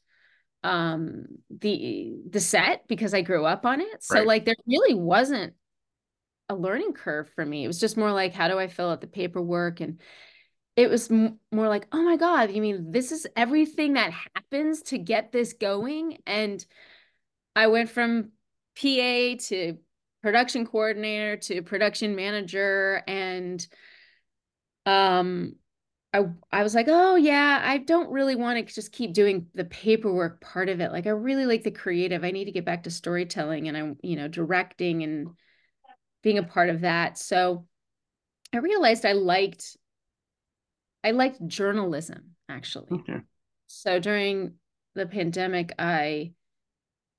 um 0.62 1.24
the 1.50 2.12
the 2.28 2.40
set 2.40 2.86
because 2.88 3.14
I 3.14 3.22
grew 3.22 3.44
up 3.44 3.64
on 3.64 3.80
it. 3.80 4.02
So 4.02 4.16
right. 4.16 4.26
like 4.26 4.44
there 4.44 4.54
really 4.66 4.94
wasn't 4.94 5.54
a 6.48 6.54
learning 6.54 6.92
curve 6.92 7.30
for 7.34 7.46
me. 7.46 7.64
It 7.64 7.68
was 7.68 7.80
just 7.80 7.96
more 7.96 8.12
like, 8.12 8.34
how 8.34 8.48
do 8.48 8.58
I 8.58 8.66
fill 8.66 8.90
out 8.90 9.00
the 9.00 9.06
paperwork? 9.06 9.80
And 9.80 10.00
it 10.76 10.90
was 10.90 11.10
m- 11.10 11.38
more 11.52 11.68
like, 11.68 11.86
oh 11.92 12.02
my 12.02 12.16
God, 12.16 12.50
you 12.50 12.60
mean 12.60 12.90
this 12.90 13.12
is 13.12 13.26
everything 13.36 13.94
that 13.94 14.12
happens 14.12 14.82
to 14.84 14.98
get 14.98 15.32
this 15.32 15.52
going? 15.52 16.18
And 16.26 16.64
I 17.54 17.68
went 17.68 17.90
from 17.90 18.32
PA 18.76 19.36
to 19.48 19.78
production 20.22 20.66
coordinator 20.66 21.36
to 21.36 21.62
production 21.62 22.14
manager 22.14 23.02
and 23.06 23.66
um 24.86 25.54
I 26.12 26.24
I 26.50 26.62
was 26.62 26.74
like, 26.74 26.86
"Oh 26.88 27.14
yeah, 27.16 27.60
I 27.62 27.78
don't 27.78 28.10
really 28.10 28.34
want 28.34 28.66
to 28.66 28.74
just 28.74 28.92
keep 28.92 29.12
doing 29.12 29.46
the 29.54 29.64
paperwork 29.64 30.40
part 30.40 30.68
of 30.68 30.80
it. 30.80 30.92
Like 30.92 31.06
I 31.06 31.10
really 31.10 31.46
like 31.46 31.62
the 31.62 31.70
creative. 31.70 32.24
I 32.24 32.32
need 32.32 32.46
to 32.46 32.52
get 32.52 32.64
back 32.64 32.84
to 32.84 32.90
storytelling 32.90 33.68
and 33.68 33.76
I'm, 33.76 33.96
you 34.02 34.16
know, 34.16 34.28
directing 34.28 35.02
and 35.02 35.28
being 36.22 36.38
a 36.38 36.42
part 36.42 36.68
of 36.68 36.80
that. 36.80 37.16
So 37.16 37.66
I 38.52 38.58
realized 38.58 39.06
I 39.06 39.12
liked 39.12 39.76
I 41.04 41.12
liked 41.12 41.46
journalism 41.46 42.34
actually. 42.48 42.88
Okay. 42.90 43.20
So 43.68 44.00
during 44.00 44.54
the 44.94 45.06
pandemic, 45.06 45.72
I 45.78 46.32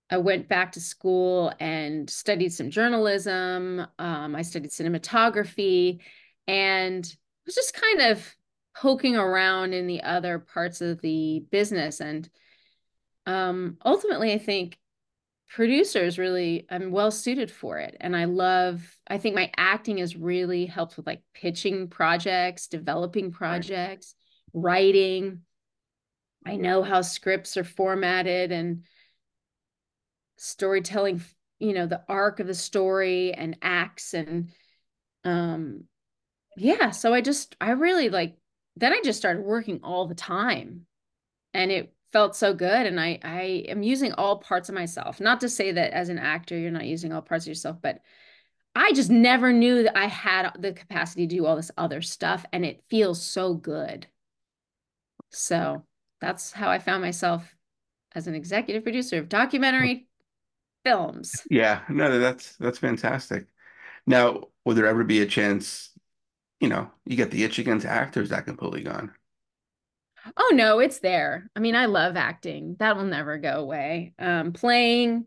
I 0.10 0.18
went 0.18 0.50
back 0.50 0.74
to 0.74 0.82
school 0.82 1.54
and 1.62 2.10
studied 2.10 2.52
some 2.52 2.70
journalism. 2.70 3.88
Um, 3.98 4.36
I 4.36 4.42
studied 4.42 4.72
cinematography 4.72 6.02
and 6.48 7.16
was 7.46 7.56
just 7.56 7.74
kind 7.74 8.02
of 8.12 8.36
poking 8.76 9.16
around 9.16 9.74
in 9.74 9.88
the 9.88 10.04
other 10.04 10.40
parts 10.40 10.82
of 10.82 11.02
the 11.02 11.44
business. 11.52 12.00
And 12.00 12.30
um, 13.26 13.78
ultimately, 13.84 14.34
I 14.34 14.38
think 14.38 14.78
producers 15.52 16.18
really 16.18 16.66
i'm 16.70 16.92
well 16.92 17.12
suited 17.12 17.52
for 17.52 17.78
it 17.78 17.98
and 18.00 18.16
i 18.16 18.24
love 18.24 18.98
i 19.10 19.18
think 19.18 19.36
my 19.36 19.52
acting 19.58 19.98
has 19.98 20.16
really 20.16 20.66
helped 20.66 20.96
with 20.96 21.06
like 21.06 21.22
pitching 21.34 21.90
projects 21.90 22.68
developing 22.68 23.32
projects 23.32 24.16
right. 24.54 24.64
writing 24.64 25.42
i 26.46 26.56
know 26.56 26.84
how 26.84 27.02
scripts 27.02 27.58
are 27.58 27.66
formatted 27.66 28.54
and 28.54 28.84
storytelling 30.38 31.22
you 31.60 31.74
know 31.74 31.86
the 31.86 32.02
arc 32.08 32.40
of 32.40 32.48
the 32.48 32.54
story 32.54 33.34
and 33.34 33.58
acts 33.62 34.14
and 34.14 34.52
um 35.26 35.84
yeah 36.56 36.92
so 36.92 37.14
i 37.14 37.20
just 37.20 37.58
i 37.60 37.72
really 37.72 38.08
like 38.08 38.38
then 38.76 38.94
i 38.94 39.02
just 39.04 39.20
started 39.20 39.44
working 39.44 39.80
all 39.84 40.08
the 40.08 40.16
time 40.16 40.86
and 41.54 41.72
it 41.72 41.94
felt 42.12 42.36
so 42.36 42.54
good 42.54 42.86
and 42.86 43.00
i 43.00 43.20
i 43.24 43.42
am 43.68 43.84
using 43.84 44.12
all 44.14 44.38
parts 44.38 44.70
of 44.70 44.76
myself. 44.76 45.20
Not 45.20 45.42
to 45.42 45.50
say 45.50 45.72
that 45.72 45.94
as 45.94 46.10
an 46.10 46.20
actor 46.20 46.58
you're 46.58 46.72
not 46.72 46.86
using 46.86 47.14
all 47.14 47.22
parts 47.22 47.46
of 47.46 47.50
yourself 47.50 47.78
but 47.82 48.02
i 48.76 48.92
just 48.94 49.10
never 49.10 49.54
knew 49.54 49.84
that 49.84 49.98
i 49.98 50.08
had 50.08 50.52
the 50.60 50.74
capacity 50.74 51.28
to 51.28 51.36
do 51.36 51.46
all 51.46 51.56
this 51.56 51.72
other 51.78 52.02
stuff 52.02 52.46
and 52.52 52.66
it 52.66 52.84
feels 52.90 53.22
so 53.22 53.54
good. 53.54 54.08
So 55.30 55.84
that's 56.20 56.52
how 56.52 56.70
i 56.70 56.80
found 56.80 57.02
myself 57.02 57.56
as 58.14 58.28
an 58.28 58.36
executive 58.36 58.84
producer 58.84 59.18
of 59.18 59.30
documentary 59.30 60.08
films. 60.84 61.44
Yeah 61.50 61.82
no 61.90 62.20
that's 62.20 62.58
that's 62.58 62.80
fantastic. 62.80 63.46
Now 64.06 64.46
will 64.66 64.76
there 64.76 64.88
ever 64.88 65.04
be 65.04 65.22
a 65.22 65.26
chance 65.26 65.91
you 66.62 66.70
know 66.70 66.90
you 67.06 67.18
get 67.18 67.32
the 67.32 67.44
itch 67.44 67.60
against 67.60 67.86
actors 67.86 68.30
that 68.30 68.46
completely 68.46 68.82
gone 68.82 69.12
Oh 70.38 70.52
no, 70.54 70.80
it's 70.80 71.00
there. 71.00 71.50
I 71.56 71.60
mean, 71.60 71.76
I 71.76 71.86
love 71.86 72.16
acting. 72.16 72.76
That 72.80 72.96
will 72.96 73.06
never 73.06 73.38
go 73.38 73.60
away. 73.60 74.14
Um, 74.20 74.54
playing, 74.54 75.26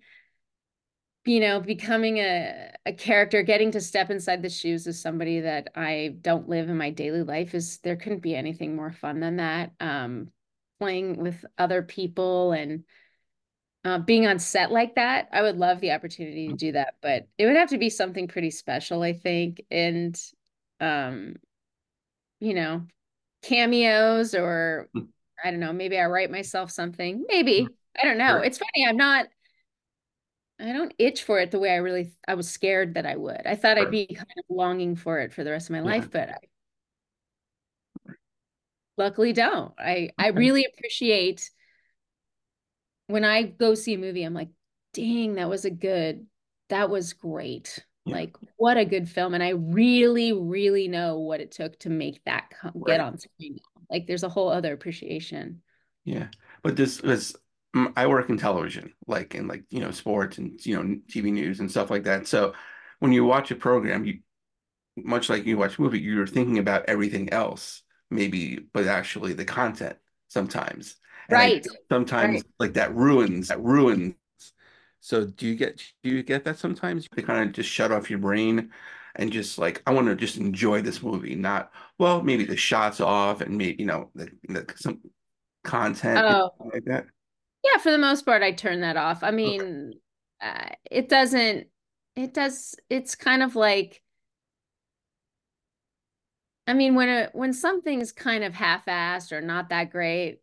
you 1.24 1.40
know, 1.40 1.60
becoming 1.60 2.18
a, 2.18 2.70
a 2.86 2.92
character, 2.92 3.42
getting 3.42 3.72
to 3.72 3.80
step 3.80 4.10
inside 4.10 4.42
the 4.42 4.48
shoes 4.48 4.86
of 4.86 4.94
somebody 4.94 5.40
that 5.40 5.68
I 5.74 6.16
don't 6.20 6.48
live 6.48 6.68
in 6.68 6.76
my 6.76 6.90
daily 6.90 7.22
life 7.22 7.54
is 7.54 7.78
there 7.78 7.96
couldn't 7.96 8.22
be 8.22 8.36
anything 8.36 8.76
more 8.76 8.92
fun 8.92 9.20
than 9.20 9.36
that. 9.36 9.72
Um, 9.80 10.28
playing 10.78 11.16
with 11.16 11.44
other 11.58 11.82
people 11.82 12.52
and 12.52 12.84
uh, 13.84 13.98
being 13.98 14.26
on 14.26 14.38
set 14.38 14.70
like 14.70 14.94
that, 14.94 15.28
I 15.32 15.42
would 15.42 15.56
love 15.56 15.80
the 15.80 15.92
opportunity 15.92 16.48
to 16.48 16.54
do 16.54 16.72
that, 16.72 16.94
but 17.02 17.26
it 17.36 17.46
would 17.46 17.56
have 17.56 17.70
to 17.70 17.78
be 17.78 17.90
something 17.90 18.28
pretty 18.28 18.50
special, 18.50 19.02
I 19.02 19.12
think. 19.12 19.64
And, 19.70 20.18
um, 20.80 21.36
you 22.40 22.54
know, 22.54 22.82
cameos 23.42 24.34
or 24.34 24.88
hmm. 24.94 25.02
I 25.42 25.50
don't 25.50 25.60
know, 25.60 25.72
maybe 25.72 25.98
I 25.98 26.06
write 26.06 26.30
myself 26.30 26.70
something. 26.70 27.24
Maybe. 27.28 27.62
Hmm. 27.62 27.72
I 28.00 28.04
don't 28.04 28.18
know. 28.18 28.38
Sure. 28.38 28.44
It's 28.44 28.58
funny. 28.58 28.86
I'm 28.88 28.96
not 28.96 29.26
I 30.60 30.72
don't 30.72 30.94
itch 30.98 31.24
for 31.24 31.40
it 31.40 31.50
the 31.50 31.58
way 31.58 31.70
I 31.70 31.76
really 31.76 32.12
I 32.28 32.34
was 32.34 32.48
scared 32.48 32.94
that 32.94 33.06
I 33.06 33.16
would. 33.16 33.42
I 33.44 33.56
thought 33.56 33.78
I'd 33.78 33.90
be 33.90 34.06
kind 34.06 34.26
of 34.38 34.44
longing 34.48 34.96
for 34.96 35.18
it 35.18 35.32
for 35.32 35.42
the 35.42 35.50
rest 35.50 35.68
of 35.68 35.72
my 35.72 35.78
yeah. 35.78 35.84
life, 35.84 36.10
but 36.10 36.28
I 36.30 36.38
luckily 38.96 39.32
don't. 39.32 39.72
I 39.78 39.90
okay. 39.90 40.12
I 40.18 40.28
really 40.28 40.64
appreciate 40.64 41.50
when 43.08 43.24
I 43.24 43.42
go 43.42 43.74
see 43.74 43.94
a 43.94 43.98
movie, 43.98 44.22
I'm 44.22 44.34
like, 44.34 44.50
dang, 44.92 45.34
that 45.34 45.48
was 45.48 45.64
a 45.64 45.70
good, 45.70 46.26
that 46.68 46.88
was 46.88 47.12
great. 47.12 47.84
Yeah. 48.04 48.16
Like 48.16 48.36
what 48.56 48.76
a 48.76 48.84
good 48.84 49.08
film. 49.08 49.34
And 49.34 49.42
I 49.42 49.50
really, 49.50 50.32
really 50.32 50.88
know 50.88 51.18
what 51.18 51.40
it 51.40 51.52
took 51.52 51.78
to 51.80 51.90
make 51.90 52.22
that 52.24 52.50
come, 52.50 52.72
right. 52.74 52.94
get 52.94 53.00
on 53.00 53.18
screen. 53.18 53.58
Like 53.90 54.06
there's 54.06 54.24
a 54.24 54.28
whole 54.28 54.50
other 54.50 54.72
appreciation. 54.72 55.62
Yeah. 56.04 56.28
But 56.62 56.76
this 56.76 57.00
was, 57.00 57.34
mm, 57.74 57.92
I 57.96 58.06
work 58.06 58.28
in 58.28 58.36
television, 58.36 58.92
like 59.06 59.34
in 59.34 59.48
like, 59.48 59.64
you 59.70 59.80
know, 59.80 59.90
sports 59.90 60.38
and, 60.38 60.64
you 60.66 60.76
know, 60.76 60.96
TV 61.08 61.32
news 61.32 61.60
and 61.60 61.70
stuff 61.70 61.90
like 61.90 62.04
that. 62.04 62.26
So 62.26 62.52
when 63.00 63.12
you 63.12 63.24
watch 63.24 63.50
a 63.50 63.56
program, 63.56 64.04
you, 64.04 64.18
much 64.96 65.28
like 65.28 65.46
you 65.46 65.56
watch 65.56 65.78
a 65.78 65.82
movie, 65.82 65.98
you're 65.98 66.26
thinking 66.26 66.58
about 66.58 66.84
everything 66.88 67.30
else, 67.30 67.82
maybe, 68.10 68.60
but 68.72 68.86
actually 68.86 69.32
the 69.32 69.44
content 69.44 69.96
sometimes. 70.28 70.96
And 71.28 71.38
right. 71.38 71.66
sometimes 71.90 72.34
right. 72.34 72.44
like 72.58 72.74
that 72.74 72.94
ruins, 72.94 73.48
that 73.48 73.62
ruins 73.62 74.14
so 75.04 75.26
do 75.26 75.46
you 75.46 75.54
get 75.54 75.82
do 76.02 76.08
you 76.08 76.22
get 76.22 76.44
that 76.44 76.58
sometimes? 76.58 77.06
You 77.14 77.22
kind 77.22 77.46
of 77.46 77.54
just 77.54 77.68
shut 77.68 77.92
off 77.92 78.08
your 78.08 78.20
brain 78.20 78.70
and 79.16 79.30
just 79.30 79.58
like 79.58 79.82
I 79.86 79.92
want 79.92 80.06
to 80.06 80.16
just 80.16 80.38
enjoy 80.38 80.80
this 80.80 81.02
movie, 81.02 81.34
not 81.34 81.70
well 81.98 82.22
maybe 82.22 82.46
the 82.46 82.56
shots 82.56 83.02
off 83.02 83.42
and 83.42 83.58
maybe 83.58 83.76
you 83.78 83.84
know 83.84 84.08
the, 84.14 84.30
the 84.48 84.64
some 84.76 85.02
content 85.62 86.20
oh. 86.24 86.52
like 86.72 86.86
that. 86.86 87.04
Yeah, 87.62 87.76
for 87.76 87.90
the 87.90 87.98
most 87.98 88.24
part, 88.24 88.42
I 88.42 88.52
turn 88.52 88.80
that 88.80 88.96
off. 88.96 89.22
I 89.22 89.30
mean, 89.30 89.92
okay. 90.42 90.70
uh, 90.70 90.74
it 90.90 91.10
doesn't. 91.10 91.66
It 92.16 92.32
does. 92.32 92.74
It's 92.88 93.14
kind 93.14 93.42
of 93.42 93.56
like 93.56 94.00
I 96.66 96.72
mean, 96.72 96.94
when 96.94 97.10
a 97.10 97.28
when 97.34 97.52
something's 97.52 98.10
kind 98.10 98.42
of 98.42 98.54
half-assed 98.54 99.32
or 99.32 99.42
not 99.42 99.68
that 99.68 99.90
great, 99.90 100.38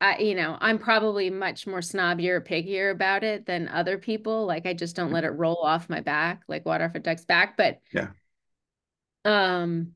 I 0.00 0.18
you 0.18 0.34
know, 0.34 0.56
I'm 0.60 0.78
probably 0.78 1.30
much 1.30 1.66
more 1.66 1.80
snobbier, 1.80 2.46
pickier 2.46 2.90
about 2.90 3.24
it 3.24 3.46
than 3.46 3.68
other 3.68 3.98
people. 3.98 4.46
Like 4.46 4.66
I 4.66 4.74
just 4.74 4.96
don't 4.96 5.12
let 5.12 5.24
it 5.24 5.30
roll 5.30 5.62
off 5.62 5.88
my 5.88 6.00
back 6.00 6.42
like 6.48 6.66
water 6.66 6.84
off 6.84 6.94
a 6.94 6.98
duck's 6.98 7.24
back. 7.24 7.56
But 7.56 7.80
yeah. 7.92 8.08
Um 9.24 9.92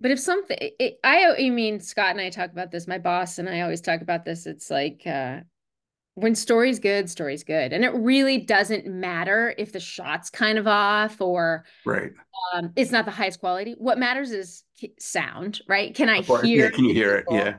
but 0.00 0.10
if 0.10 0.20
something 0.20 0.56
it, 0.60 0.98
I 1.02 1.34
I 1.38 1.50
mean 1.50 1.80
Scott 1.80 2.10
and 2.10 2.20
I 2.20 2.30
talk 2.30 2.52
about 2.52 2.70
this, 2.70 2.86
my 2.86 2.98
boss 2.98 3.38
and 3.38 3.48
I 3.48 3.62
always 3.62 3.80
talk 3.80 4.02
about 4.02 4.24
this. 4.24 4.46
It's 4.46 4.70
like 4.70 5.02
uh 5.06 5.40
when 6.14 6.34
story's 6.34 6.80
good, 6.80 7.08
story's 7.08 7.44
good. 7.44 7.72
And 7.72 7.84
it 7.84 7.94
really 7.94 8.38
doesn't 8.38 8.86
matter 8.86 9.54
if 9.56 9.72
the 9.72 9.80
shot's 9.80 10.30
kind 10.30 10.58
of 10.58 10.66
off 10.66 11.20
or 11.20 11.64
right. 11.86 12.10
Um, 12.54 12.72
it's 12.76 12.90
not 12.90 13.04
the 13.04 13.10
highest 13.10 13.40
quality. 13.40 13.74
What 13.78 13.98
matters 13.98 14.32
is 14.32 14.64
sound, 14.98 15.60
right? 15.68 15.94
Can 15.94 16.08
I 16.08 16.20
hear? 16.20 16.44
Yeah, 16.44 16.70
can 16.70 16.84
you 16.84 16.94
hear 16.94 17.18
people? 17.18 17.36
it? 17.36 17.40
Yeah. 17.44 17.54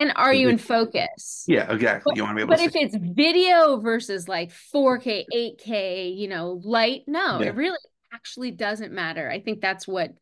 And 0.00 0.12
are 0.16 0.34
you 0.34 0.48
in 0.48 0.58
focus? 0.58 1.44
Yeah, 1.46 1.72
exactly. 1.72 2.10
But, 2.10 2.16
you 2.16 2.24
want 2.24 2.32
to 2.32 2.36
be 2.36 2.42
able 2.42 2.56
but 2.56 2.60
if 2.60 2.74
it's 2.74 2.96
video 2.96 3.78
versus 3.78 4.28
like 4.28 4.50
4K, 4.50 5.24
8K, 5.32 6.16
you 6.16 6.28
know, 6.28 6.60
light, 6.64 7.04
no, 7.06 7.40
yeah. 7.40 7.48
it 7.48 7.54
really 7.54 7.78
actually 8.12 8.50
doesn't 8.50 8.92
matter. 8.92 9.30
I 9.30 9.40
think 9.40 9.60
that's 9.60 9.86
what, 9.86 10.12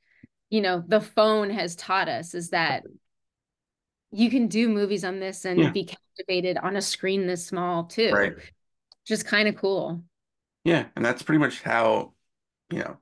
you 0.51 0.61
know, 0.61 0.85
the 0.87 1.01
phone 1.01 1.51
has 1.51 1.75
taught 1.75 2.09
us 2.09 2.35
is 2.35 2.51
that 2.51 2.85
you 4.11 4.29
can 4.31 4.49
do 4.49 4.69
movies 4.69 5.05
on 5.05 5.21
this 5.21 5.47
and 5.47 5.59
yeah. 5.59 5.71
be 5.71 5.85
captivated 5.85 6.59
on 6.59 6.77
a 6.77 6.83
screen 6.83 7.27
this 7.27 7.47
small 7.47 7.85
too. 7.85 8.13
Right. 8.13 8.35
Just 9.07 9.27
kind 9.27 9.49
of 9.49 9.57
cool. 9.57 10.05
Yeah. 10.65 10.87
And 10.95 11.05
that's 11.05 11.23
pretty 11.23 11.39
much 11.39 11.63
how, 11.63 12.13
you 12.71 12.81
know, 12.81 12.99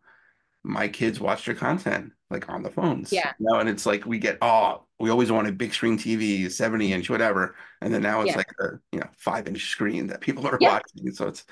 my 0.62 0.86
kids 0.86 1.18
watch 1.18 1.46
their 1.46 1.54
content 1.56 2.12
like 2.30 2.48
on 2.48 2.62
the 2.62 2.70
phones. 2.70 3.12
Yeah. 3.12 3.32
You 3.38 3.46
know, 3.46 3.58
and 3.58 3.68
it's 3.68 3.86
like 3.86 4.06
we 4.06 4.18
get, 4.18 4.38
oh, 4.40 4.84
we 4.98 5.10
always 5.10 5.32
wanted 5.32 5.58
big 5.58 5.74
screen 5.74 5.98
TV, 5.98 6.50
70 6.50 6.92
inch, 6.92 7.10
whatever. 7.10 7.56
And 7.80 7.92
then 7.92 8.02
now 8.02 8.20
it's 8.20 8.30
yeah. 8.30 8.36
like 8.36 8.52
a, 8.60 8.66
you 8.92 9.00
know, 9.00 9.08
five 9.16 9.48
inch 9.48 9.68
screen 9.70 10.06
that 10.08 10.20
people 10.20 10.46
are 10.46 10.58
yeah. 10.60 10.74
watching. 10.74 11.12
So 11.12 11.26
it's, 11.26 11.44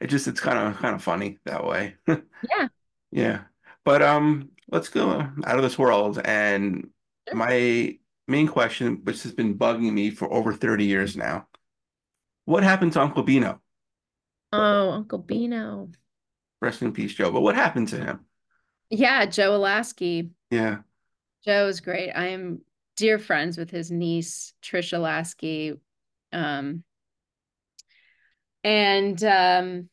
it 0.00 0.08
just, 0.08 0.28
it's 0.28 0.40
kind 0.40 0.58
of, 0.58 0.76
kind 0.80 0.94
of 0.94 1.02
funny 1.02 1.38
that 1.46 1.64
way. 1.64 1.94
yeah. 2.06 2.68
Yeah. 3.10 3.40
But, 3.84 4.02
um, 4.02 4.50
let's 4.70 4.88
go 4.88 5.10
out 5.44 5.56
of 5.56 5.62
this 5.62 5.78
world. 5.78 6.20
And 6.24 6.90
sure. 7.28 7.36
my 7.36 7.98
main 8.28 8.48
question, 8.48 9.00
which 9.04 9.22
has 9.22 9.32
been 9.32 9.56
bugging 9.56 9.92
me 9.92 10.10
for 10.10 10.30
over 10.32 10.52
30 10.52 10.84
years 10.84 11.16
now. 11.16 11.46
What 12.44 12.62
happened 12.62 12.92
to 12.92 13.00
Uncle 13.00 13.22
Beano? 13.22 13.60
Oh, 14.52 14.90
Uncle 14.90 15.18
Beano. 15.18 15.90
Rest 16.60 16.82
in 16.82 16.92
peace, 16.92 17.14
Joe. 17.14 17.30
But 17.30 17.40
what 17.40 17.54
happened 17.54 17.88
to 17.88 17.96
him? 17.96 18.25
Yeah, 18.90 19.26
Joe 19.26 19.58
Alaskey. 19.58 20.30
Yeah. 20.50 20.78
Joe 21.44 21.68
is 21.68 21.80
great. 21.80 22.10
I 22.10 22.28
am 22.28 22.60
dear 22.96 23.18
friends 23.18 23.56
with 23.56 23.70
his 23.70 23.90
niece, 23.90 24.52
Trisha 24.62 24.98
Alaskey. 24.98 25.78
Um, 26.32 26.82
and 28.64 29.22
um, 29.22 29.88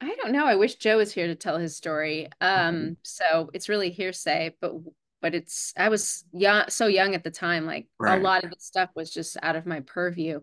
I 0.00 0.14
don't 0.14 0.32
know. 0.32 0.46
I 0.46 0.54
wish 0.54 0.76
Joe 0.76 0.98
was 0.98 1.12
here 1.12 1.26
to 1.26 1.34
tell 1.34 1.58
his 1.58 1.76
story. 1.76 2.28
Um, 2.40 2.74
mm-hmm. 2.74 2.92
so 3.02 3.50
it's 3.52 3.68
really 3.68 3.90
hearsay, 3.90 4.54
but 4.60 4.72
but 5.20 5.34
it's 5.34 5.72
I 5.76 5.88
was 5.88 6.24
young, 6.32 6.64
so 6.68 6.86
young 6.86 7.14
at 7.14 7.24
the 7.24 7.30
time. 7.30 7.66
Like 7.66 7.88
right. 7.98 8.18
a 8.18 8.22
lot 8.22 8.44
of 8.44 8.50
the 8.50 8.60
stuff 8.60 8.90
was 8.94 9.10
just 9.10 9.36
out 9.42 9.56
of 9.56 9.66
my 9.66 9.80
purview. 9.80 10.40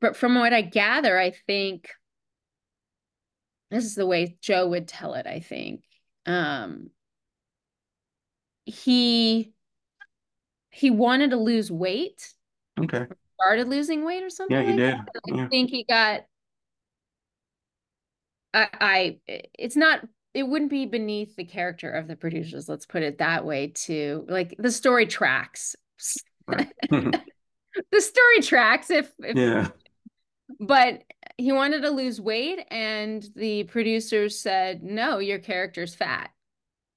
But 0.00 0.16
from 0.16 0.36
what 0.36 0.52
I 0.52 0.62
gather, 0.62 1.18
I 1.18 1.32
think 1.48 1.88
this 3.70 3.84
is 3.84 3.94
the 3.94 4.06
way 4.06 4.36
Joe 4.40 4.68
would 4.68 4.88
tell 4.88 5.14
it, 5.14 5.26
I 5.26 5.40
think. 5.40 5.84
Um, 6.26 6.90
he 8.64 9.52
he 10.70 10.90
wanted 10.90 11.30
to 11.30 11.36
lose 11.36 11.70
weight. 11.70 12.32
Okay. 12.78 13.06
Started 13.40 13.68
losing 13.68 14.04
weight 14.04 14.22
or 14.22 14.30
something. 14.30 14.56
Yeah, 14.56 14.62
he 14.62 14.70
like 14.72 14.78
did. 14.78 14.94
I 14.94 15.36
yeah. 15.36 15.48
think 15.48 15.70
he 15.70 15.84
got 15.84 16.22
I, 18.52 18.68
I 18.80 19.18
it's 19.26 19.76
not 19.76 20.06
it 20.34 20.44
wouldn't 20.44 20.70
be 20.70 20.86
beneath 20.86 21.34
the 21.36 21.44
character 21.44 21.90
of 21.90 22.06
the 22.06 22.14
producers, 22.14 22.68
let's 22.68 22.86
put 22.86 23.02
it 23.02 23.18
that 23.18 23.44
way, 23.44 23.68
to 23.68 24.24
like 24.28 24.54
the 24.58 24.70
story 24.70 25.06
tracks. 25.06 25.74
the 26.48 27.20
story 28.00 28.40
tracks 28.42 28.90
if, 28.90 29.12
if 29.20 29.36
yeah 29.36 29.68
but 30.58 31.02
he 31.40 31.52
wanted 31.52 31.82
to 31.82 31.90
lose 31.90 32.20
weight 32.20 32.60
and 32.70 33.28
the 33.34 33.64
producers 33.64 34.38
said 34.38 34.82
no 34.82 35.18
your 35.18 35.38
character's 35.38 35.94
fat. 35.94 36.30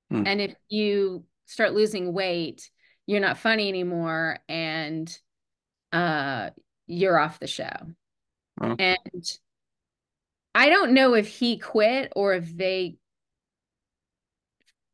Hmm. 0.10 0.28
and 0.28 0.42
if 0.42 0.56
you 0.70 1.24
start 1.46 1.74
losing 1.74 2.14
weight 2.14 2.70
you're 3.06 3.22
not 3.22 3.38
funny 3.38 3.70
anymore 3.70 4.40
and 4.50 5.18
uh 5.92 6.50
you're 6.88 7.18
off 7.18 7.40
the 7.40 7.48
show. 7.48 7.74
Oh. 8.62 8.76
and 8.78 9.40
i 10.54 10.70
don't 10.70 10.94
know 10.94 11.16
if 11.16 11.28
he 11.28 11.58
quit 11.58 12.14
or 12.16 12.34
if 12.34 12.56
they 12.56 12.98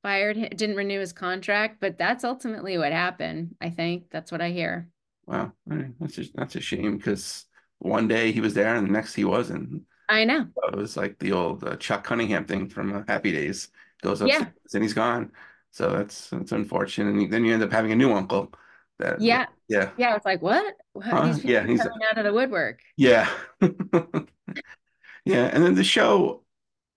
fired 0.01 0.38
him 0.38 0.49
didn't 0.55 0.77
renew 0.77 0.99
his 0.99 1.12
contract 1.12 1.79
but 1.81 1.97
that's 1.97 2.23
ultimately 2.23 2.77
what 2.77 2.91
happened 2.93 3.55
i 3.59 3.69
think. 3.69 4.05
That's 4.12 4.31
what 4.31 4.41
i 4.41 4.51
hear. 4.51 4.88
Wow. 5.25 5.51
That's 5.67 6.17
a, 6.17 6.23
that's 6.33 6.55
a 6.55 6.62
shame 6.62 6.97
because 6.97 7.45
one 7.79 8.07
day 8.07 8.31
he 8.31 8.41
was 8.41 8.53
there 8.53 8.75
and 8.75 8.87
the 8.87 8.91
next 8.91 9.15
he 9.15 9.23
wasn't. 9.23 9.83
I 10.07 10.25
know. 10.25 10.47
it 10.67 10.75
was 10.75 10.97
like 10.97 11.19
the 11.19 11.31
old 11.31 11.63
uh, 11.63 11.75
Chuck 11.75 12.03
Cunningham 12.03 12.45
thing 12.45 12.67
from 12.67 12.93
uh, 12.93 13.03
Happy 13.07 13.31
Days. 13.31 13.69
Goes 14.01 14.21
up 14.21 14.29
yeah. 14.29 14.45
and 14.73 14.83
he's 14.83 14.93
gone. 14.93 15.31
So 15.71 15.91
that's 15.91 16.29
that's 16.29 16.51
unfortunate. 16.51 17.13
And 17.13 17.31
then 17.31 17.45
you 17.45 17.53
end 17.53 17.63
up 17.63 17.71
having 17.71 17.91
a 17.91 17.95
new 17.95 18.13
uncle. 18.13 18.51
That 18.97 19.21
yeah 19.21 19.45
yeah 19.67 19.91
yeah. 19.97 20.15
It's 20.15 20.25
like 20.25 20.41
what? 20.41 20.75
Huh? 21.01 21.27
He's 21.27 21.43
yeah, 21.43 21.65
he's 21.65 21.81
coming 21.81 21.99
out 22.09 22.17
of 22.17 22.23
the 22.25 22.33
woodwork. 22.33 22.79
Yeah, 22.97 23.29
yeah. 23.61 25.45
And 25.53 25.63
then 25.63 25.75
the 25.75 25.83
show 25.83 26.43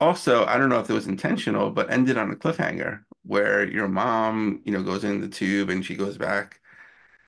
also, 0.01 0.45
I 0.47 0.59
don't 0.59 0.69
know 0.69 0.81
if 0.81 0.91
it 0.91 0.95
was 0.95 1.07
intentional, 1.07 1.71
but 1.71 1.91
ended 1.91 2.19
on 2.19 2.31
a 2.33 2.37
cliffhanger 2.37 3.05
where 3.25 3.69
your 3.69 3.89
mom, 3.89 4.61
you 4.65 4.73
know, 4.73 4.83
goes 4.83 5.05
in 5.05 5.21
the 5.21 5.29
tube 5.29 5.71
and 5.71 5.85
she 5.85 5.95
goes 5.95 6.19
back 6.19 6.61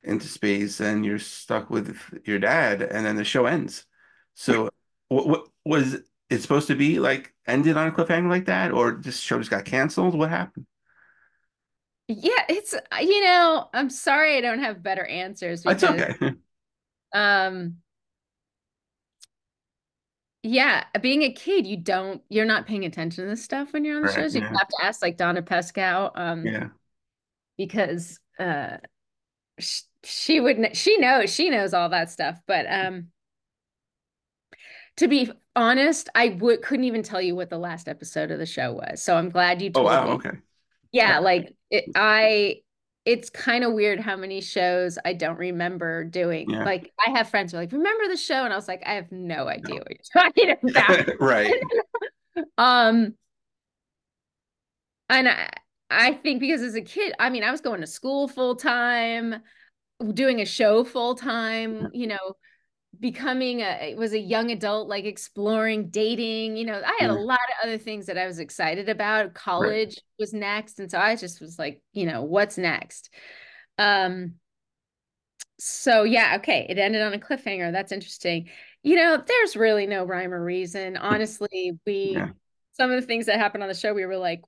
into 0.05 0.27
space 0.27 0.81
and 0.81 1.05
you're 1.05 1.19
stuck 1.19 1.71
with 1.71 1.97
your 2.25 2.39
dad 2.39 2.83
and 2.83 3.05
then 3.05 3.17
the 3.17 3.25
show 3.25 3.47
ends. 3.47 3.87
So 4.35 4.71
what, 5.09 5.27
what 5.27 5.49
was 5.65 5.97
it 6.31 6.43
supposed 6.43 6.69
to 6.69 6.75
be 6.75 6.99
like 6.99 7.35
ended 7.47 7.77
on 7.77 7.89
a 7.89 7.93
cliffhanger 7.93 8.29
like 8.29 8.47
that 8.47 8.73
or 8.73 8.93
this 8.93 9.19
show 9.19 9.39
just 9.39 9.51
got 9.51 9.65
canceled? 9.65 10.17
What 10.17 10.31
happened? 10.31 10.67
Yeah 12.07 12.45
it's 12.51 12.75
you 13.01 13.25
know 13.25 13.69
i'm 13.73 13.89
sorry 13.89 14.37
i 14.37 14.41
don't 14.43 14.59
have 14.59 14.83
better 14.83 15.07
answers 15.07 15.63
because, 15.63 15.81
That's 15.81 16.23
okay. 16.23 16.35
um 17.15 17.77
yeah 20.43 20.85
being 21.01 21.23
a 21.23 21.33
kid 21.33 21.67
you 21.67 21.79
don't 21.79 22.21
you're 22.29 22.45
not 22.45 22.67
paying 22.67 22.85
attention 22.85 23.25
to 23.25 23.31
this 23.31 23.43
stuff 23.43 23.73
when 23.73 23.85
you're 23.85 23.97
on 23.97 24.03
the 24.03 24.09
right, 24.09 24.15
shows. 24.15 24.35
You 24.35 24.43
yeah. 24.43 24.49
have 24.49 24.69
to 24.69 24.77
ask 24.83 25.01
like 25.01 25.17
donna 25.17 25.43
pescow 25.43 26.11
um 26.15 26.45
yeah. 26.47 26.69
because 27.57 28.21
uh 28.39 28.77
she 29.59 29.83
would 30.41 30.77
she 30.77 30.97
knows 30.99 31.33
she 31.33 31.51
knows 31.51 31.75
all 31.75 31.89
that 31.89 32.11
stuff 32.11 32.39
but 32.47 32.67
um 32.69 33.09
to 34.97 35.09
be 35.09 35.31
honest 35.57 36.09
i 36.15 36.29
would 36.41 36.63
couldn't 36.63 36.85
even 36.85 37.03
tell 37.03 37.21
you 37.21 37.35
what 37.35 37.51
the 37.51 37.59
last 37.59 37.89
episode 37.89 38.31
of 38.31 38.39
the 38.39 38.47
show 38.47 38.73
was 38.73 39.03
so 39.03 39.17
i'm 39.17 39.31
glad 39.31 39.63
you 39.63 39.71
told 39.71 39.87
oh 39.87 39.91
wow 39.91 40.05
me. 40.05 40.11
okay 40.13 40.31
yeah 40.93 41.19
like 41.19 41.55
it, 41.71 41.85
i 41.95 42.57
it's 43.05 43.29
kind 43.31 43.65
of 43.65 43.73
weird 43.73 44.01
how 44.01 44.17
many 44.17 44.41
shows 44.41 44.99
i 45.05 45.13
don't 45.13 45.39
remember 45.39 46.05
doing 46.05 46.49
yeah. 46.51 46.65
like 46.65 46.93
i 47.07 47.11
have 47.11 47.29
friends 47.29 47.53
who 47.53 47.59
are 47.59 47.63
like 47.63 47.73
remember 47.73 48.09
the 48.09 48.17
show 48.17 48.45
and 48.45 48.53
i 48.53 48.57
was 48.57 48.69
like 48.69 48.83
i 48.87 48.95
have 48.95 49.11
no 49.11 49.49
idea 49.49 49.77
no. 49.77 49.83
what 49.83 49.91
you're 49.91 50.23
talking 50.23 50.71
about 50.71 51.07
right 51.21 51.55
um 52.59 53.15
and 55.09 55.29
i 55.29 55.49
I 55.91 56.15
think 56.15 56.41
because 56.41 56.63
as 56.63 56.75
a 56.75 56.81
kid, 56.81 57.13
I 57.19 57.31
mean, 57.31 57.45
I 57.45 57.51
was 57.51 57.61
going 57.61 57.81
to 57.81 57.87
school 57.87 58.27
full 58.27 58.57
time 58.57 59.37
doing 60.13 60.41
a 60.41 60.47
show 60.47 60.85
full 60.85 61.15
time, 61.15 61.89
you 61.93 62.07
know, 62.07 62.37
becoming 63.01 63.61
a 63.61 63.95
was 63.97 64.13
a 64.13 64.19
young 64.19 64.51
adult, 64.51 64.89
like 64.89 65.05
exploring 65.05 65.89
dating. 65.89 66.57
You 66.57 66.67
know, 66.67 66.83
I 66.85 66.97
had 67.01 67.11
a 67.11 67.15
lot 67.15 67.41
of 67.41 67.69
other 67.69 67.79
things 67.79 68.07
that 68.07 68.19
I 68.19 68.27
was 68.27 68.39
excited 68.39 68.89
about. 68.89 69.35
College 69.35 69.89
right. 69.97 70.03
was 70.19 70.33
next. 70.33 70.79
And 70.81 70.91
so 70.91 70.99
I 70.99 71.17
just 71.17 71.41
was 71.41 71.59
like, 71.59 71.81
you 71.93 72.07
know, 72.07 72.23
what's 72.23 72.59
next? 72.59 73.11
Um 73.79 74.35
so 75.59 76.03
yeah, 76.03 76.37
okay. 76.37 76.67
It 76.69 76.79
ended 76.79 77.03
on 77.03 77.15
a 77.15 77.19
cliffhanger. 77.19 77.73
That's 77.73 77.93
interesting. 77.93 78.49
You 78.83 78.97
know, 78.97 79.23
there's 79.25 79.57
really 79.57 79.87
no 79.87 80.05
rhyme 80.05 80.35
or 80.35 80.43
reason. 80.43 80.97
Honestly, 80.97 81.79
we 81.87 82.13
yeah. 82.15 82.31
some 82.73 82.91
of 82.91 83.01
the 83.01 83.07
things 83.07 83.27
that 83.27 83.39
happened 83.39 83.63
on 83.63 83.69
the 83.69 83.75
show, 83.75 83.95
we 83.95 84.05
were 84.05 84.17
like, 84.17 84.43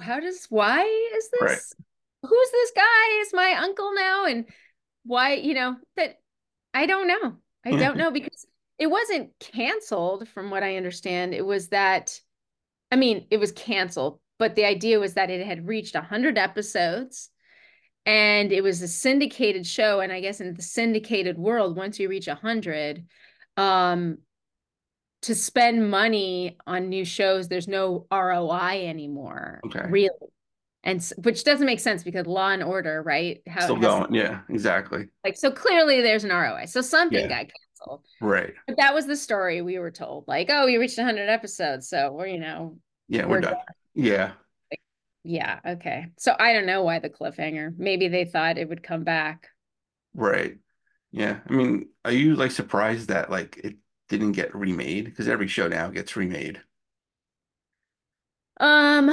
how 0.00 0.20
does 0.20 0.46
why 0.48 0.84
is 1.16 1.30
this? 1.30 1.74
Right 1.76 1.86
who's 2.22 2.50
this 2.50 2.72
guy? 2.74 3.20
Is 3.20 3.32
my 3.32 3.54
uncle 3.58 3.92
now? 3.94 4.26
And 4.26 4.46
why, 5.04 5.34
you 5.34 5.54
know, 5.54 5.76
that 5.96 6.16
I 6.74 6.86
don't 6.86 7.08
know. 7.08 7.36
I 7.64 7.76
don't 7.76 7.96
know 7.96 8.10
because 8.12 8.46
it 8.78 8.88
wasn't 8.88 9.30
canceled 9.38 10.28
from 10.28 10.50
what 10.50 10.62
I 10.62 10.76
understand. 10.76 11.34
It 11.34 11.44
was 11.44 11.68
that, 11.68 12.18
I 12.90 12.96
mean, 12.96 13.26
it 13.30 13.38
was 13.38 13.52
canceled 13.52 14.20
but 14.40 14.56
the 14.56 14.64
idea 14.64 14.98
was 14.98 15.14
that 15.14 15.30
it 15.30 15.46
had 15.46 15.68
reached 15.68 15.94
100 15.94 16.38
episodes 16.38 17.28
and 18.06 18.50
it 18.50 18.62
was 18.64 18.80
a 18.82 18.88
syndicated 18.88 19.64
show 19.64 20.00
and 20.00 20.10
i 20.10 20.20
guess 20.20 20.40
in 20.40 20.54
the 20.54 20.62
syndicated 20.62 21.38
world 21.38 21.76
once 21.76 22.00
you 22.00 22.08
reach 22.08 22.26
100 22.26 23.04
um 23.56 24.18
to 25.22 25.34
spend 25.34 25.88
money 25.88 26.56
on 26.66 26.88
new 26.88 27.04
shows 27.04 27.46
there's 27.46 27.68
no 27.68 28.06
roi 28.10 28.86
anymore 28.86 29.60
okay 29.66 29.86
really 29.88 30.08
and 30.82 31.12
which 31.22 31.44
doesn't 31.44 31.66
make 31.66 31.80
sense 31.80 32.02
because 32.02 32.26
law 32.26 32.50
and 32.50 32.62
order 32.62 33.02
right 33.02 33.42
how 33.46 33.62
still 33.62 33.76
going 33.76 34.14
yeah 34.14 34.40
exactly 34.48 35.08
like 35.24 35.36
so 35.36 35.50
clearly 35.50 36.00
there's 36.00 36.24
an 36.24 36.30
roi 36.30 36.64
so 36.64 36.80
something 36.80 37.20
yeah. 37.20 37.28
got 37.28 37.46
canceled 37.52 38.04
right 38.20 38.54
but 38.66 38.76
that 38.78 38.94
was 38.94 39.06
the 39.06 39.16
story 39.16 39.60
we 39.60 39.78
were 39.78 39.90
told 39.90 40.24
like 40.26 40.48
oh 40.50 40.66
you 40.66 40.80
reached 40.80 40.96
100 40.96 41.28
episodes 41.28 41.88
so 41.88 42.12
we're 42.12 42.26
you 42.26 42.38
know 42.40 42.78
yeah 43.08 43.24
we're, 43.24 43.32
we're 43.32 43.40
done. 43.40 43.52
done 43.52 43.62
yeah 43.94 44.32
yeah, 45.22 45.60
okay. 45.66 46.06
So 46.18 46.34
I 46.38 46.52
don't 46.52 46.66
know 46.66 46.82
why 46.82 46.98
the 46.98 47.10
cliffhanger. 47.10 47.74
Maybe 47.76 48.08
they 48.08 48.24
thought 48.24 48.58
it 48.58 48.68
would 48.68 48.82
come 48.82 49.04
back. 49.04 49.48
Right. 50.14 50.56
Yeah. 51.12 51.40
I 51.48 51.52
mean, 51.52 51.88
are 52.04 52.12
you 52.12 52.36
like 52.36 52.52
surprised 52.52 53.08
that 53.08 53.30
like 53.30 53.58
it 53.58 53.76
didn't 54.08 54.32
get 54.32 54.54
remade? 54.54 55.04
Because 55.04 55.28
every 55.28 55.48
show 55.48 55.68
now 55.68 55.88
gets 55.88 56.16
remade. 56.16 56.60
Um, 58.58 59.10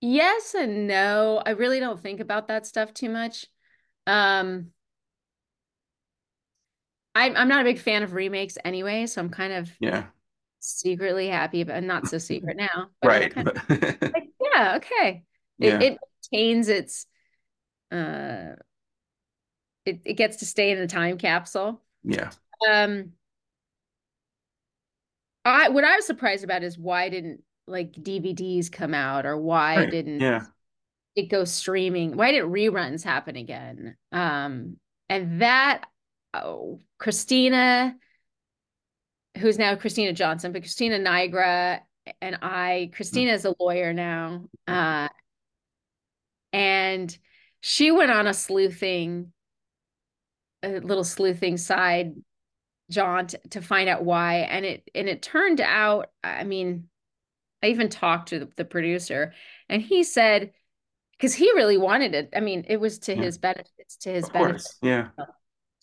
yes 0.00 0.54
and 0.54 0.86
no. 0.86 1.42
I 1.44 1.50
really 1.50 1.80
don't 1.80 2.00
think 2.00 2.20
about 2.20 2.48
that 2.48 2.66
stuff 2.66 2.92
too 2.94 3.08
much. 3.08 3.46
Um, 4.06 4.72
I'm 7.14 7.36
I'm 7.36 7.48
not 7.48 7.62
a 7.62 7.64
big 7.64 7.78
fan 7.78 8.02
of 8.02 8.12
remakes 8.12 8.56
anyway, 8.64 9.06
so 9.06 9.20
I'm 9.20 9.30
kind 9.30 9.52
of 9.52 9.70
yeah 9.80 10.06
secretly 10.60 11.28
happy, 11.28 11.64
but 11.64 11.82
not 11.82 12.06
so 12.06 12.18
secret 12.18 12.56
now. 12.56 12.90
right. 13.02 13.32
Kind 13.34 13.48
of, 13.48 13.56
like, 14.14 14.30
yeah, 14.40 14.76
okay. 14.76 15.24
Yeah. 15.58 15.78
It, 15.80 15.92
it 15.92 15.98
maintains 16.32 16.68
its 16.68 17.06
uh 17.92 18.54
it, 19.86 20.00
it 20.04 20.14
gets 20.14 20.38
to 20.38 20.46
stay 20.46 20.70
in 20.70 20.78
the 20.78 20.86
time 20.86 21.18
capsule. 21.18 21.80
Yeah. 22.04 22.30
Um 22.70 23.12
I 25.44 25.68
what 25.70 25.84
I 25.84 25.96
was 25.96 26.06
surprised 26.06 26.44
about 26.44 26.62
is 26.62 26.78
why 26.78 27.08
didn't 27.08 27.42
like 27.70 27.92
DVDs 27.92 28.70
come 28.70 28.94
out 28.94 29.26
or 29.26 29.36
why 29.36 29.76
right. 29.76 29.90
didn't 29.90 30.20
yeah. 30.20 30.42
it 31.14 31.30
go 31.30 31.44
streaming? 31.44 32.16
Why 32.16 32.32
didn't 32.32 32.52
reruns 32.52 33.02
happen 33.02 33.36
again? 33.36 33.96
Um 34.12 34.76
and 35.08 35.42
that 35.42 35.84
oh 36.34 36.80
Christina 36.98 37.96
who's 39.38 39.58
now 39.58 39.74
Christina 39.76 40.12
Johnson, 40.12 40.52
but 40.52 40.62
Christina 40.62 40.98
Nigra 40.98 41.80
and 42.20 42.38
I, 42.42 42.90
Christina 42.94 43.32
is 43.32 43.44
a 43.44 43.54
lawyer 43.58 43.92
now. 43.92 44.44
Uh, 44.66 45.08
and 46.52 47.16
she 47.60 47.90
went 47.90 48.10
on 48.10 48.26
a 48.26 48.34
sleuthing, 48.34 49.32
a 50.62 50.80
little 50.80 51.04
sleuthing 51.04 51.56
side 51.56 52.14
jaunt 52.90 53.34
to 53.50 53.60
find 53.60 53.88
out 53.88 54.04
why. 54.04 54.38
And 54.38 54.64
it 54.64 54.90
and 54.94 55.08
it 55.08 55.22
turned 55.22 55.60
out, 55.60 56.10
I 56.24 56.44
mean, 56.44 56.88
I 57.62 57.68
even 57.68 57.88
talked 57.88 58.30
to 58.30 58.40
the, 58.40 58.48
the 58.56 58.64
producer, 58.64 59.34
and 59.68 59.82
he 59.82 60.02
said, 60.04 60.52
because 61.12 61.34
he 61.34 61.52
really 61.52 61.76
wanted 61.76 62.14
it. 62.14 62.30
I 62.34 62.40
mean, 62.40 62.64
it 62.68 62.78
was 62.78 62.98
to 63.00 63.14
yeah. 63.14 63.22
his 63.22 63.38
benefits, 63.38 63.96
to 63.98 64.10
his 64.10 64.28
benefits, 64.30 64.78
yeah, 64.82 65.08
uh, 65.18 65.26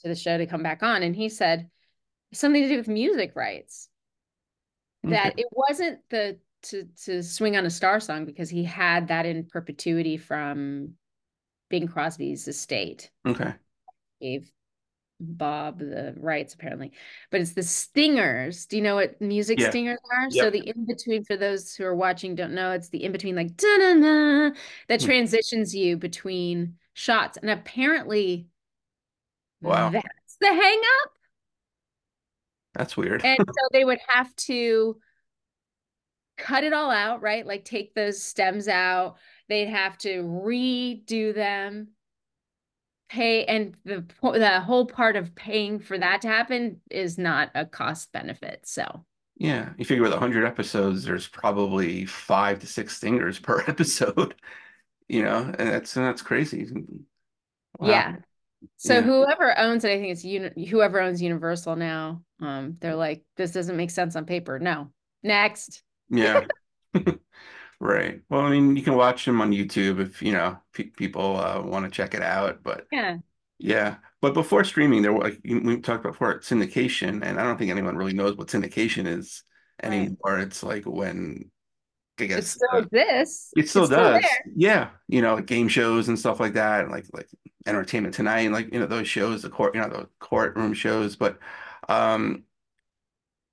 to 0.01 0.07
the 0.07 0.15
show 0.15 0.38
to 0.38 0.47
come 0.47 0.63
back 0.63 0.82
on. 0.82 1.03
And 1.03 1.15
he 1.15 1.30
said, 1.30 1.69
something 2.34 2.61
to 2.61 2.69
do 2.69 2.78
with 2.78 2.88
music 2.88 3.34
rights. 3.36 3.89
Okay. 5.05 5.15
That 5.15 5.38
it 5.38 5.47
wasn't 5.51 5.99
the 6.09 6.39
to 6.63 6.88
to 7.05 7.21
swing 7.21 7.55
on 7.55 7.65
a 7.65 7.69
star 7.69 7.99
song 7.99 8.25
because 8.25 8.49
he 8.49 8.63
had 8.63 9.09
that 9.09 9.25
in 9.25 9.45
perpetuity 9.45 10.17
from 10.17 10.93
Bing 11.69 11.88
Crosby's 11.88 12.47
estate. 12.47 13.11
Okay. 13.25 13.53
Gave 14.19 14.51
Bob 15.20 15.80
the 15.80 16.13
rights 16.18 16.53
apparently, 16.53 16.91
but 17.32 17.41
it's 17.41 17.53
the 17.53 17.63
stingers. 17.63 18.65
Do 18.65 18.78
you 18.78 18.84
know 18.84 18.95
what 18.95 19.20
music 19.20 19.59
yeah. 19.59 19.70
stingers 19.70 19.99
are? 20.11 20.28
Yep. 20.30 20.43
So 20.43 20.49
the 20.51 20.70
in 20.70 20.86
between 20.86 21.24
for 21.24 21.36
those 21.36 21.74
who 21.74 21.86
are 21.86 21.95
watching 21.95 22.36
don't 22.36 22.53
know, 22.53 22.72
it's 22.72 22.89
the 22.89 23.03
in 23.03 23.11
between 23.11 23.36
like 23.36 23.57
da 23.57 23.78
na 23.78 23.93
na 23.93 24.51
that 24.88 25.01
hmm. 25.01 25.07
transitions 25.07 25.74
you 25.74 25.97
between 25.97 26.76
shots, 26.93 27.38
and 27.38 27.49
apparently, 27.49 28.47
wow, 29.61 29.89
that's 29.89 30.38
the 30.39 30.47
hang 30.47 30.82
up. 31.03 31.11
That's 32.76 32.95
weird. 32.95 33.26
and 33.26 33.39
so 33.47 33.68
they 33.72 33.86
would 33.86 33.99
have 34.07 34.36
to 34.36 34.97
cut 36.38 36.63
it 36.63 36.74
all 36.74 36.91
out, 36.91 37.22
right? 37.22 37.45
Like 37.45 37.65
take 37.65 37.93
those 37.93 38.22
stems 38.22 38.68
out. 38.68 39.18
They'd 39.49 39.70
have 39.70 39.97
to 39.99 40.24
redo 40.24 41.34
them, 41.34 41.89
pay, 43.10 43.45
and 43.45 43.76
the 43.86 44.05
the 44.22 44.60
whole 44.60 44.86
part 44.86 45.16
of 45.16 45.36
paying 45.36 45.80
for 45.80 45.97
that 45.97 46.22
to 46.22 46.28
happen 46.28 46.82
is 46.89 47.18
not 47.18 47.49
a 47.55 47.66
cost 47.66 48.12
benefit. 48.12 48.62
So 48.66 49.05
yeah, 49.38 49.70
you 49.78 49.86
figure 49.86 50.03
with 50.03 50.14
hundred 50.14 50.45
episodes, 50.45 51.03
there's 51.03 51.28
probably 51.28 52.05
five 52.05 52.60
to 52.60 52.68
six 52.68 52.97
stingers 52.97 53.39
per 53.39 53.62
episode. 53.68 54.36
You 55.08 55.24
know, 55.24 55.38
and 55.38 55.70
that's 55.70 55.95
and 55.95 56.05
that's 56.05 56.22
crazy. 56.22 56.68
Wow. 57.80 57.88
Yeah. 57.88 58.16
So 58.78 58.95
yeah. 58.95 59.01
whoever 59.01 59.58
owns 59.58 59.84
it, 59.84 59.91
I 59.91 59.99
think 59.99 60.12
it's 60.12 60.26
uni- 60.26 60.66
whoever 60.66 60.99
owns 60.99 61.22
Universal 61.22 61.76
now. 61.76 62.24
Um, 62.41 62.78
they're 62.80 62.95
like, 62.95 63.24
this 63.38 63.51
doesn't 63.51 63.78
make 63.78 63.91
sense 63.91 64.16
on 64.16 64.26
paper. 64.26 64.60
No, 64.60 64.91
next. 65.24 65.84
Yeah. 66.10 66.45
right. 67.80 68.21
Well, 68.30 68.41
I 68.41 68.49
mean, 68.49 68.75
you 68.75 68.84
can 68.84 68.95
watch 68.95 69.25
them 69.25 69.41
on 69.41 69.51
YouTube 69.51 69.99
if 69.99 70.21
you 70.21 70.32
know 70.32 70.57
pe- 70.73 70.86
people 70.86 71.38
uh, 71.38 71.61
want 71.61 71.86
to 71.86 71.91
check 71.91 72.13
it 72.13 72.21
out. 72.21 72.63
But 72.63 72.88
yeah, 72.91 73.17
yeah. 73.59 73.95
But 74.21 74.34
before 74.34 74.63
streaming, 74.63 75.01
there 75.01 75.13
was 75.13 75.36
we 75.43 75.80
talked 75.82 76.01
about 76.01 76.13
before 76.13 76.39
syndication, 76.39 77.23
and 77.23 77.39
I 77.39 77.43
don't 77.43 77.57
think 77.57 77.71
anyone 77.71 77.95
really 77.95 78.13
knows 78.13 78.36
what 78.36 78.47
syndication 78.47 79.07
is 79.07 79.43
anymore. 79.82 80.17
Right. 80.25 80.41
It's 80.41 80.63
like 80.63 80.86
when 80.86 81.51
I 82.19 82.25
guess 82.25 82.39
it 82.39 82.47
still 82.47 82.69
uh, 82.73 82.78
exists. 82.80 83.51
It 83.55 83.69
still 83.69 83.84
it's 83.84 83.91
does. 83.91 84.25
Yeah, 84.55 84.89
you 85.07 85.21
know, 85.21 85.36
like 85.36 85.45
game 85.45 85.67
shows 85.67 86.07
and 86.07 86.17
stuff 86.17 86.39
like 86.39 86.53
that, 86.53 86.82
and 86.82 86.91
like 86.91 87.05
like 87.13 87.30
Entertainment 87.65 88.15
Tonight, 88.15 88.41
and 88.41 88.53
like 88.53 88.73
you 88.73 88.80
know 88.80 88.88
those 88.88 89.07
shows, 89.07 89.43
the 89.43 89.49
court, 89.49 89.75
you 89.75 89.82
know, 89.82 89.89
the 89.89 90.07
courtroom 90.19 90.73
shows. 90.73 91.15
But 91.15 91.38
um, 91.88 92.43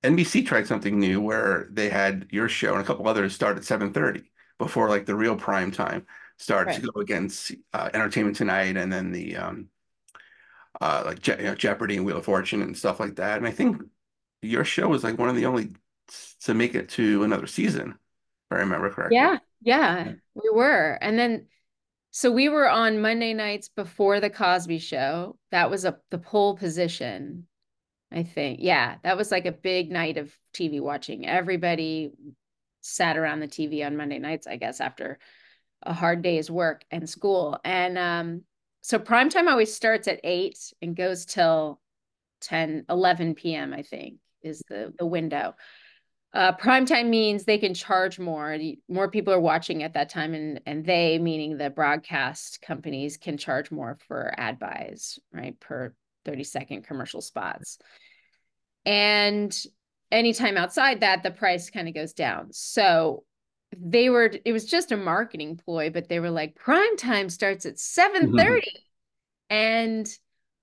NBC 0.05 0.45
tried 0.45 0.67
something 0.67 0.99
new 0.99 1.21
where 1.21 1.67
they 1.71 1.89
had 1.89 2.27
your 2.31 2.49
show 2.49 2.73
and 2.73 2.81
a 2.81 2.85
couple 2.85 3.07
others 3.07 3.33
start 3.33 3.57
at 3.57 3.65
seven 3.65 3.93
thirty 3.93 4.31
before 4.57 4.89
like 4.89 5.05
the 5.05 5.15
real 5.15 5.35
prime 5.35 5.71
time 5.71 6.05
starts 6.37 6.67
right. 6.67 6.81
to 6.81 6.91
go 6.91 7.01
against 7.01 7.53
uh, 7.73 7.89
Entertainment 7.93 8.35
Tonight 8.35 8.77
and 8.77 8.91
then 8.91 9.11
the 9.11 9.35
um, 9.35 9.69
uh, 10.81 11.03
like 11.05 11.19
Je- 11.19 11.37
you 11.37 11.43
know, 11.43 11.55
Jeopardy 11.55 11.97
and 11.97 12.05
Wheel 12.05 12.17
of 12.17 12.25
Fortune 12.25 12.61
and 12.61 12.77
stuff 12.77 12.99
like 12.99 13.15
that. 13.15 13.37
And 13.37 13.47
I 13.47 13.51
think 13.51 13.81
your 14.41 14.63
show 14.63 14.87
was 14.87 15.03
like 15.03 15.17
one 15.17 15.29
of 15.29 15.35
the 15.35 15.45
only 15.45 15.69
to 16.41 16.53
make 16.53 16.75
it 16.75 16.89
to 16.89 17.23
another 17.23 17.47
season 17.47 17.97
I 18.51 18.55
remember 18.55 18.89
correctly. 18.89 19.17
Yeah, 19.17 19.37
yeah, 19.61 20.13
we 20.35 20.49
were. 20.53 20.97
And 21.01 21.17
then 21.17 21.47
so 22.11 22.31
we 22.31 22.47
were 22.47 22.69
on 22.69 23.01
Monday 23.01 23.33
nights 23.33 23.69
before 23.69 24.19
the 24.19 24.29
Cosby 24.29 24.79
show. 24.79 25.37
That 25.51 25.69
was 25.69 25.85
a 25.85 25.97
the 26.11 26.17
pole 26.17 26.55
position, 26.55 27.47
I 28.15 28.23
think. 28.23 28.59
Yeah, 28.61 28.95
that 29.03 29.17
was 29.17 29.31
like 29.31 29.45
a 29.45 29.51
big 29.51 29.91
night 29.91 30.17
of 30.17 30.35
TV 30.53 30.79
watching. 30.79 31.27
Everybody 31.27 32.11
sat 32.81 33.17
around 33.17 33.41
the 33.41 33.47
TV 33.47 33.85
on 33.85 33.97
Monday 33.97 34.19
nights, 34.19 34.47
I 34.47 34.55
guess, 34.55 34.79
after 34.79 35.19
a 35.83 35.93
hard 35.93 36.21
day's 36.21 36.49
work 36.49 36.83
and 36.89 37.09
school. 37.09 37.59
And 37.65 37.97
um, 37.97 38.43
so 38.81 38.97
prime 38.99 39.29
time 39.29 39.47
always 39.47 39.73
starts 39.73 40.07
at 40.07 40.21
8 40.23 40.57
and 40.81 40.95
goes 40.95 41.25
till 41.25 41.81
10, 42.41 42.85
11 42.89 43.35
p.m., 43.35 43.73
I 43.73 43.81
think, 43.81 44.15
is 44.41 44.61
the 44.69 44.93
the 44.97 45.05
window 45.05 45.55
uh, 46.35 46.51
prime 46.51 46.85
time 46.85 47.09
means 47.09 47.45
they 47.45 47.57
can 47.57 47.73
charge 47.73 48.19
more. 48.19 48.57
More 48.89 49.09
people 49.09 49.33
are 49.33 49.39
watching 49.39 49.83
at 49.83 49.93
that 49.93 50.09
time, 50.09 50.33
and 50.33 50.59
and 50.65 50.85
they, 50.85 51.17
meaning 51.17 51.57
the 51.57 51.69
broadcast 51.69 52.61
companies, 52.61 53.15
can 53.15 53.37
charge 53.37 53.71
more 53.71 53.97
for 54.07 54.33
ad 54.37 54.59
buys, 54.59 55.17
right, 55.31 55.57
per 55.61 55.95
thirty 56.25 56.43
second 56.43 56.83
commercial 56.83 57.21
spots. 57.21 57.77
And 58.85 59.55
anytime 60.11 60.57
outside 60.57 60.99
that, 60.99 61.23
the 61.23 61.31
price 61.31 61.69
kind 61.69 61.87
of 61.87 61.93
goes 61.93 62.13
down. 62.13 62.49
So 62.51 63.23
they 63.77 64.09
were. 64.09 64.31
It 64.43 64.51
was 64.51 64.65
just 64.65 64.91
a 64.91 64.97
marketing 64.97 65.57
ploy, 65.57 65.89
but 65.89 66.09
they 66.09 66.19
were 66.19 66.31
like, 66.31 66.55
prime 66.55 66.97
time 66.97 67.29
starts 67.29 67.65
at 67.65 67.79
seven 67.79 68.35
thirty, 68.35 68.71
mm-hmm. 69.51 69.55
and 69.55 70.09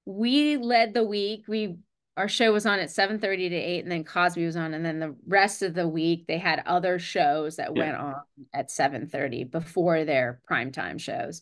we 0.04 0.56
led 0.56 0.94
the 0.94 1.04
week. 1.04 1.44
We 1.48 1.76
our 2.16 2.28
show 2.28 2.52
was 2.52 2.66
on 2.66 2.78
at 2.78 2.90
7 2.90 3.18
30 3.18 3.48
to 3.50 3.56
8 3.56 3.82
and 3.84 3.92
then 3.92 4.04
cosby 4.04 4.44
was 4.44 4.56
on 4.56 4.74
and 4.74 4.84
then 4.84 4.98
the 4.98 5.16
rest 5.26 5.62
of 5.62 5.74
the 5.74 5.88
week 5.88 6.26
they 6.26 6.38
had 6.38 6.62
other 6.66 6.98
shows 6.98 7.56
that 7.56 7.74
yeah. 7.74 7.84
went 7.84 7.96
on 7.96 8.14
at 8.52 8.70
7 8.70 9.08
30 9.08 9.44
before 9.44 10.04
their 10.04 10.40
primetime 10.48 11.00
shows 11.00 11.40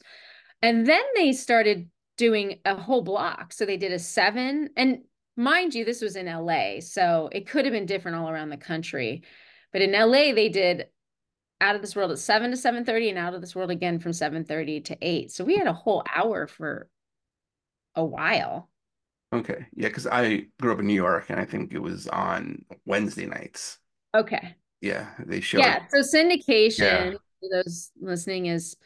and 0.63 0.87
then 0.87 1.03
they 1.17 1.33
started 1.33 1.89
doing 2.21 2.59
a 2.67 2.77
whole 2.77 3.01
block. 3.01 3.51
So 3.51 3.65
they 3.65 3.79
did 3.79 3.93
a 3.93 3.99
seven 3.99 4.69
and 4.77 4.99
mind 5.39 5.75
you 5.75 5.87
this 5.87 6.03
was 6.03 6.17
in 6.17 6.27
la 6.27 6.81
so 6.81 7.31
it 7.33 7.49
could 7.49 7.65
have 7.65 7.73
been 7.73 7.87
different 7.87 8.19
all 8.19 8.29
around 8.29 8.51
the 8.51 8.59
country. 8.59 9.23
But 9.73 9.81
in 9.81 9.93
la 9.93 10.35
they 10.35 10.51
did 10.51 10.89
out 11.63 11.77
of 11.77 11.81
this 11.81 11.97
world 11.97 12.11
at 12.11 12.19
7 12.19 12.51
to 12.51 12.57
7.30 12.57 13.11
and 13.11 13.19
out 13.19 13.35
of 13.35 13.41
this 13.41 13.55
world 13.55 13.71
again 13.71 13.99
from 13.99 14.13
7.30 14.13 14.85
to 14.87 14.99
8 15.01 15.31
so 15.31 15.45
we 15.45 15.57
had 15.57 15.67
a 15.67 15.73
whole 15.73 16.05
hour 16.15 16.47
for 16.47 16.91
a 17.95 18.05
while. 18.05 18.69
Okay. 19.33 19.67
Yeah 19.75 19.89
because 19.89 20.07
i 20.07 20.45
grew 20.61 20.73
up 20.73 20.81
in 20.81 20.87
new 20.87 20.93
york 20.93 21.31
and 21.31 21.41
i 21.41 21.47
think 21.47 21.73
it 21.73 21.81
was 21.81 22.07
on 22.09 22.67
wednesday 22.85 23.25
nights. 23.25 23.79
Okay. 24.15 24.57
Yeah 24.83 25.09
they 25.25 25.41
show 25.41 25.59
yeah 25.59 25.87
so 25.89 26.01
syndication 26.01 27.13
yeah. 27.13 27.19
for 27.41 27.63
those 27.63 27.93
listening 27.99 28.47
is 28.47 28.77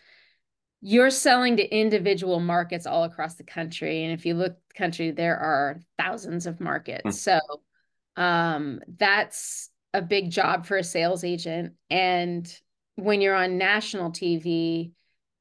you're 0.87 1.09
selling 1.09 1.57
to 1.57 1.75
individual 1.75 2.41
markets 2.41 2.85
all 2.85 3.05
across 3.05 3.37
the 3.37 3.43
country. 3.43 4.05
And 4.05 4.13
if 4.13 4.27
you 4.27 4.35
look 4.35 4.55
country 4.77 5.11
there 5.13 5.39
are 5.39 5.81
thousands 5.99 6.47
of 6.47 6.61
markets. 6.61 7.07
Mm. 7.07 7.13
so 7.15 8.23
um 8.23 8.81
that's 8.99 9.71
a 9.95 10.03
big 10.03 10.31
job 10.31 10.67
for 10.67 10.77
a 10.77 10.85
sales 10.85 11.25
agent. 11.25 11.73
And 11.89 12.47
when 12.97 13.23
you're 13.23 13.35
on 13.35 13.57
national 13.57 14.11
tv 14.11 14.93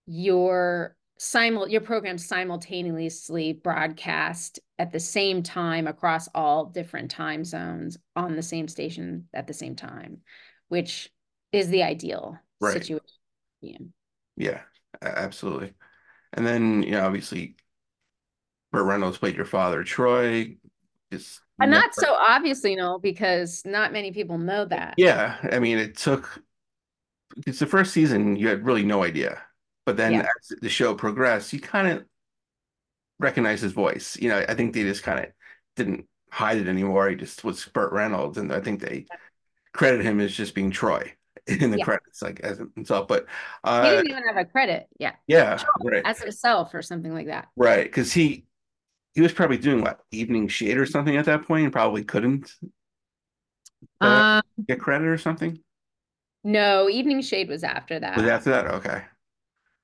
your 0.05 0.95
simul 1.17 1.67
your 1.67 1.81
program 1.81 2.17
simultaneously 2.17 3.53
broadcast 3.53 4.59
at 4.79 4.91
the 4.91 4.99
same 4.99 5.43
time 5.43 5.87
across 5.87 6.29
all 6.33 6.65
different 6.65 7.11
time 7.11 7.43
zones 7.43 7.97
on 8.15 8.35
the 8.35 8.41
same 8.41 8.67
station 8.67 9.27
at 9.33 9.47
the 9.47 9.53
same 9.53 9.75
time 9.75 10.21
which 10.69 11.11
is 11.51 11.67
the 11.67 11.83
ideal 11.83 12.37
right. 12.59 12.73
situation. 12.73 13.93
Yeah 14.35 14.61
absolutely. 15.01 15.73
And 16.33 16.45
then, 16.45 16.83
you 16.83 16.91
know, 16.91 17.05
obviously, 17.05 17.55
Burt 18.71 18.85
Reynolds 18.85 19.17
played 19.17 19.35
your 19.35 19.45
father, 19.45 19.83
Troy. 19.83 20.55
Is 21.11 21.39
and 21.59 21.73
uh, 21.73 21.77
never... 21.77 21.85
not 21.85 21.95
so 21.95 22.13
obviously, 22.13 22.75
no, 22.75 22.97
because 22.97 23.63
not 23.65 23.93
many 23.93 24.11
people 24.11 24.37
know 24.37 24.65
that. 24.65 24.95
Yeah, 24.97 25.37
I 25.51 25.59
mean, 25.59 25.77
it 25.77 25.95
took. 25.95 26.41
It's 27.45 27.59
the 27.59 27.67
first 27.67 27.93
season. 27.93 28.35
You 28.35 28.47
had 28.47 28.65
really 28.65 28.83
no 28.83 29.03
idea, 29.03 29.41
but 29.85 29.97
then 29.97 30.13
yeah. 30.13 30.21
as 30.21 30.57
the 30.61 30.69
show 30.69 30.95
progressed, 30.95 31.53
you 31.53 31.59
kind 31.59 31.87
of 31.87 32.05
recognize 33.19 33.61
his 33.61 33.73
voice. 33.73 34.17
You 34.19 34.29
know, 34.29 34.43
I 34.47 34.55
think 34.55 34.73
they 34.73 34.83
just 34.83 35.03
kind 35.03 35.19
of 35.19 35.25
didn't 35.75 36.07
hide 36.31 36.57
it 36.57 36.67
anymore. 36.67 37.09
He 37.09 37.15
just 37.15 37.43
was 37.43 37.65
Burt 37.65 37.91
Reynolds, 37.91 38.37
and 38.39 38.51
I 38.51 38.59
think 38.59 38.81
they 38.81 39.05
credit 39.71 40.01
him 40.01 40.19
as 40.19 40.33
just 40.33 40.55
being 40.55 40.71
Troy 40.71 41.13
in 41.47 41.71
the 41.71 41.77
yeah. 41.77 41.83
credits, 41.83 42.21
like 42.21 42.39
as 42.41 42.61
himself. 42.75 43.07
But 43.07 43.25
uh, 43.63 43.83
he 43.83 43.89
didn't 43.89 44.09
even 44.09 44.23
have 44.27 44.37
a 44.37 44.45
credit. 44.45 44.87
Yeah. 44.99 45.13
Yeah. 45.27 45.61
Right. 45.83 46.01
As 46.05 46.21
himself 46.21 46.73
or 46.73 46.81
something 46.81 47.13
like 47.13 47.27
that. 47.27 47.47
Right. 47.55 47.83
Because 47.83 48.13
he 48.13 48.45
he 49.13 49.21
was 49.21 49.33
probably 49.33 49.57
doing 49.57 49.81
what 49.81 49.99
Evening 50.11 50.47
Shade 50.47 50.77
or 50.77 50.85
something 50.85 51.15
at 51.15 51.25
that 51.25 51.45
point, 51.45 51.65
and 51.65 51.73
probably 51.73 52.03
couldn't 52.03 52.51
uh, 54.01 54.41
um, 54.43 54.65
get 54.67 54.79
credit 54.79 55.07
or 55.07 55.17
something. 55.17 55.59
No, 56.43 56.89
Evening 56.89 57.21
Shade 57.21 57.47
was 57.47 57.63
after 57.63 57.99
that. 57.99 58.17
Was 58.17 58.25
after 58.25 58.49
that? 58.49 58.67
Okay. 58.67 59.01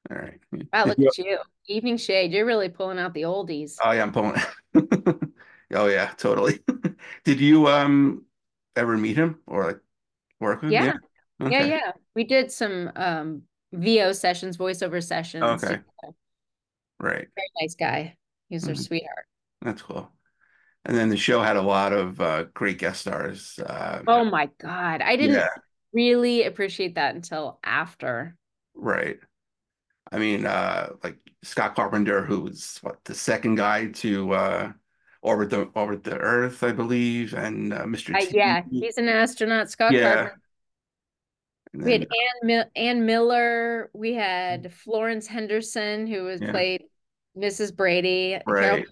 All 0.09 0.17
right. 0.17 0.39
Wow, 0.73 0.85
look 0.85 0.99
at 0.99 1.17
you. 1.17 1.37
Evening 1.67 1.97
Shade. 1.97 2.31
You're 2.31 2.45
really 2.45 2.69
pulling 2.69 2.97
out 2.97 3.13
the 3.13 3.23
oldies. 3.23 3.75
Oh 3.83 3.91
yeah, 3.91 4.01
I'm 4.01 4.11
pulling. 4.11 4.41
oh 5.73 5.87
yeah, 5.87 6.11
totally. 6.17 6.59
Did 7.23 7.39
you 7.39 7.67
um 7.67 8.25
ever 8.75 8.97
meet 8.97 9.17
him 9.17 9.39
or 9.45 9.65
like 9.65 9.79
work 10.39 10.61
with 10.63 10.71
yeah. 10.71 10.85
him? 10.85 10.99
Okay. 11.41 11.51
Yeah, 11.51 11.65
yeah. 11.65 11.91
We 12.15 12.23
did 12.23 12.51
some 12.51 12.91
um 12.95 13.43
VO 13.73 14.13
sessions, 14.13 14.57
voiceover 14.57 15.03
sessions. 15.03 15.43
Okay. 15.43 15.79
Right. 16.99 17.27
Very 17.35 17.49
nice 17.61 17.75
guy. 17.75 18.17
He 18.49 18.55
was 18.55 18.63
mm-hmm. 18.63 18.75
sweetheart. 18.75 19.25
That's 19.61 19.81
cool. 19.81 20.11
And 20.85 20.97
then 20.97 21.09
the 21.09 21.17
show 21.17 21.41
had 21.41 21.57
a 21.57 21.61
lot 21.61 21.93
of 21.93 22.19
uh, 22.19 22.45
great 22.53 22.77
guest 22.77 23.01
stars. 23.01 23.59
Uh, 23.59 24.01
oh 24.07 24.25
my 24.25 24.49
god, 24.59 25.01
I 25.01 25.15
didn't 25.17 25.35
yeah. 25.35 25.49
really 25.93 26.43
appreciate 26.43 26.95
that 26.95 27.15
until 27.15 27.59
after. 27.63 28.35
Right. 28.73 29.19
I 30.11 30.17
mean, 30.17 30.45
uh, 30.45 30.91
like 31.03 31.17
Scott 31.43 31.75
Carpenter, 31.75 32.25
who 32.25 32.41
was 32.41 32.79
what 32.81 33.03
the 33.03 33.13
second 33.13 33.55
guy 33.55 33.87
to 33.87 34.33
uh, 34.33 34.71
orbit 35.21 35.49
the 35.51 35.63
orbit 35.75 36.03
the 36.03 36.17
Earth, 36.17 36.63
I 36.63 36.71
believe, 36.71 37.33
and 37.33 37.73
uh, 37.73 37.83
Mr. 37.83 38.15
Uh, 38.15 38.25
yeah, 38.31 38.63
he's 38.71 38.97
an 38.97 39.09
astronaut. 39.09 39.69
Scott 39.69 39.91
yeah. 39.91 40.13
Carpenter 40.13 40.39
we 41.73 41.91
had 41.91 42.07
Ann, 42.43 42.65
Ann 42.75 43.05
Miller. 43.05 43.89
We 43.93 44.13
had 44.13 44.73
Florence 44.73 45.27
Henderson, 45.27 46.07
who 46.07 46.23
was 46.23 46.41
yeah. 46.41 46.51
played 46.51 46.83
Mrs. 47.37 47.75
Brady. 47.75 48.39
Right. 48.45 48.85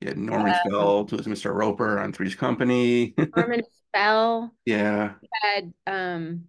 Yeah, 0.00 0.14
Norman 0.16 0.54
um, 0.72 1.06
who 1.06 1.16
was 1.16 1.26
Mr. 1.26 1.54
Roper 1.54 1.98
on 1.98 2.12
Three's 2.12 2.34
Company. 2.34 3.14
Norman 3.36 3.62
Fell. 3.94 4.52
Yeah. 4.66 5.12
We 5.22 5.28
had 5.42 5.72
um 5.86 6.44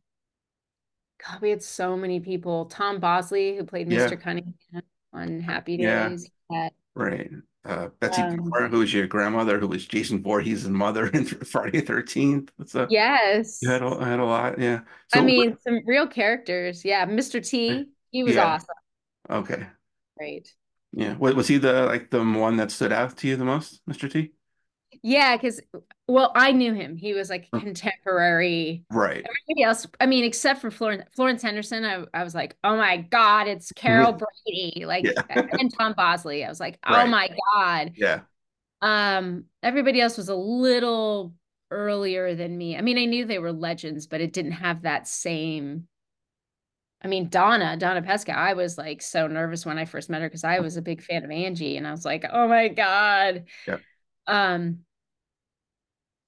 God, 1.26 1.42
we 1.42 1.52
had 1.52 1.64
so 1.64 1.96
many 1.96 2.20
people. 2.20 2.66
Tom 2.66 3.00
Bosley, 3.00 3.56
who 3.56 3.64
played 3.64 3.88
Mr. 3.88 4.12
Yeah. 4.12 4.16
Cunningham 4.16 4.84
on 5.14 5.40
Happy 5.40 5.78
Days. 5.78 6.30
Yeah. 6.50 6.70
Right 6.96 7.32
uh, 7.66 7.90
Betsy 8.00 8.22
um, 8.22 8.52
who 8.70 8.80
was 8.80 8.94
your 8.94 9.08
grandmother, 9.08 9.60
who 9.60 9.68
was 9.68 9.86
Jason 9.86 10.22
Voorhees' 10.22 10.68
mother 10.68 11.08
in 11.08 11.26
Friday 11.26 11.80
the 11.80 11.86
Thirteenth. 11.86 12.52
So 12.66 12.88
yes, 12.90 13.60
you 13.62 13.70
had 13.70 13.82
a, 13.82 14.04
had 14.04 14.20
a 14.20 14.26
lot. 14.26 14.60
Yeah, 14.60 14.82
so, 15.14 15.20
I 15.20 15.24
mean 15.24 15.58
some 15.62 15.82
real 15.86 16.08
characters. 16.08 16.84
Yeah, 16.84 17.06
Mr. 17.06 17.46
T, 17.46 17.86
he 18.12 18.24
was 18.24 18.36
yeah. 18.36 18.46
awesome. 18.46 18.76
Okay, 19.30 19.66
great. 20.18 20.54
Yeah, 20.92 21.16
was 21.16 21.48
he 21.48 21.58
the 21.58 21.86
like 21.86 22.10
the 22.10 22.24
one 22.24 22.58
that 22.58 22.70
stood 22.70 22.92
out 22.92 23.18
to 23.18 23.28
you 23.28 23.36
the 23.36 23.46
most, 23.46 23.82
Mr. 23.90 24.12
T? 24.12 24.34
Yeah, 25.02 25.36
because 25.38 25.60
well, 26.08 26.32
I 26.36 26.52
knew 26.52 26.74
him. 26.74 26.98
He 26.98 27.14
was 27.14 27.30
like 27.30 27.50
contemporary. 27.52 28.84
Right. 28.92 29.26
Everybody 29.26 29.64
else, 29.64 29.88
I 30.00 30.06
mean, 30.06 30.26
except 30.26 30.60
for 30.60 30.70
Florence, 30.70 31.04
Florence 31.16 31.42
Henderson, 31.42 31.86
I, 31.86 32.04
I 32.14 32.24
was 32.24 32.36
like, 32.36 32.58
oh 32.64 32.76
my 32.76 32.98
God, 32.98 33.48
it's 33.48 33.72
Carol 33.72 34.12
Brady. 34.46 34.86
Like 34.86 35.06
yeah. 35.06 35.22
and 35.30 35.74
Tom 35.78 35.94
Bosley. 35.94 36.44
I 36.44 36.50
was 36.50 36.60
like, 36.60 36.78
oh 36.86 36.94
right. 36.94 37.10
my 37.10 37.30
God. 37.56 37.94
Yeah. 37.96 38.22
Um, 38.82 39.46
everybody 39.62 40.02
else 40.02 40.18
was 40.18 40.28
a 40.28 40.36
little 40.36 41.34
earlier 41.72 42.36
than 42.36 42.58
me. 42.58 42.78
I 42.78 42.82
mean, 42.82 42.98
I 42.98 43.06
knew 43.06 43.26
they 43.26 43.40
were 43.40 43.54
legends, 43.54 44.08
but 44.08 44.20
it 44.20 44.34
didn't 44.34 44.52
have 44.52 44.82
that 44.82 45.08
same 45.08 45.88
I 47.04 47.10
mean, 47.10 47.28
Donna, 47.28 47.76
Donna 47.76 48.02
Pescow, 48.02 48.36
I 48.36 48.54
was 48.54 48.78
like 48.78 49.02
so 49.02 49.28
nervous 49.28 49.66
when 49.66 49.78
I 49.78 49.84
first 49.84 50.10
met 50.10 50.22
her 50.22 50.30
because 50.30 50.46
I 50.46 50.62
was 50.62 50.78
a 50.78 50.82
big 50.82 51.02
fan 51.02 51.26
of 51.26 51.32
Angie 51.32 51.76
and 51.76 51.86
I 51.86 51.92
was 51.92 52.06
like, 52.06 52.24
oh 52.32 52.48
my 52.48 52.70
God. 52.70 53.44
Yeah. 53.68 53.78
Um, 54.26 54.80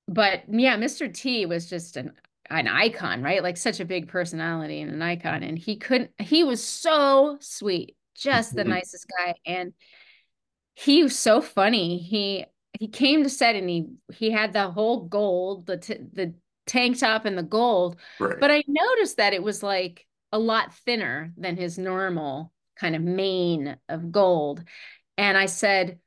but 0.07 0.43
yeah, 0.47 0.77
Mr. 0.77 1.11
T 1.13 1.45
was 1.45 1.69
just 1.69 1.97
an 1.97 2.13
an 2.49 2.67
icon, 2.67 3.23
right? 3.23 3.41
Like 3.41 3.57
such 3.57 3.79
a 3.79 3.85
big 3.85 4.07
personality 4.07 4.81
and 4.81 4.91
an 4.91 5.01
icon. 5.01 5.43
And 5.43 5.57
he 5.57 5.77
couldn't, 5.77 6.11
he 6.19 6.43
was 6.43 6.63
so 6.63 7.37
sweet, 7.41 7.95
just 8.15 8.55
the 8.55 8.61
mm-hmm. 8.61 8.71
nicest 8.71 9.07
guy. 9.17 9.33
And 9.45 9.73
he 10.75 11.03
was 11.03 11.17
so 11.17 11.41
funny. 11.41 11.97
He 11.97 12.45
he 12.79 12.87
came 12.87 13.23
to 13.23 13.29
set 13.29 13.55
and 13.55 13.69
he 13.69 13.87
he 14.13 14.31
had 14.31 14.53
the 14.53 14.69
whole 14.69 15.05
gold, 15.05 15.65
the 15.65 15.77
t- 15.77 15.97
the 16.13 16.33
tank 16.67 16.99
top 16.99 17.25
and 17.25 17.37
the 17.37 17.43
gold. 17.43 17.97
Right. 18.19 18.39
But 18.39 18.51
I 18.51 18.63
noticed 18.67 19.17
that 19.17 19.33
it 19.33 19.41
was 19.41 19.63
like 19.63 20.05
a 20.31 20.39
lot 20.39 20.73
thinner 20.73 21.33
than 21.37 21.55
his 21.55 21.77
normal 21.77 22.51
kind 22.75 22.95
of 22.95 23.01
mane 23.01 23.77
of 23.87 24.11
gold. 24.11 24.63
And 25.17 25.37
I 25.37 25.45
said, 25.45 25.99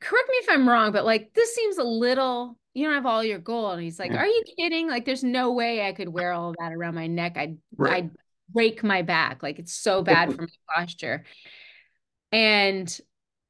correct 0.00 0.28
me 0.28 0.36
if 0.36 0.48
I'm 0.50 0.68
wrong, 0.68 0.92
but 0.92 1.04
like 1.04 1.32
this 1.34 1.54
seems 1.54 1.78
a 1.78 1.84
little 1.84 2.56
you 2.74 2.84
don't 2.84 2.94
have 2.94 3.06
all 3.06 3.24
your 3.24 3.38
gold. 3.38 3.74
And 3.74 3.82
he's 3.82 3.98
like, 3.98 4.12
yeah. 4.12 4.18
Are 4.18 4.26
you 4.26 4.42
kidding? 4.56 4.88
Like, 4.88 5.04
there's 5.04 5.24
no 5.24 5.52
way 5.52 5.86
I 5.86 5.92
could 5.92 6.08
wear 6.08 6.32
all 6.32 6.54
that 6.60 6.72
around 6.72 6.94
my 6.94 7.08
neck. 7.08 7.36
I'd 7.36 7.58
right. 7.76 8.04
I'd 8.04 8.10
break 8.48 8.82
my 8.82 9.02
back. 9.02 9.42
Like 9.42 9.58
it's 9.58 9.74
so 9.74 10.02
bad 10.04 10.34
for 10.34 10.42
my 10.42 10.74
posture. 10.74 11.24
And 12.32 12.98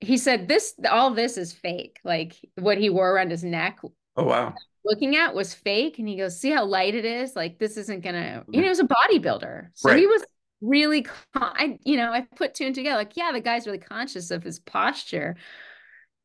he 0.01 0.17
said, 0.17 0.49
This 0.49 0.75
all 0.91 1.11
this 1.11 1.37
is 1.37 1.53
fake. 1.53 2.01
Like 2.05 2.37
what 2.57 2.79
he 2.79 2.91
wore 2.91 3.11
around 3.13 3.31
his 3.31 3.45
neck. 3.45 3.81
Oh 4.17 4.25
wow. 4.25 4.55
Looking 4.85 5.17
at 5.17 5.35
was 5.35 5.53
fake. 5.53 5.99
And 5.99 6.09
he 6.09 6.17
goes, 6.17 6.41
See 6.41 6.51
how 6.51 6.65
light 6.65 6.95
it 6.95 7.05
is? 7.05 7.37
Like 7.37 7.59
this 7.59 7.77
isn't 7.77 8.03
gonna, 8.03 8.45
mm. 8.47 8.55
you 8.55 8.61
know, 8.61 8.65
he 8.65 8.69
was 8.71 8.81
a 8.81 8.85
bodybuilder. 8.85 9.69
So 9.75 9.91
right. 9.91 9.99
he 9.99 10.07
was 10.07 10.25
really 10.63 11.07
I, 11.35 11.79
you 11.85 11.99
know, 11.99 12.11
I 12.11 12.27
put 12.37 12.55
two 12.55 12.65
and 12.65 12.75
together, 12.75 12.97
like, 12.97 13.17
yeah, 13.17 13.33
the 13.33 13.41
guy's 13.41 13.67
really 13.67 13.79
conscious 13.79 14.31
of 14.31 14.43
his 14.43 14.59
posture 14.59 15.37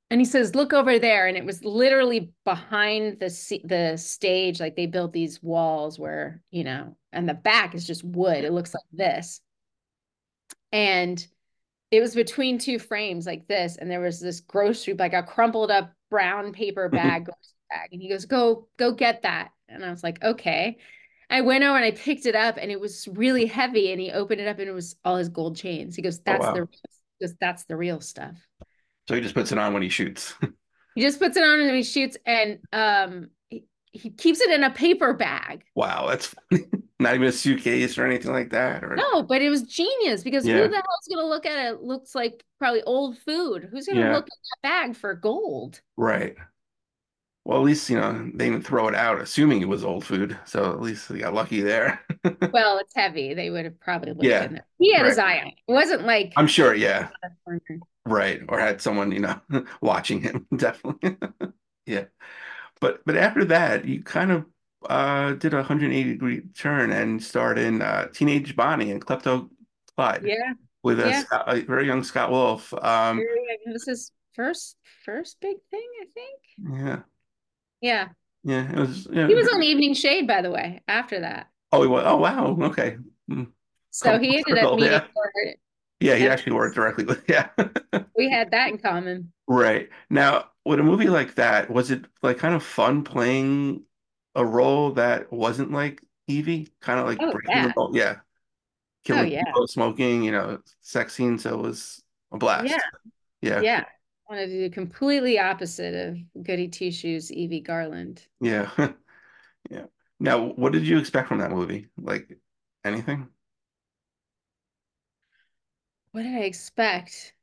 and 0.09 0.21
he 0.21 0.25
says 0.25 0.55
look 0.55 0.73
over 0.73 0.99
there. 0.99 1.27
And 1.27 1.37
it 1.37 1.45
was 1.45 1.63
literally 1.63 2.31
behind 2.43 3.19
the 3.19 3.61
the 3.63 3.97
stage 3.97 4.59
like 4.59 4.75
they 4.75 4.85
built 4.85 5.13
these 5.13 5.41
walls 5.41 5.97
where 5.97 6.41
you 6.51 6.63
know 6.63 6.95
and 7.11 7.27
the 7.27 7.33
back 7.33 7.75
is 7.75 7.87
just 7.87 8.03
wood. 8.03 8.43
It 8.43 8.53
looks 8.53 8.73
like 8.73 8.83
this. 8.91 9.41
And 10.71 11.25
it 11.91 12.01
was 12.01 12.15
between 12.15 12.57
two 12.57 12.79
frames 12.79 13.25
like 13.25 13.47
this. 13.47 13.77
And 13.77 13.89
there 13.89 14.01
was 14.01 14.19
this 14.19 14.41
grocery 14.41 14.93
like 14.93 15.13
a 15.13 15.23
crumpled 15.23 15.71
up 15.71 15.93
brown 16.09 16.51
paper 16.53 16.89
bag 16.89 17.25
bag. 17.69 17.89
And 17.91 18.01
he 18.01 18.09
goes 18.09 18.25
go 18.25 18.67
go 18.77 18.91
get 18.91 19.23
that. 19.23 19.51
And 19.67 19.83
i 19.83 19.89
was 19.89 20.03
like 20.03 20.23
okay. 20.23 20.77
I 21.27 21.41
went 21.41 21.63
over 21.63 21.75
and 21.75 21.83
i 21.83 21.89
picked 21.89 22.27
it 22.27 22.35
up 22.35 22.57
and 22.61 22.69
it 22.69 22.79
was 22.79 23.07
really 23.11 23.47
heavy. 23.47 23.91
And 23.91 23.99
he 23.99 24.11
opened 24.11 24.39
it 24.41 24.47
up 24.47 24.59
and 24.59 24.69
it 24.69 24.73
was 24.73 24.95
all 25.03 25.15
his 25.15 25.29
gold 25.29 25.57
chains. 25.57 25.95
He 25.95 26.03
goes 26.03 26.19
oh, 26.19 26.21
that's 26.25 26.45
oh, 26.45 26.47
wow. 26.49 26.53
the 26.53 26.67
because 27.19 27.35
that's 27.39 27.63
the 27.63 27.77
real 27.77 28.01
stuff 28.01 28.35
so 29.07 29.15
he 29.15 29.21
just 29.21 29.35
puts 29.35 29.51
it 29.51 29.57
on 29.57 29.73
when 29.73 29.83
he 29.83 29.89
shoots. 29.89 30.33
he 30.95 31.01
just 31.01 31.19
puts 31.19 31.37
it 31.37 31.43
on 31.43 31.59
when 31.59 31.73
he 31.73 31.83
shoots, 31.83 32.17
and 32.25 32.59
um, 32.73 33.29
he, 33.49 33.65
he 33.91 34.09
keeps 34.09 34.41
it 34.41 34.51
in 34.51 34.63
a 34.63 34.71
paper 34.71 35.13
bag. 35.13 35.63
Wow, 35.75 36.07
that's 36.09 36.27
funny. 36.27 36.65
Not 36.99 37.15
even 37.15 37.27
a 37.27 37.31
suitcase 37.31 37.97
or 37.97 38.05
anything 38.05 38.31
like 38.31 38.51
that. 38.51 38.83
Or... 38.83 38.95
No, 38.95 39.21
but 39.21 39.41
it 39.41 39.49
was 39.49 39.63
genius 39.63 40.23
because 40.23 40.47
yeah. 40.47 40.55
who 40.55 40.69
the 40.69 40.75
hell's 40.75 41.07
gonna 41.13 41.27
look 41.27 41.45
at 41.45 41.73
it? 41.73 41.83
Looks 41.83 42.15
like 42.15 42.43
probably 42.57 42.83
old 42.83 43.17
food. 43.17 43.67
Who's 43.69 43.85
gonna 43.85 43.99
yeah. 43.99 44.13
look 44.13 44.25
at 44.25 44.61
that 44.63 44.67
bag 44.67 44.95
for 44.95 45.13
gold? 45.13 45.81
Right. 45.97 46.35
Well, 47.43 47.59
at 47.59 47.63
least 47.63 47.89
you 47.89 47.99
know 47.99 48.31
they 48.33 48.49
didn't 48.49 48.65
throw 48.65 48.87
it 48.87 48.95
out, 48.95 49.21
assuming 49.21 49.61
it 49.61 49.67
was 49.67 49.83
old 49.83 50.03
food. 50.03 50.37
So 50.45 50.71
at 50.71 50.81
least 50.81 51.09
they 51.09 51.19
got 51.19 51.33
lucky 51.33 51.61
there. 51.61 51.99
well, 52.53 52.79
it's 52.79 52.95
heavy. 52.95 53.33
They 53.33 53.51
would 53.51 53.65
have 53.65 53.79
probably 53.79 54.11
looked 54.13 54.23
yeah. 54.23 54.45
in 54.45 54.53
there. 54.53 54.65
He 54.79 54.93
had 54.93 55.01
right. 55.01 55.09
his 55.09 55.19
eye 55.19 55.37
on 55.39 55.47
it. 55.47 55.53
It 55.67 55.73
wasn't 55.73 56.05
like 56.05 56.33
I'm 56.37 56.47
sure, 56.47 56.73
yeah. 56.73 57.09
Right. 58.05 58.41
Or 58.47 58.59
had 58.59 58.81
someone, 58.81 59.11
you 59.11 59.19
know, 59.19 59.39
watching 59.81 60.21
him, 60.21 60.47
definitely. 60.55 61.17
yeah. 61.85 62.05
But 62.81 63.01
but 63.05 63.15
after 63.17 63.45
that, 63.45 63.85
you 63.85 64.03
kind 64.03 64.31
of 64.31 64.45
uh, 64.87 65.33
did 65.33 65.53
a 65.53 65.57
180 65.57 66.11
degree 66.11 66.41
turn 66.55 66.91
and 66.91 67.23
starred 67.23 67.57
in 67.57 67.81
uh, 67.81 68.07
Teenage 68.13 68.55
Bonnie 68.55 68.91
and 68.91 69.03
Klepto 69.03 69.49
Clyde. 69.95 70.23
Yeah. 70.23 70.53
With 70.83 70.99
a, 70.99 71.09
yeah. 71.09 71.23
a, 71.47 71.61
very 71.61 71.87
young 71.87 72.03
Scott 72.03 72.29
Wolf. 72.29 72.71
Um, 72.79 73.19
this 73.65 73.87
is 73.87 74.11
first 74.33 74.77
first 75.03 75.37
big 75.41 75.57
thing, 75.71 75.87
I 76.01 76.05
think. 76.13 76.79
Yeah. 76.79 76.99
Yeah. 77.81 78.07
Yeah, 78.43 78.71
it 78.71 78.77
was. 78.77 79.07
Yeah. 79.11 79.27
He 79.27 79.33
was 79.33 79.47
on 79.47 79.63
Evening 79.63 79.95
Shade, 79.95 80.27
by 80.27 80.43
the 80.43 80.51
way. 80.51 80.83
After 80.87 81.21
that. 81.21 81.47
Oh, 81.71 81.81
he 81.81 81.87
was. 81.87 82.03
Oh, 82.05 82.17
wow. 82.17 82.55
Okay. 82.61 82.97
Mm. 83.29 83.47
So 83.89 84.19
he 84.19 84.37
ended 84.37 84.63
up 84.63 84.75
meeting 84.75 84.91
yeah. 84.91 85.53
Yeah, 85.99 86.15
he 86.15 86.27
actually 86.27 86.53
worked 86.53 86.75
directly 86.75 87.05
with. 87.05 87.23
Yeah. 87.29 87.49
we 88.17 88.29
had 88.29 88.51
that 88.51 88.69
in 88.69 88.77
common. 88.77 89.31
Right 89.47 89.89
now, 90.09 90.45
with 90.65 90.79
a 90.79 90.83
movie 90.83 91.07
like 91.07 91.35
that, 91.35 91.69
was 91.69 91.91
it 91.91 92.05
like 92.21 92.37
kind 92.37 92.55
of 92.55 92.63
fun 92.63 93.03
playing 93.03 93.83
a 94.35 94.45
role 94.45 94.91
that 94.91 95.31
wasn't 95.31 95.71
like 95.71 96.01
Evie, 96.27 96.67
kind 96.81 96.99
of 96.99 97.05
like 97.05 97.19
oh, 97.21 97.31
breaking 97.31 97.55
yeah. 97.55 97.67
the 97.67 97.73
role. 97.77 97.91
Yeah. 97.93 98.15
Killing 99.03 99.21
oh, 99.23 99.25
yeah. 99.25 99.43
people, 99.45 99.67
smoking, 99.67 100.23
you 100.23 100.31
know, 100.31 100.59
sex 100.81 101.13
scene. 101.13 101.37
So 101.37 101.53
it 101.53 101.61
was 101.61 102.03
a 102.31 102.37
blast. 102.37 102.69
Yeah. 102.69 102.79
Yeah. 103.41 103.61
Yeah. 103.61 103.83
I 104.29 104.33
wanted 104.33 104.47
to 104.47 104.67
do 104.67 104.69
completely 104.71 105.37
opposite 105.37 105.93
of 105.93 106.43
Goody 106.43 106.67
Two 106.67 106.91
Shoes, 106.91 107.31
Evie 107.31 107.61
Garland. 107.61 108.25
Yeah. 108.41 108.69
yeah. 109.69 109.85
Now, 110.19 110.47
what 110.47 110.73
did 110.73 110.87
you 110.87 110.97
expect 110.97 111.27
from 111.27 111.39
that 111.39 111.51
movie? 111.51 111.89
Like 111.97 112.37
anything? 112.83 113.27
What 116.15 116.23
did 116.23 116.33
I 116.33 116.43
expect? 116.45 117.33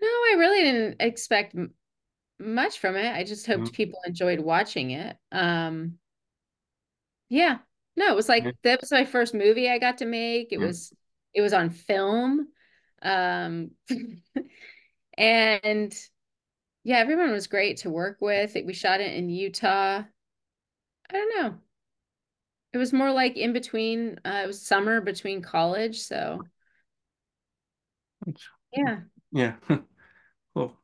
No, 0.00 0.08
I 0.08 0.34
really 0.36 0.60
didn't 0.60 0.96
expect 0.98 1.54
much 2.40 2.80
from 2.80 2.96
it. 2.96 3.14
I 3.14 3.22
just 3.22 3.46
hoped 3.46 3.62
mm-hmm. 3.62 3.74
people 3.74 4.00
enjoyed 4.04 4.40
watching 4.40 4.90
it. 4.90 5.16
Um, 5.30 5.98
yeah, 7.28 7.58
no, 7.94 8.08
it 8.08 8.16
was 8.16 8.28
like 8.28 8.44
that 8.64 8.80
was 8.80 8.90
my 8.90 9.04
first 9.04 9.34
movie 9.34 9.70
I 9.70 9.78
got 9.78 9.98
to 9.98 10.04
make. 10.04 10.48
It 10.50 10.58
was 10.58 10.92
it 11.32 11.42
was 11.42 11.52
on 11.52 11.70
film, 11.70 12.48
um, 13.00 13.70
and 15.16 15.94
yeah, 16.82 16.96
everyone 16.96 17.30
was 17.30 17.46
great 17.46 17.76
to 17.78 17.90
work 17.90 18.16
with. 18.20 18.56
We 18.66 18.74
shot 18.74 19.00
it 19.00 19.12
in 19.12 19.30
Utah. 19.30 20.02
I 21.08 21.12
don't 21.12 21.40
know. 21.40 21.54
It 22.74 22.78
was 22.78 22.92
more 22.92 23.10
like 23.10 23.36
in 23.36 23.54
between. 23.54 24.18
Uh, 24.24 24.42
it 24.44 24.46
was 24.46 24.60
summer 24.60 25.00
between 25.00 25.40
college, 25.40 26.00
so 26.00 26.40
yeah. 28.72 29.00
Yeah. 29.32 29.54
cool. 30.54 30.76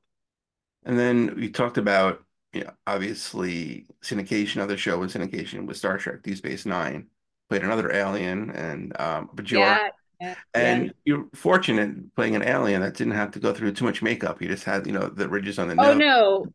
And 0.84 0.98
then 0.98 1.34
we 1.36 1.50
talked 1.50 1.78
about, 1.78 2.22
you 2.52 2.64
know, 2.64 2.72
obviously 2.86 3.86
syndication, 4.02 4.60
other 4.60 4.76
show 4.76 5.02
in 5.02 5.08
syndication 5.08 5.66
with 5.66 5.76
Star 5.76 5.98
Trek 5.98 6.22
Deep 6.22 6.36
Space 6.36 6.66
Nine, 6.66 7.06
played 7.48 7.62
another 7.62 7.92
alien 7.92 8.50
and 8.50 8.98
um 9.00 9.30
Bajor. 9.34 9.58
Yeah, 9.58 9.88
yeah, 10.20 10.34
and 10.54 10.86
yeah. 10.86 10.92
you're 11.04 11.26
fortunate 11.34 12.14
playing 12.14 12.36
an 12.36 12.42
alien 12.42 12.82
that 12.82 12.94
didn't 12.94 13.14
have 13.14 13.30
to 13.32 13.40
go 13.40 13.52
through 13.52 13.72
too 13.72 13.84
much 13.84 14.02
makeup. 14.02 14.40
You 14.40 14.48
just 14.48 14.64
had, 14.64 14.86
you 14.86 14.92
know, 14.92 15.08
the 15.08 15.28
ridges 15.28 15.58
on 15.58 15.68
the 15.68 15.74
nose. 15.74 15.86
Oh 15.86 15.94
no. 15.94 16.46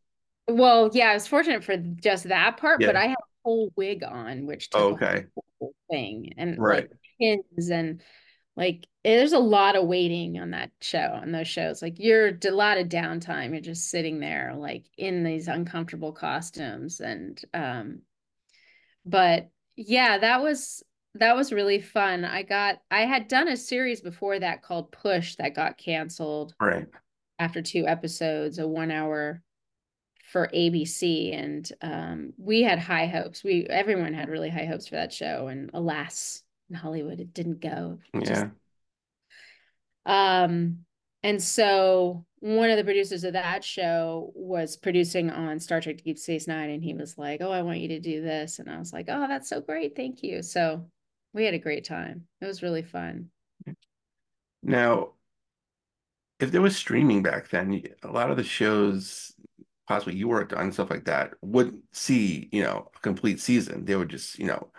Well, 0.48 0.92
yeah, 0.94 1.10
I 1.10 1.14
was 1.16 1.28
fortunate 1.28 1.64
for 1.64 1.76
just 1.76 2.26
that 2.26 2.58
part, 2.58 2.80
but 2.80 2.96
I 2.96 3.08
had 3.08 3.18
a 3.18 3.25
whole 3.46 3.72
wig 3.76 4.04
on, 4.04 4.48
which 4.48 4.72
took 4.72 4.82
oh, 4.82 4.94
okay. 4.94 5.26
whole 5.60 5.76
thing 5.90 6.34
and 6.36 6.58
right. 6.58 6.90
like 6.90 6.92
pins 7.20 7.70
and 7.70 8.02
like 8.58 8.88
there's 9.04 9.34
a 9.34 9.40
lot 9.40 9.76
of 9.76 9.86
waiting 9.86 10.40
on 10.40 10.52
that 10.52 10.72
show 10.82 10.98
on 11.22 11.32
those 11.32 11.48
shows 11.48 11.82
like 11.82 12.00
you're 12.00 12.38
a 12.46 12.52
lot 12.52 12.78
of 12.78 12.88
downtime 12.88 13.52
you're 13.52 13.62
just 13.62 13.90
sitting 13.90 14.20
there 14.20 14.54
like 14.56 14.86
in 14.98 15.24
these 15.24 15.48
uncomfortable 15.48 16.12
costumes 16.12 17.00
and 17.00 17.42
um 17.54 18.00
but 19.06 19.50
yeah 19.76 20.18
that 20.18 20.42
was 20.42 20.84
that 21.16 21.36
was 21.36 21.54
really 21.54 21.80
fun 21.80 22.26
i 22.26 22.44
got 22.44 22.78
i 22.90 23.02
had 23.02 23.28
done 23.28 23.48
a 23.48 23.58
series 23.58 24.02
before 24.02 24.40
that 24.40 24.62
called 24.62 24.92
push 24.92 25.36
that 25.36 25.56
got 25.56 25.78
canceled 25.78 26.54
right 26.60 26.88
after 27.40 27.62
two 27.62 27.86
episodes 27.86 28.60
a 28.60 28.68
one 28.68 28.92
hour 28.92 29.42
for 30.32 30.50
abc 30.54 31.34
and 31.34 31.72
um 31.82 32.34
we 32.38 32.64
had 32.64 32.80
high 32.80 33.06
hopes 33.06 33.44
we 33.44 33.66
everyone 33.70 34.14
had 34.14 34.28
really 34.28 34.50
high 34.50 34.66
hopes 34.66 34.88
for 34.88 34.96
that 34.96 35.14
show 35.14 35.48
and 35.48 35.70
alas 35.74 36.44
in 36.70 36.76
Hollywood. 36.76 37.20
It 37.20 37.34
didn't 37.34 37.62
go. 37.62 38.00
yeah. 38.14 38.22
Just... 38.22 38.46
Um, 40.06 40.80
and 41.24 41.42
so 41.42 42.26
one 42.40 42.70
of 42.70 42.78
the 42.78 42.84
producers 42.84 43.24
of 43.24 43.34
that 43.34 43.64
show 43.64 44.32
was 44.36 44.78
producing 44.78 45.32
on 45.32 45.60
Star 45.60 45.82
Trek 45.82 46.04
Deep 46.04 46.20
Space 46.20 46.48
Nine, 46.48 46.70
and 46.70 46.84
he 46.84 46.94
was 46.94 47.18
like, 47.18 47.42
"Oh, 47.42 47.52
I 47.52 47.64
want 47.64 47.80
you 47.80 47.88
to 47.90 48.00
do 48.00 48.22
this," 48.22 48.60
and 48.60 48.70
I 48.70 48.78
was 48.78 48.94
like, 48.94 49.08
"Oh, 49.10 49.28
that's 49.28 49.50
so 49.50 49.62
great, 49.62 49.96
thank 49.96 50.22
you." 50.22 50.44
So 50.44 50.86
we 51.34 51.44
had 51.44 51.56
a 51.56 51.60
great 51.60 51.86
time. 51.86 52.28
It 52.42 52.46
was 52.46 52.62
really 52.62 52.84
fun. 52.84 53.30
Now, 54.62 55.14
if 56.40 56.52
there 56.52 56.62
was 56.62 56.76
streaming 56.76 57.24
back 57.24 57.50
then, 57.50 57.84
a 58.04 58.12
lot 58.12 58.30
of 58.30 58.38
the 58.38 58.44
shows 58.44 59.34
possibly 59.88 60.16
you 60.16 60.28
worked 60.28 60.54
on 60.54 60.72
stuff 60.72 60.90
like 60.90 61.06
that 61.06 61.34
wouldn't 61.42 61.84
see, 61.92 62.50
you 62.52 62.64
know, 62.64 62.92
a 62.96 63.00
complete 63.00 63.40
season. 63.40 63.86
They 63.86 63.96
would 63.96 64.10
just, 64.10 64.40
you 64.40 64.48
know, 64.48 64.72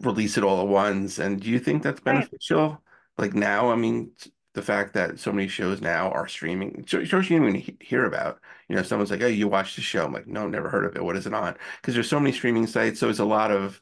release 0.00 0.36
it 0.36 0.44
all 0.44 0.60
at 0.60 0.68
once. 0.68 1.18
And 1.18 1.40
do 1.40 1.50
you 1.50 1.58
think 1.58 1.82
that's 1.82 2.00
beneficial? 2.00 2.68
Right. 2.70 2.78
Like 3.18 3.34
now, 3.34 3.70
I 3.70 3.76
mean, 3.76 4.12
the 4.54 4.62
fact 4.62 4.94
that 4.94 5.18
so 5.18 5.32
many 5.32 5.48
shows 5.48 5.80
now 5.80 6.10
are 6.10 6.28
streaming, 6.28 6.84
shows 6.86 7.12
you 7.12 7.38
didn't 7.38 7.56
even 7.56 7.76
hear 7.80 8.04
about. 8.04 8.40
You 8.68 8.76
know, 8.76 8.82
someone's 8.82 9.10
like, 9.10 9.22
"Oh, 9.22 9.26
you 9.26 9.48
watched 9.48 9.76
the 9.76 9.82
show?" 9.82 10.04
I'm 10.04 10.12
like, 10.12 10.26
"No, 10.26 10.46
never 10.48 10.68
heard 10.68 10.84
of 10.84 10.96
it. 10.96 11.04
What 11.04 11.16
is 11.16 11.26
it 11.26 11.34
on?" 11.34 11.56
Because 11.80 11.94
there's 11.94 12.08
so 12.08 12.20
many 12.20 12.32
streaming 12.32 12.66
sites, 12.66 13.00
so 13.00 13.08
it's 13.08 13.18
a 13.18 13.24
lot 13.24 13.50
of, 13.50 13.80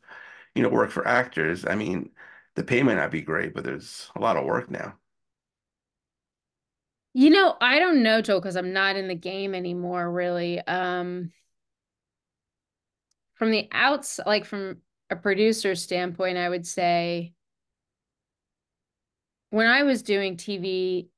you 0.54 0.62
know, 0.62 0.68
work 0.70 0.90
for 0.90 1.06
actors. 1.06 1.66
I 1.66 1.74
mean, 1.74 2.10
the 2.54 2.64
pay 2.64 2.82
might 2.82 2.94
not 2.96 3.10
be 3.10 3.22
great, 3.22 3.54
but 3.54 3.64
there's 3.64 4.10
a 4.16 4.20
lot 4.20 4.36
of 4.36 4.44
work 4.44 4.70
now. 4.70 4.98
You 7.18 7.30
know, 7.30 7.56
I 7.62 7.78
don't 7.78 8.02
know, 8.02 8.20
Joel, 8.20 8.40
because 8.40 8.56
I'm 8.56 8.74
not 8.74 8.96
in 8.96 9.08
the 9.08 9.14
game 9.14 9.54
anymore, 9.54 10.12
really. 10.12 10.60
Um, 10.60 11.30
from 13.36 13.50
the 13.50 13.66
outs, 13.72 14.20
like 14.26 14.44
from 14.44 14.82
a 15.08 15.16
producer 15.16 15.74
standpoint, 15.76 16.36
I 16.36 16.46
would 16.46 16.66
say 16.66 17.32
when 19.48 19.66
I 19.66 19.84
was 19.84 20.02
doing 20.02 20.36
TV, 20.36 21.08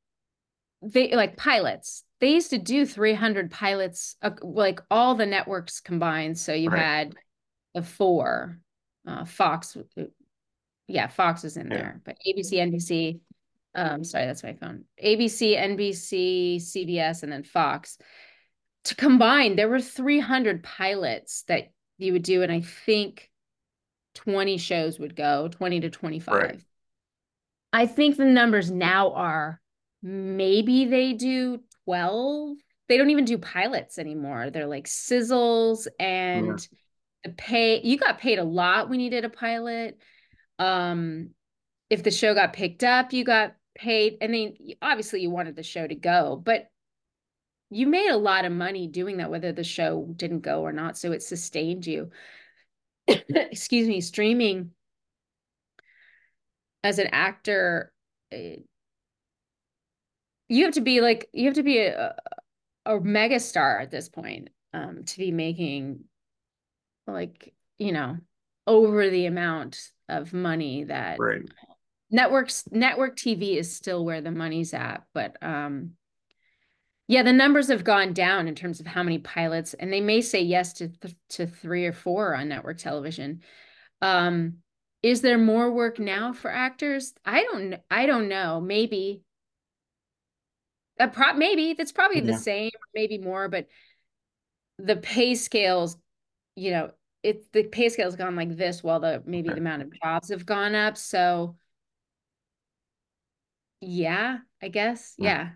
they 0.82 1.16
like 1.16 1.36
pilots, 1.36 2.04
they 2.20 2.28
used 2.28 2.50
to 2.50 2.58
do 2.58 2.86
300 2.86 3.50
pilots, 3.50 4.14
uh, 4.22 4.30
like 4.40 4.78
all 4.92 5.16
the 5.16 5.26
networks 5.26 5.80
combined. 5.80 6.38
So 6.38 6.52
you 6.52 6.70
right. 6.70 6.80
had 6.80 7.14
the 7.74 7.82
four, 7.82 8.60
uh, 9.04 9.24
Fox, 9.24 9.76
uh, 9.76 10.04
yeah, 10.86 11.08
Fox 11.08 11.42
is 11.42 11.56
in 11.56 11.72
yeah. 11.72 11.76
there, 11.76 12.00
but 12.04 12.18
ABC, 12.24 12.52
NBC, 12.52 13.18
um, 13.78 14.02
sorry, 14.02 14.26
that's 14.26 14.42
my 14.42 14.54
phone. 14.54 14.84
ABC, 15.02 15.56
NBC, 15.56 16.56
CBS, 16.56 17.22
and 17.22 17.30
then 17.30 17.44
Fox. 17.44 17.96
To 18.84 18.96
combine, 18.96 19.54
there 19.54 19.68
were 19.68 19.80
300 19.80 20.64
pilots 20.64 21.44
that 21.46 21.70
you 21.96 22.12
would 22.12 22.22
do. 22.22 22.42
And 22.42 22.50
I 22.50 22.60
think 22.60 23.30
20 24.16 24.58
shows 24.58 24.98
would 24.98 25.14
go, 25.14 25.48
20 25.48 25.80
to 25.80 25.90
25. 25.90 26.34
Right. 26.34 26.60
I 27.72 27.86
think 27.86 28.16
the 28.16 28.24
numbers 28.24 28.68
now 28.68 29.12
are 29.12 29.60
maybe 30.02 30.86
they 30.86 31.12
do 31.12 31.60
12. 31.84 32.56
They 32.88 32.96
don't 32.96 33.10
even 33.10 33.26
do 33.26 33.38
pilots 33.38 33.98
anymore. 33.98 34.50
They're 34.50 34.66
like 34.66 34.86
sizzles 34.86 35.86
and 36.00 36.46
yeah. 36.58 36.66
the 37.24 37.30
pay 37.30 37.80
you 37.82 37.98
got 37.98 38.18
paid 38.18 38.38
a 38.38 38.44
lot 38.44 38.88
when 38.88 38.98
you 38.98 39.10
did 39.10 39.24
a 39.24 39.28
pilot. 39.28 39.98
Um 40.58 41.30
if 41.90 42.02
the 42.02 42.10
show 42.10 42.34
got 42.34 42.52
picked 42.52 42.84
up, 42.84 43.12
you 43.12 43.24
got 43.24 43.54
paid 43.78 44.18
and 44.20 44.34
then 44.34 44.56
obviously 44.82 45.22
you 45.22 45.30
wanted 45.30 45.56
the 45.56 45.62
show 45.62 45.86
to 45.86 45.94
go, 45.94 46.40
but 46.42 46.68
you 47.70 47.86
made 47.86 48.10
a 48.10 48.16
lot 48.16 48.44
of 48.44 48.52
money 48.52 48.86
doing 48.86 49.18
that 49.18 49.30
whether 49.30 49.52
the 49.52 49.64
show 49.64 50.06
didn't 50.16 50.40
go 50.40 50.62
or 50.62 50.72
not, 50.72 50.98
so 50.98 51.12
it 51.12 51.22
sustained 51.22 51.86
you. 51.86 52.10
excuse 53.08 53.88
me, 53.88 54.00
streaming 54.00 54.72
as 56.82 56.98
an 56.98 57.08
actor, 57.12 57.92
eh, 58.32 58.56
you 60.48 60.64
have 60.64 60.74
to 60.74 60.80
be 60.80 61.00
like 61.00 61.28
you 61.32 61.46
have 61.46 61.54
to 61.54 61.62
be 61.62 61.78
a, 61.78 62.14
a 62.86 63.00
mega 63.00 63.38
star 63.38 63.80
at 63.80 63.90
this 63.90 64.08
point 64.08 64.48
um, 64.72 65.04
to 65.04 65.18
be 65.18 65.30
making 65.30 66.04
like 67.06 67.52
you 67.78 67.92
know 67.92 68.16
over 68.66 69.10
the 69.10 69.26
amount 69.26 69.78
of 70.08 70.32
money 70.32 70.84
that 70.84 71.18
right. 71.18 71.42
Networks 72.10 72.64
network 72.70 73.16
TV 73.16 73.56
is 73.56 73.74
still 73.74 74.04
where 74.04 74.20
the 74.20 74.30
money's 74.30 74.74
at, 74.74 75.04
but 75.14 75.36
um 75.42 75.92
yeah, 77.08 77.22
the 77.22 77.32
numbers 77.32 77.68
have 77.68 77.84
gone 77.84 78.12
down 78.12 78.48
in 78.48 78.54
terms 78.54 78.80
of 78.80 78.86
how 78.86 79.02
many 79.02 79.18
pilots, 79.18 79.72
and 79.72 79.90
they 79.90 80.02
may 80.02 80.20
say 80.20 80.42
yes 80.42 80.74
to 80.74 80.88
th- 80.88 81.16
to 81.30 81.46
three 81.46 81.86
or 81.86 81.92
four 81.94 82.34
on 82.36 82.48
network 82.48 82.76
television. 82.76 83.40
Um, 84.02 84.58
is 85.02 85.22
there 85.22 85.38
more 85.38 85.72
work 85.72 85.98
now 85.98 86.34
for 86.34 86.50
actors? 86.50 87.14
I 87.24 87.44
don't. 87.44 87.76
I 87.90 88.04
don't 88.04 88.28
know. 88.28 88.60
Maybe. 88.60 89.22
A 91.00 91.08
pro- 91.08 91.34
maybe 91.34 91.72
that's 91.72 91.92
probably 91.92 92.20
yeah. 92.20 92.32
the 92.32 92.38
same, 92.38 92.70
maybe 92.94 93.18
more, 93.18 93.48
but 93.48 93.68
the 94.78 94.96
pay 94.96 95.34
scales, 95.34 95.96
you 96.56 96.72
know, 96.72 96.90
it 97.22 97.50
the 97.52 97.62
pay 97.62 97.88
scale's 97.88 98.16
gone 98.16 98.36
like 98.36 98.54
this, 98.54 98.82
while 98.82 99.00
the 99.00 99.22
maybe 99.24 99.48
the 99.48 99.56
amount 99.56 99.82
of 99.82 99.92
jobs 100.02 100.28
have 100.28 100.44
gone 100.44 100.74
up. 100.74 100.98
So, 100.98 101.56
yeah, 103.80 104.38
I 104.62 104.68
guess, 104.68 105.14
yeah. 105.18 105.50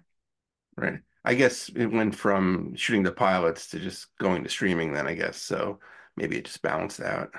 Right. 0.77 1.01
I 1.25 1.35
guess 1.35 1.69
it 1.69 1.87
went 1.87 2.15
from 2.15 2.75
shooting 2.75 3.03
the 3.03 3.13
pilots 3.13 3.69
to 3.69 3.79
just 3.79 4.09
going 4.19 4.43
to 4.43 4.51
streaming 4.51 4.93
then, 4.93 5.07
I 5.07 5.15
guess. 5.15 5.37
So 5.37 5.79
maybe 6.17 6.37
it 6.37 6.47
just 6.47 6.63
balanced 6.63 7.01
out. 7.01 7.31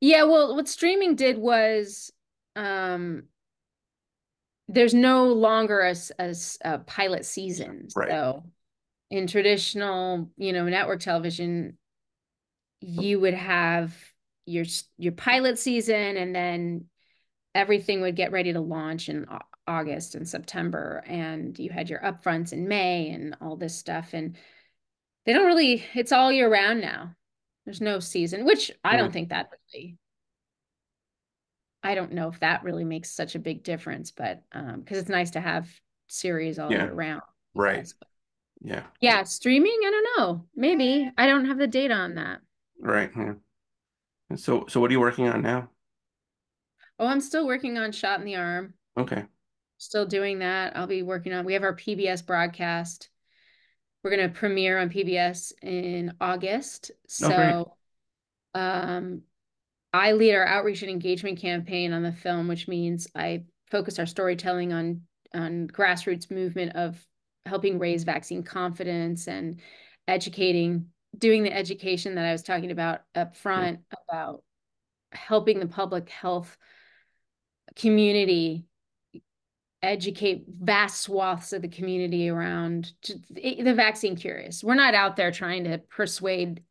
Yeah, 0.00 0.24
well, 0.24 0.54
what 0.54 0.68
streaming 0.68 1.16
did 1.16 1.38
was 1.38 2.12
um 2.54 3.24
there's 4.68 4.94
no 4.94 5.28
longer 5.28 5.80
a, 5.80 5.94
a, 6.18 6.34
a 6.62 6.78
pilot 6.80 7.24
season. 7.24 7.88
Right. 7.96 8.10
So 8.10 8.44
in 9.10 9.26
traditional, 9.26 10.30
you 10.36 10.52
know, 10.52 10.68
network 10.68 11.00
television, 11.00 11.78
you 12.80 13.18
would 13.20 13.34
have 13.34 13.96
your 14.46 14.66
your 14.98 15.12
pilot 15.12 15.58
season 15.58 16.16
and 16.16 16.34
then 16.34 16.84
everything 17.54 18.02
would 18.02 18.14
get 18.14 18.30
ready 18.30 18.52
to 18.52 18.60
launch 18.60 19.08
in 19.08 19.26
August 19.68 20.14
and 20.14 20.26
September, 20.26 21.04
and 21.06 21.56
you 21.58 21.70
had 21.70 21.90
your 21.90 22.00
upfronts 22.00 22.52
in 22.52 22.66
May 22.66 23.10
and 23.10 23.36
all 23.40 23.56
this 23.56 23.76
stuff. 23.76 24.14
And 24.14 24.36
they 25.26 25.34
don't 25.34 25.46
really, 25.46 25.84
it's 25.94 26.10
all 26.10 26.32
year 26.32 26.50
round 26.50 26.80
now. 26.80 27.14
There's 27.64 27.82
no 27.82 28.00
season, 28.00 28.46
which 28.46 28.70
I 28.82 28.96
don't 28.96 29.12
think 29.12 29.28
that 29.28 29.50
really, 29.74 29.98
I 31.82 31.94
don't 31.94 32.14
know 32.14 32.28
if 32.28 32.40
that 32.40 32.64
really 32.64 32.84
makes 32.84 33.10
such 33.10 33.34
a 33.34 33.38
big 33.38 33.62
difference, 33.62 34.10
but 34.10 34.42
um, 34.52 34.80
because 34.80 34.98
it's 34.98 35.10
nice 35.10 35.32
to 35.32 35.40
have 35.40 35.68
series 36.08 36.58
all 36.58 36.72
yeah. 36.72 36.84
year 36.84 36.94
round. 36.94 37.22
Right. 37.54 37.86
Yeah. 38.62 38.84
Yeah. 39.02 39.22
Streaming, 39.24 39.78
I 39.86 39.90
don't 39.90 40.08
know. 40.16 40.46
Maybe. 40.56 41.10
I 41.18 41.26
don't 41.26 41.44
have 41.44 41.58
the 41.58 41.66
data 41.66 41.92
on 41.92 42.14
that. 42.14 42.40
Right. 42.80 43.10
Yeah. 43.14 43.34
So, 44.36 44.64
so 44.68 44.80
what 44.80 44.88
are 44.88 44.92
you 44.92 45.00
working 45.00 45.28
on 45.28 45.42
now? 45.42 45.68
Oh, 46.98 47.06
I'm 47.06 47.20
still 47.20 47.46
working 47.46 47.76
on 47.76 47.92
Shot 47.92 48.18
in 48.18 48.24
the 48.24 48.36
Arm. 48.36 48.74
Okay 48.98 49.24
still 49.78 50.06
doing 50.06 50.40
that. 50.40 50.76
I'll 50.76 50.86
be 50.86 51.02
working 51.02 51.32
on, 51.32 51.44
we 51.44 51.54
have 51.54 51.62
our 51.62 51.74
PBS 51.74 52.26
broadcast. 52.26 53.08
We're 54.02 54.10
going 54.14 54.28
to 54.28 54.34
premiere 54.34 54.78
on 54.78 54.90
PBS 54.90 55.52
in 55.62 56.12
August. 56.20 56.90
Oh, 56.94 57.02
so, 57.06 57.72
oh, 58.54 58.60
um, 58.60 59.22
I 59.92 60.12
lead 60.12 60.34
our 60.34 60.46
outreach 60.46 60.82
and 60.82 60.90
engagement 60.90 61.40
campaign 61.40 61.92
on 61.92 62.02
the 62.02 62.12
film, 62.12 62.48
which 62.48 62.68
means 62.68 63.06
I 63.14 63.44
focus 63.70 63.98
our 63.98 64.06
storytelling 64.06 64.72
on 64.72 65.02
on 65.34 65.68
grassroots 65.68 66.30
movement 66.30 66.74
of 66.74 67.04
helping 67.44 67.78
raise 67.78 68.04
vaccine 68.04 68.42
confidence 68.42 69.28
and 69.28 69.60
educating, 70.06 70.86
doing 71.16 71.42
the 71.42 71.54
education 71.54 72.14
that 72.14 72.24
I 72.24 72.32
was 72.32 72.42
talking 72.42 72.70
about 72.70 73.00
up 73.14 73.36
front 73.36 73.80
about 74.08 74.42
helping 75.12 75.58
the 75.58 75.66
public 75.66 76.08
health 76.08 76.56
community 77.76 78.67
educate 79.82 80.44
vast 80.48 81.02
swaths 81.02 81.52
of 81.52 81.62
the 81.62 81.68
community 81.68 82.28
around 82.28 82.92
the 83.30 83.74
vaccine 83.74 84.16
curious. 84.16 84.64
We're 84.64 84.74
not 84.74 84.94
out 84.94 85.16
there 85.16 85.30
trying 85.30 85.64
to 85.64 85.78
persuade 85.78 86.62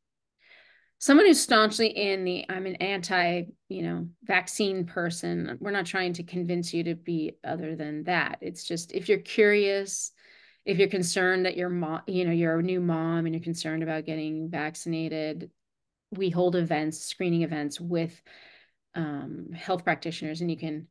someone 0.99 1.25
who's 1.25 1.39
staunchly 1.39 1.87
in 1.87 2.23
the 2.23 2.45
I'm 2.49 2.65
an 2.65 2.75
anti, 2.77 3.43
you 3.69 3.83
know, 3.83 4.07
vaccine 4.23 4.85
person. 4.85 5.57
We're 5.61 5.71
not 5.71 5.85
trying 5.85 6.13
to 6.13 6.23
convince 6.23 6.73
you 6.73 6.83
to 6.85 6.95
be 6.95 7.37
other 7.43 7.75
than 7.75 8.03
that. 8.05 8.39
It's 8.41 8.63
just 8.63 8.91
if 8.91 9.07
you're 9.07 9.19
curious, 9.19 10.11
if 10.65 10.77
you're 10.77 10.87
concerned 10.87 11.45
that 11.45 11.55
your 11.55 11.69
mom, 11.69 12.01
you 12.07 12.25
know, 12.25 12.31
you're 12.31 12.59
a 12.59 12.63
new 12.63 12.81
mom 12.81 13.25
and 13.25 13.33
you're 13.33 13.43
concerned 13.43 13.83
about 13.83 14.05
getting 14.05 14.49
vaccinated, 14.49 15.49
we 16.11 16.29
hold 16.29 16.55
events, 16.55 16.99
screening 16.99 17.43
events 17.43 17.79
with 17.79 18.21
um, 18.95 19.49
health 19.53 19.83
practitioners, 19.83 20.41
and 20.41 20.49
you 20.49 20.57
can 20.57 20.87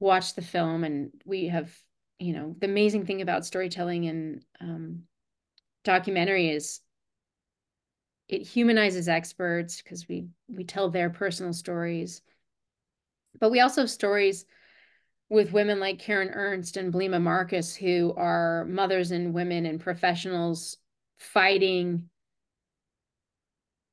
watch 0.00 0.34
the 0.34 0.42
film 0.42 0.84
and 0.84 1.10
we 1.24 1.48
have 1.48 1.72
you 2.18 2.32
know 2.32 2.54
the 2.58 2.66
amazing 2.66 3.06
thing 3.06 3.20
about 3.22 3.46
storytelling 3.46 4.06
and 4.06 4.44
um, 4.60 5.02
documentary 5.84 6.50
is 6.50 6.80
it 8.28 8.42
humanizes 8.42 9.08
experts 9.08 9.80
because 9.80 10.06
we 10.08 10.28
we 10.48 10.64
tell 10.64 10.90
their 10.90 11.10
personal 11.10 11.52
stories. 11.52 12.20
But 13.40 13.50
we 13.50 13.60
also 13.60 13.82
have 13.82 13.90
stories 13.90 14.44
with 15.30 15.52
women 15.52 15.80
like 15.80 15.98
Karen 15.98 16.30
Ernst 16.32 16.76
and 16.76 16.92
Blima 16.92 17.20
Marcus 17.20 17.74
who 17.74 18.14
are 18.16 18.66
mothers 18.66 19.10
and 19.10 19.32
women 19.32 19.66
and 19.66 19.80
professionals 19.80 20.76
fighting 21.18 22.08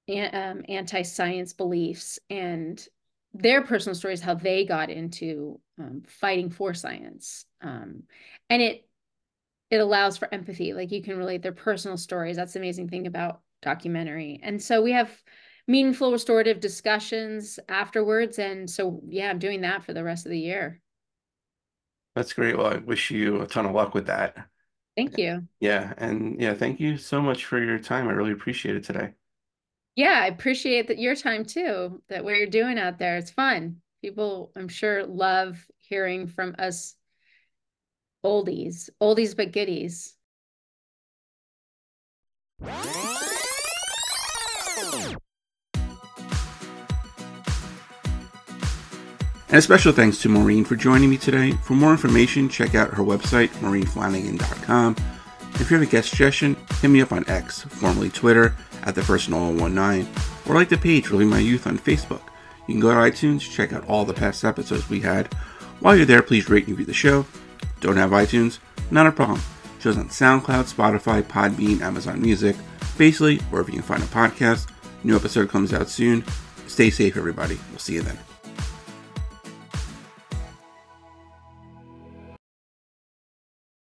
um, 0.10 0.64
anti-science 0.70 1.54
beliefs 1.54 2.20
and 2.30 2.86
their 3.40 3.62
personal 3.64 3.96
stories 3.96 4.22
how 4.22 4.36
they 4.36 4.66
got 4.66 4.90
into 4.90 5.60
um, 5.80 6.04
fighting 6.08 6.50
for 6.50 6.74
science. 6.74 7.46
Um, 7.62 8.04
and 8.50 8.62
it 8.62 8.88
it 9.72 9.78
allows 9.78 10.18
for 10.18 10.32
empathy. 10.34 10.74
Like 10.74 10.92
you 10.92 11.02
can 11.02 11.18
relate 11.18 11.42
their 11.42 11.52
personal 11.52 11.98
stories. 11.98 12.36
That's 12.36 12.54
the 12.54 12.60
amazing 12.60 12.90
thing 12.90 13.08
about 13.08 13.42
documentary. 13.62 14.40
And 14.44 14.62
so 14.62 14.82
we 14.82 14.92
have 14.92 15.12
meaningful 15.68 16.12
restorative 16.12 16.60
discussions 16.60 17.60
afterwards. 17.68 18.38
And 18.38 18.70
so 18.70 19.02
yeah 19.08 19.30
i'm 19.30 19.40
doing 19.40 19.62
that 19.62 19.84
for 19.84 19.94
the 19.94 20.04
rest 20.04 20.26
of 20.26 20.32
the 20.32 20.40
year. 20.40 20.80
That's 22.16 22.34
great. 22.34 22.58
Well 22.58 22.68
i 22.68 22.78
wish 22.78 23.12
you 23.12 23.42
a 23.42 23.48
ton 23.48 23.66
of 23.66 23.74
luck 23.74 23.94
with 23.94 24.08
that. 24.08 24.48
Thank 24.96 25.18
you. 25.18 25.48
Yeah. 25.60 25.94
And 25.98 26.40
yeah 26.40 26.54
thank 26.54 26.80
you 26.80 26.98
so 26.98 27.22
much 27.22 27.46
for 27.46 27.60
your 27.60 27.80
time. 27.80 28.08
I 28.08 28.12
really 28.12 28.32
appreciate 28.32 28.76
it 28.76 28.84
today 28.84 29.14
yeah, 29.96 30.20
I 30.22 30.28
appreciate 30.28 30.90
that 30.90 31.00
your 31.00 31.16
time 31.16 31.46
too, 31.46 32.02
that 32.10 32.24
what 32.24 32.36
you're 32.36 32.48
doing 32.48 32.78
out 32.78 33.00
there. 33.00 33.18
It's 33.18 33.32
fun. 33.32 33.78
People, 34.02 34.52
I'm 34.56 34.68
sure, 34.68 35.06
love 35.06 35.66
hearing 35.80 36.28
from 36.28 36.56
us 36.60 36.96
oldies, 38.24 38.90
oldies 39.02 39.36
but 39.36 39.52
goodies. 39.52 40.14
And 49.48 49.60
a 49.60 49.62
special 49.62 49.94
thanks 49.94 50.18
to 50.24 50.30
Maureen 50.30 50.66
for 50.66 50.76
joining 50.76 51.10
me 51.10 51.18
today. 51.18 51.52
For 51.52 51.74
more 51.74 51.92
information, 51.92 52.50
check 52.50 52.76
out 52.76 52.94
her 52.94 53.04
website, 53.04 53.50
maureenflanagan.com. 53.60 54.96
If 55.54 55.72
you 55.72 55.78
have 55.78 55.88
a 55.88 55.90
guest 55.90 56.10
suggestion, 56.10 56.58
hit 56.82 56.90
me 56.90 57.02
up 57.02 57.14
on 57.14 57.24
X, 57.30 57.62
formerly 57.62 58.10
Twitter, 58.10 58.54
at 58.86 58.96
the 58.96 59.04
first 59.04 59.30
19, 59.30 60.08
or 60.48 60.56
like 60.56 60.70
the 60.70 60.78
page 60.78 61.10
Living 61.10 61.30
My 61.30 61.40
Youth 61.40 61.68
on 61.68 61.78
Facebook. 61.78 62.22
You 62.68 62.74
can 62.74 62.80
go 62.80 62.94
to 62.94 63.00
iTunes, 63.00 63.42
check 63.42 63.74
out 63.74 63.88
all 63.88 64.06
the 64.06 64.14
past 64.14 64.44
episodes 64.44 64.90
we 64.90 65.00
had. 65.00 65.34
While 65.80 65.96
you're 65.96 66.06
there, 66.06 66.22
please 66.22 66.50
rate 66.50 66.68
and 66.68 66.72
review 66.72 66.86
the 66.86 66.94
show. 66.94 67.26
Don't 67.80 67.98
have 67.98 68.12
iTunes? 68.12 68.60
Not 68.92 69.08
a 69.08 69.12
problem. 69.12 69.42
Shows 69.80 69.98
on 69.98 70.10
SoundCloud, 70.10 70.74
Spotify, 70.74 71.22
Podbean, 71.22 71.82
Amazon 71.82 72.22
Music, 72.22 72.56
basically 72.98 73.38
wherever 73.50 73.70
you 73.70 73.78
can 73.80 73.84
find 73.84 74.04
a 74.04 74.08
podcast. 74.08 74.68
New 75.04 75.16
episode 75.16 75.50
comes 75.50 75.74
out 75.74 75.90
soon. 75.90 76.24
Stay 76.68 76.90
safe, 76.90 77.18
everybody. 77.18 77.60
We'll 77.70 77.80
see 77.80 77.94
you 77.94 78.02
then. 78.02 78.35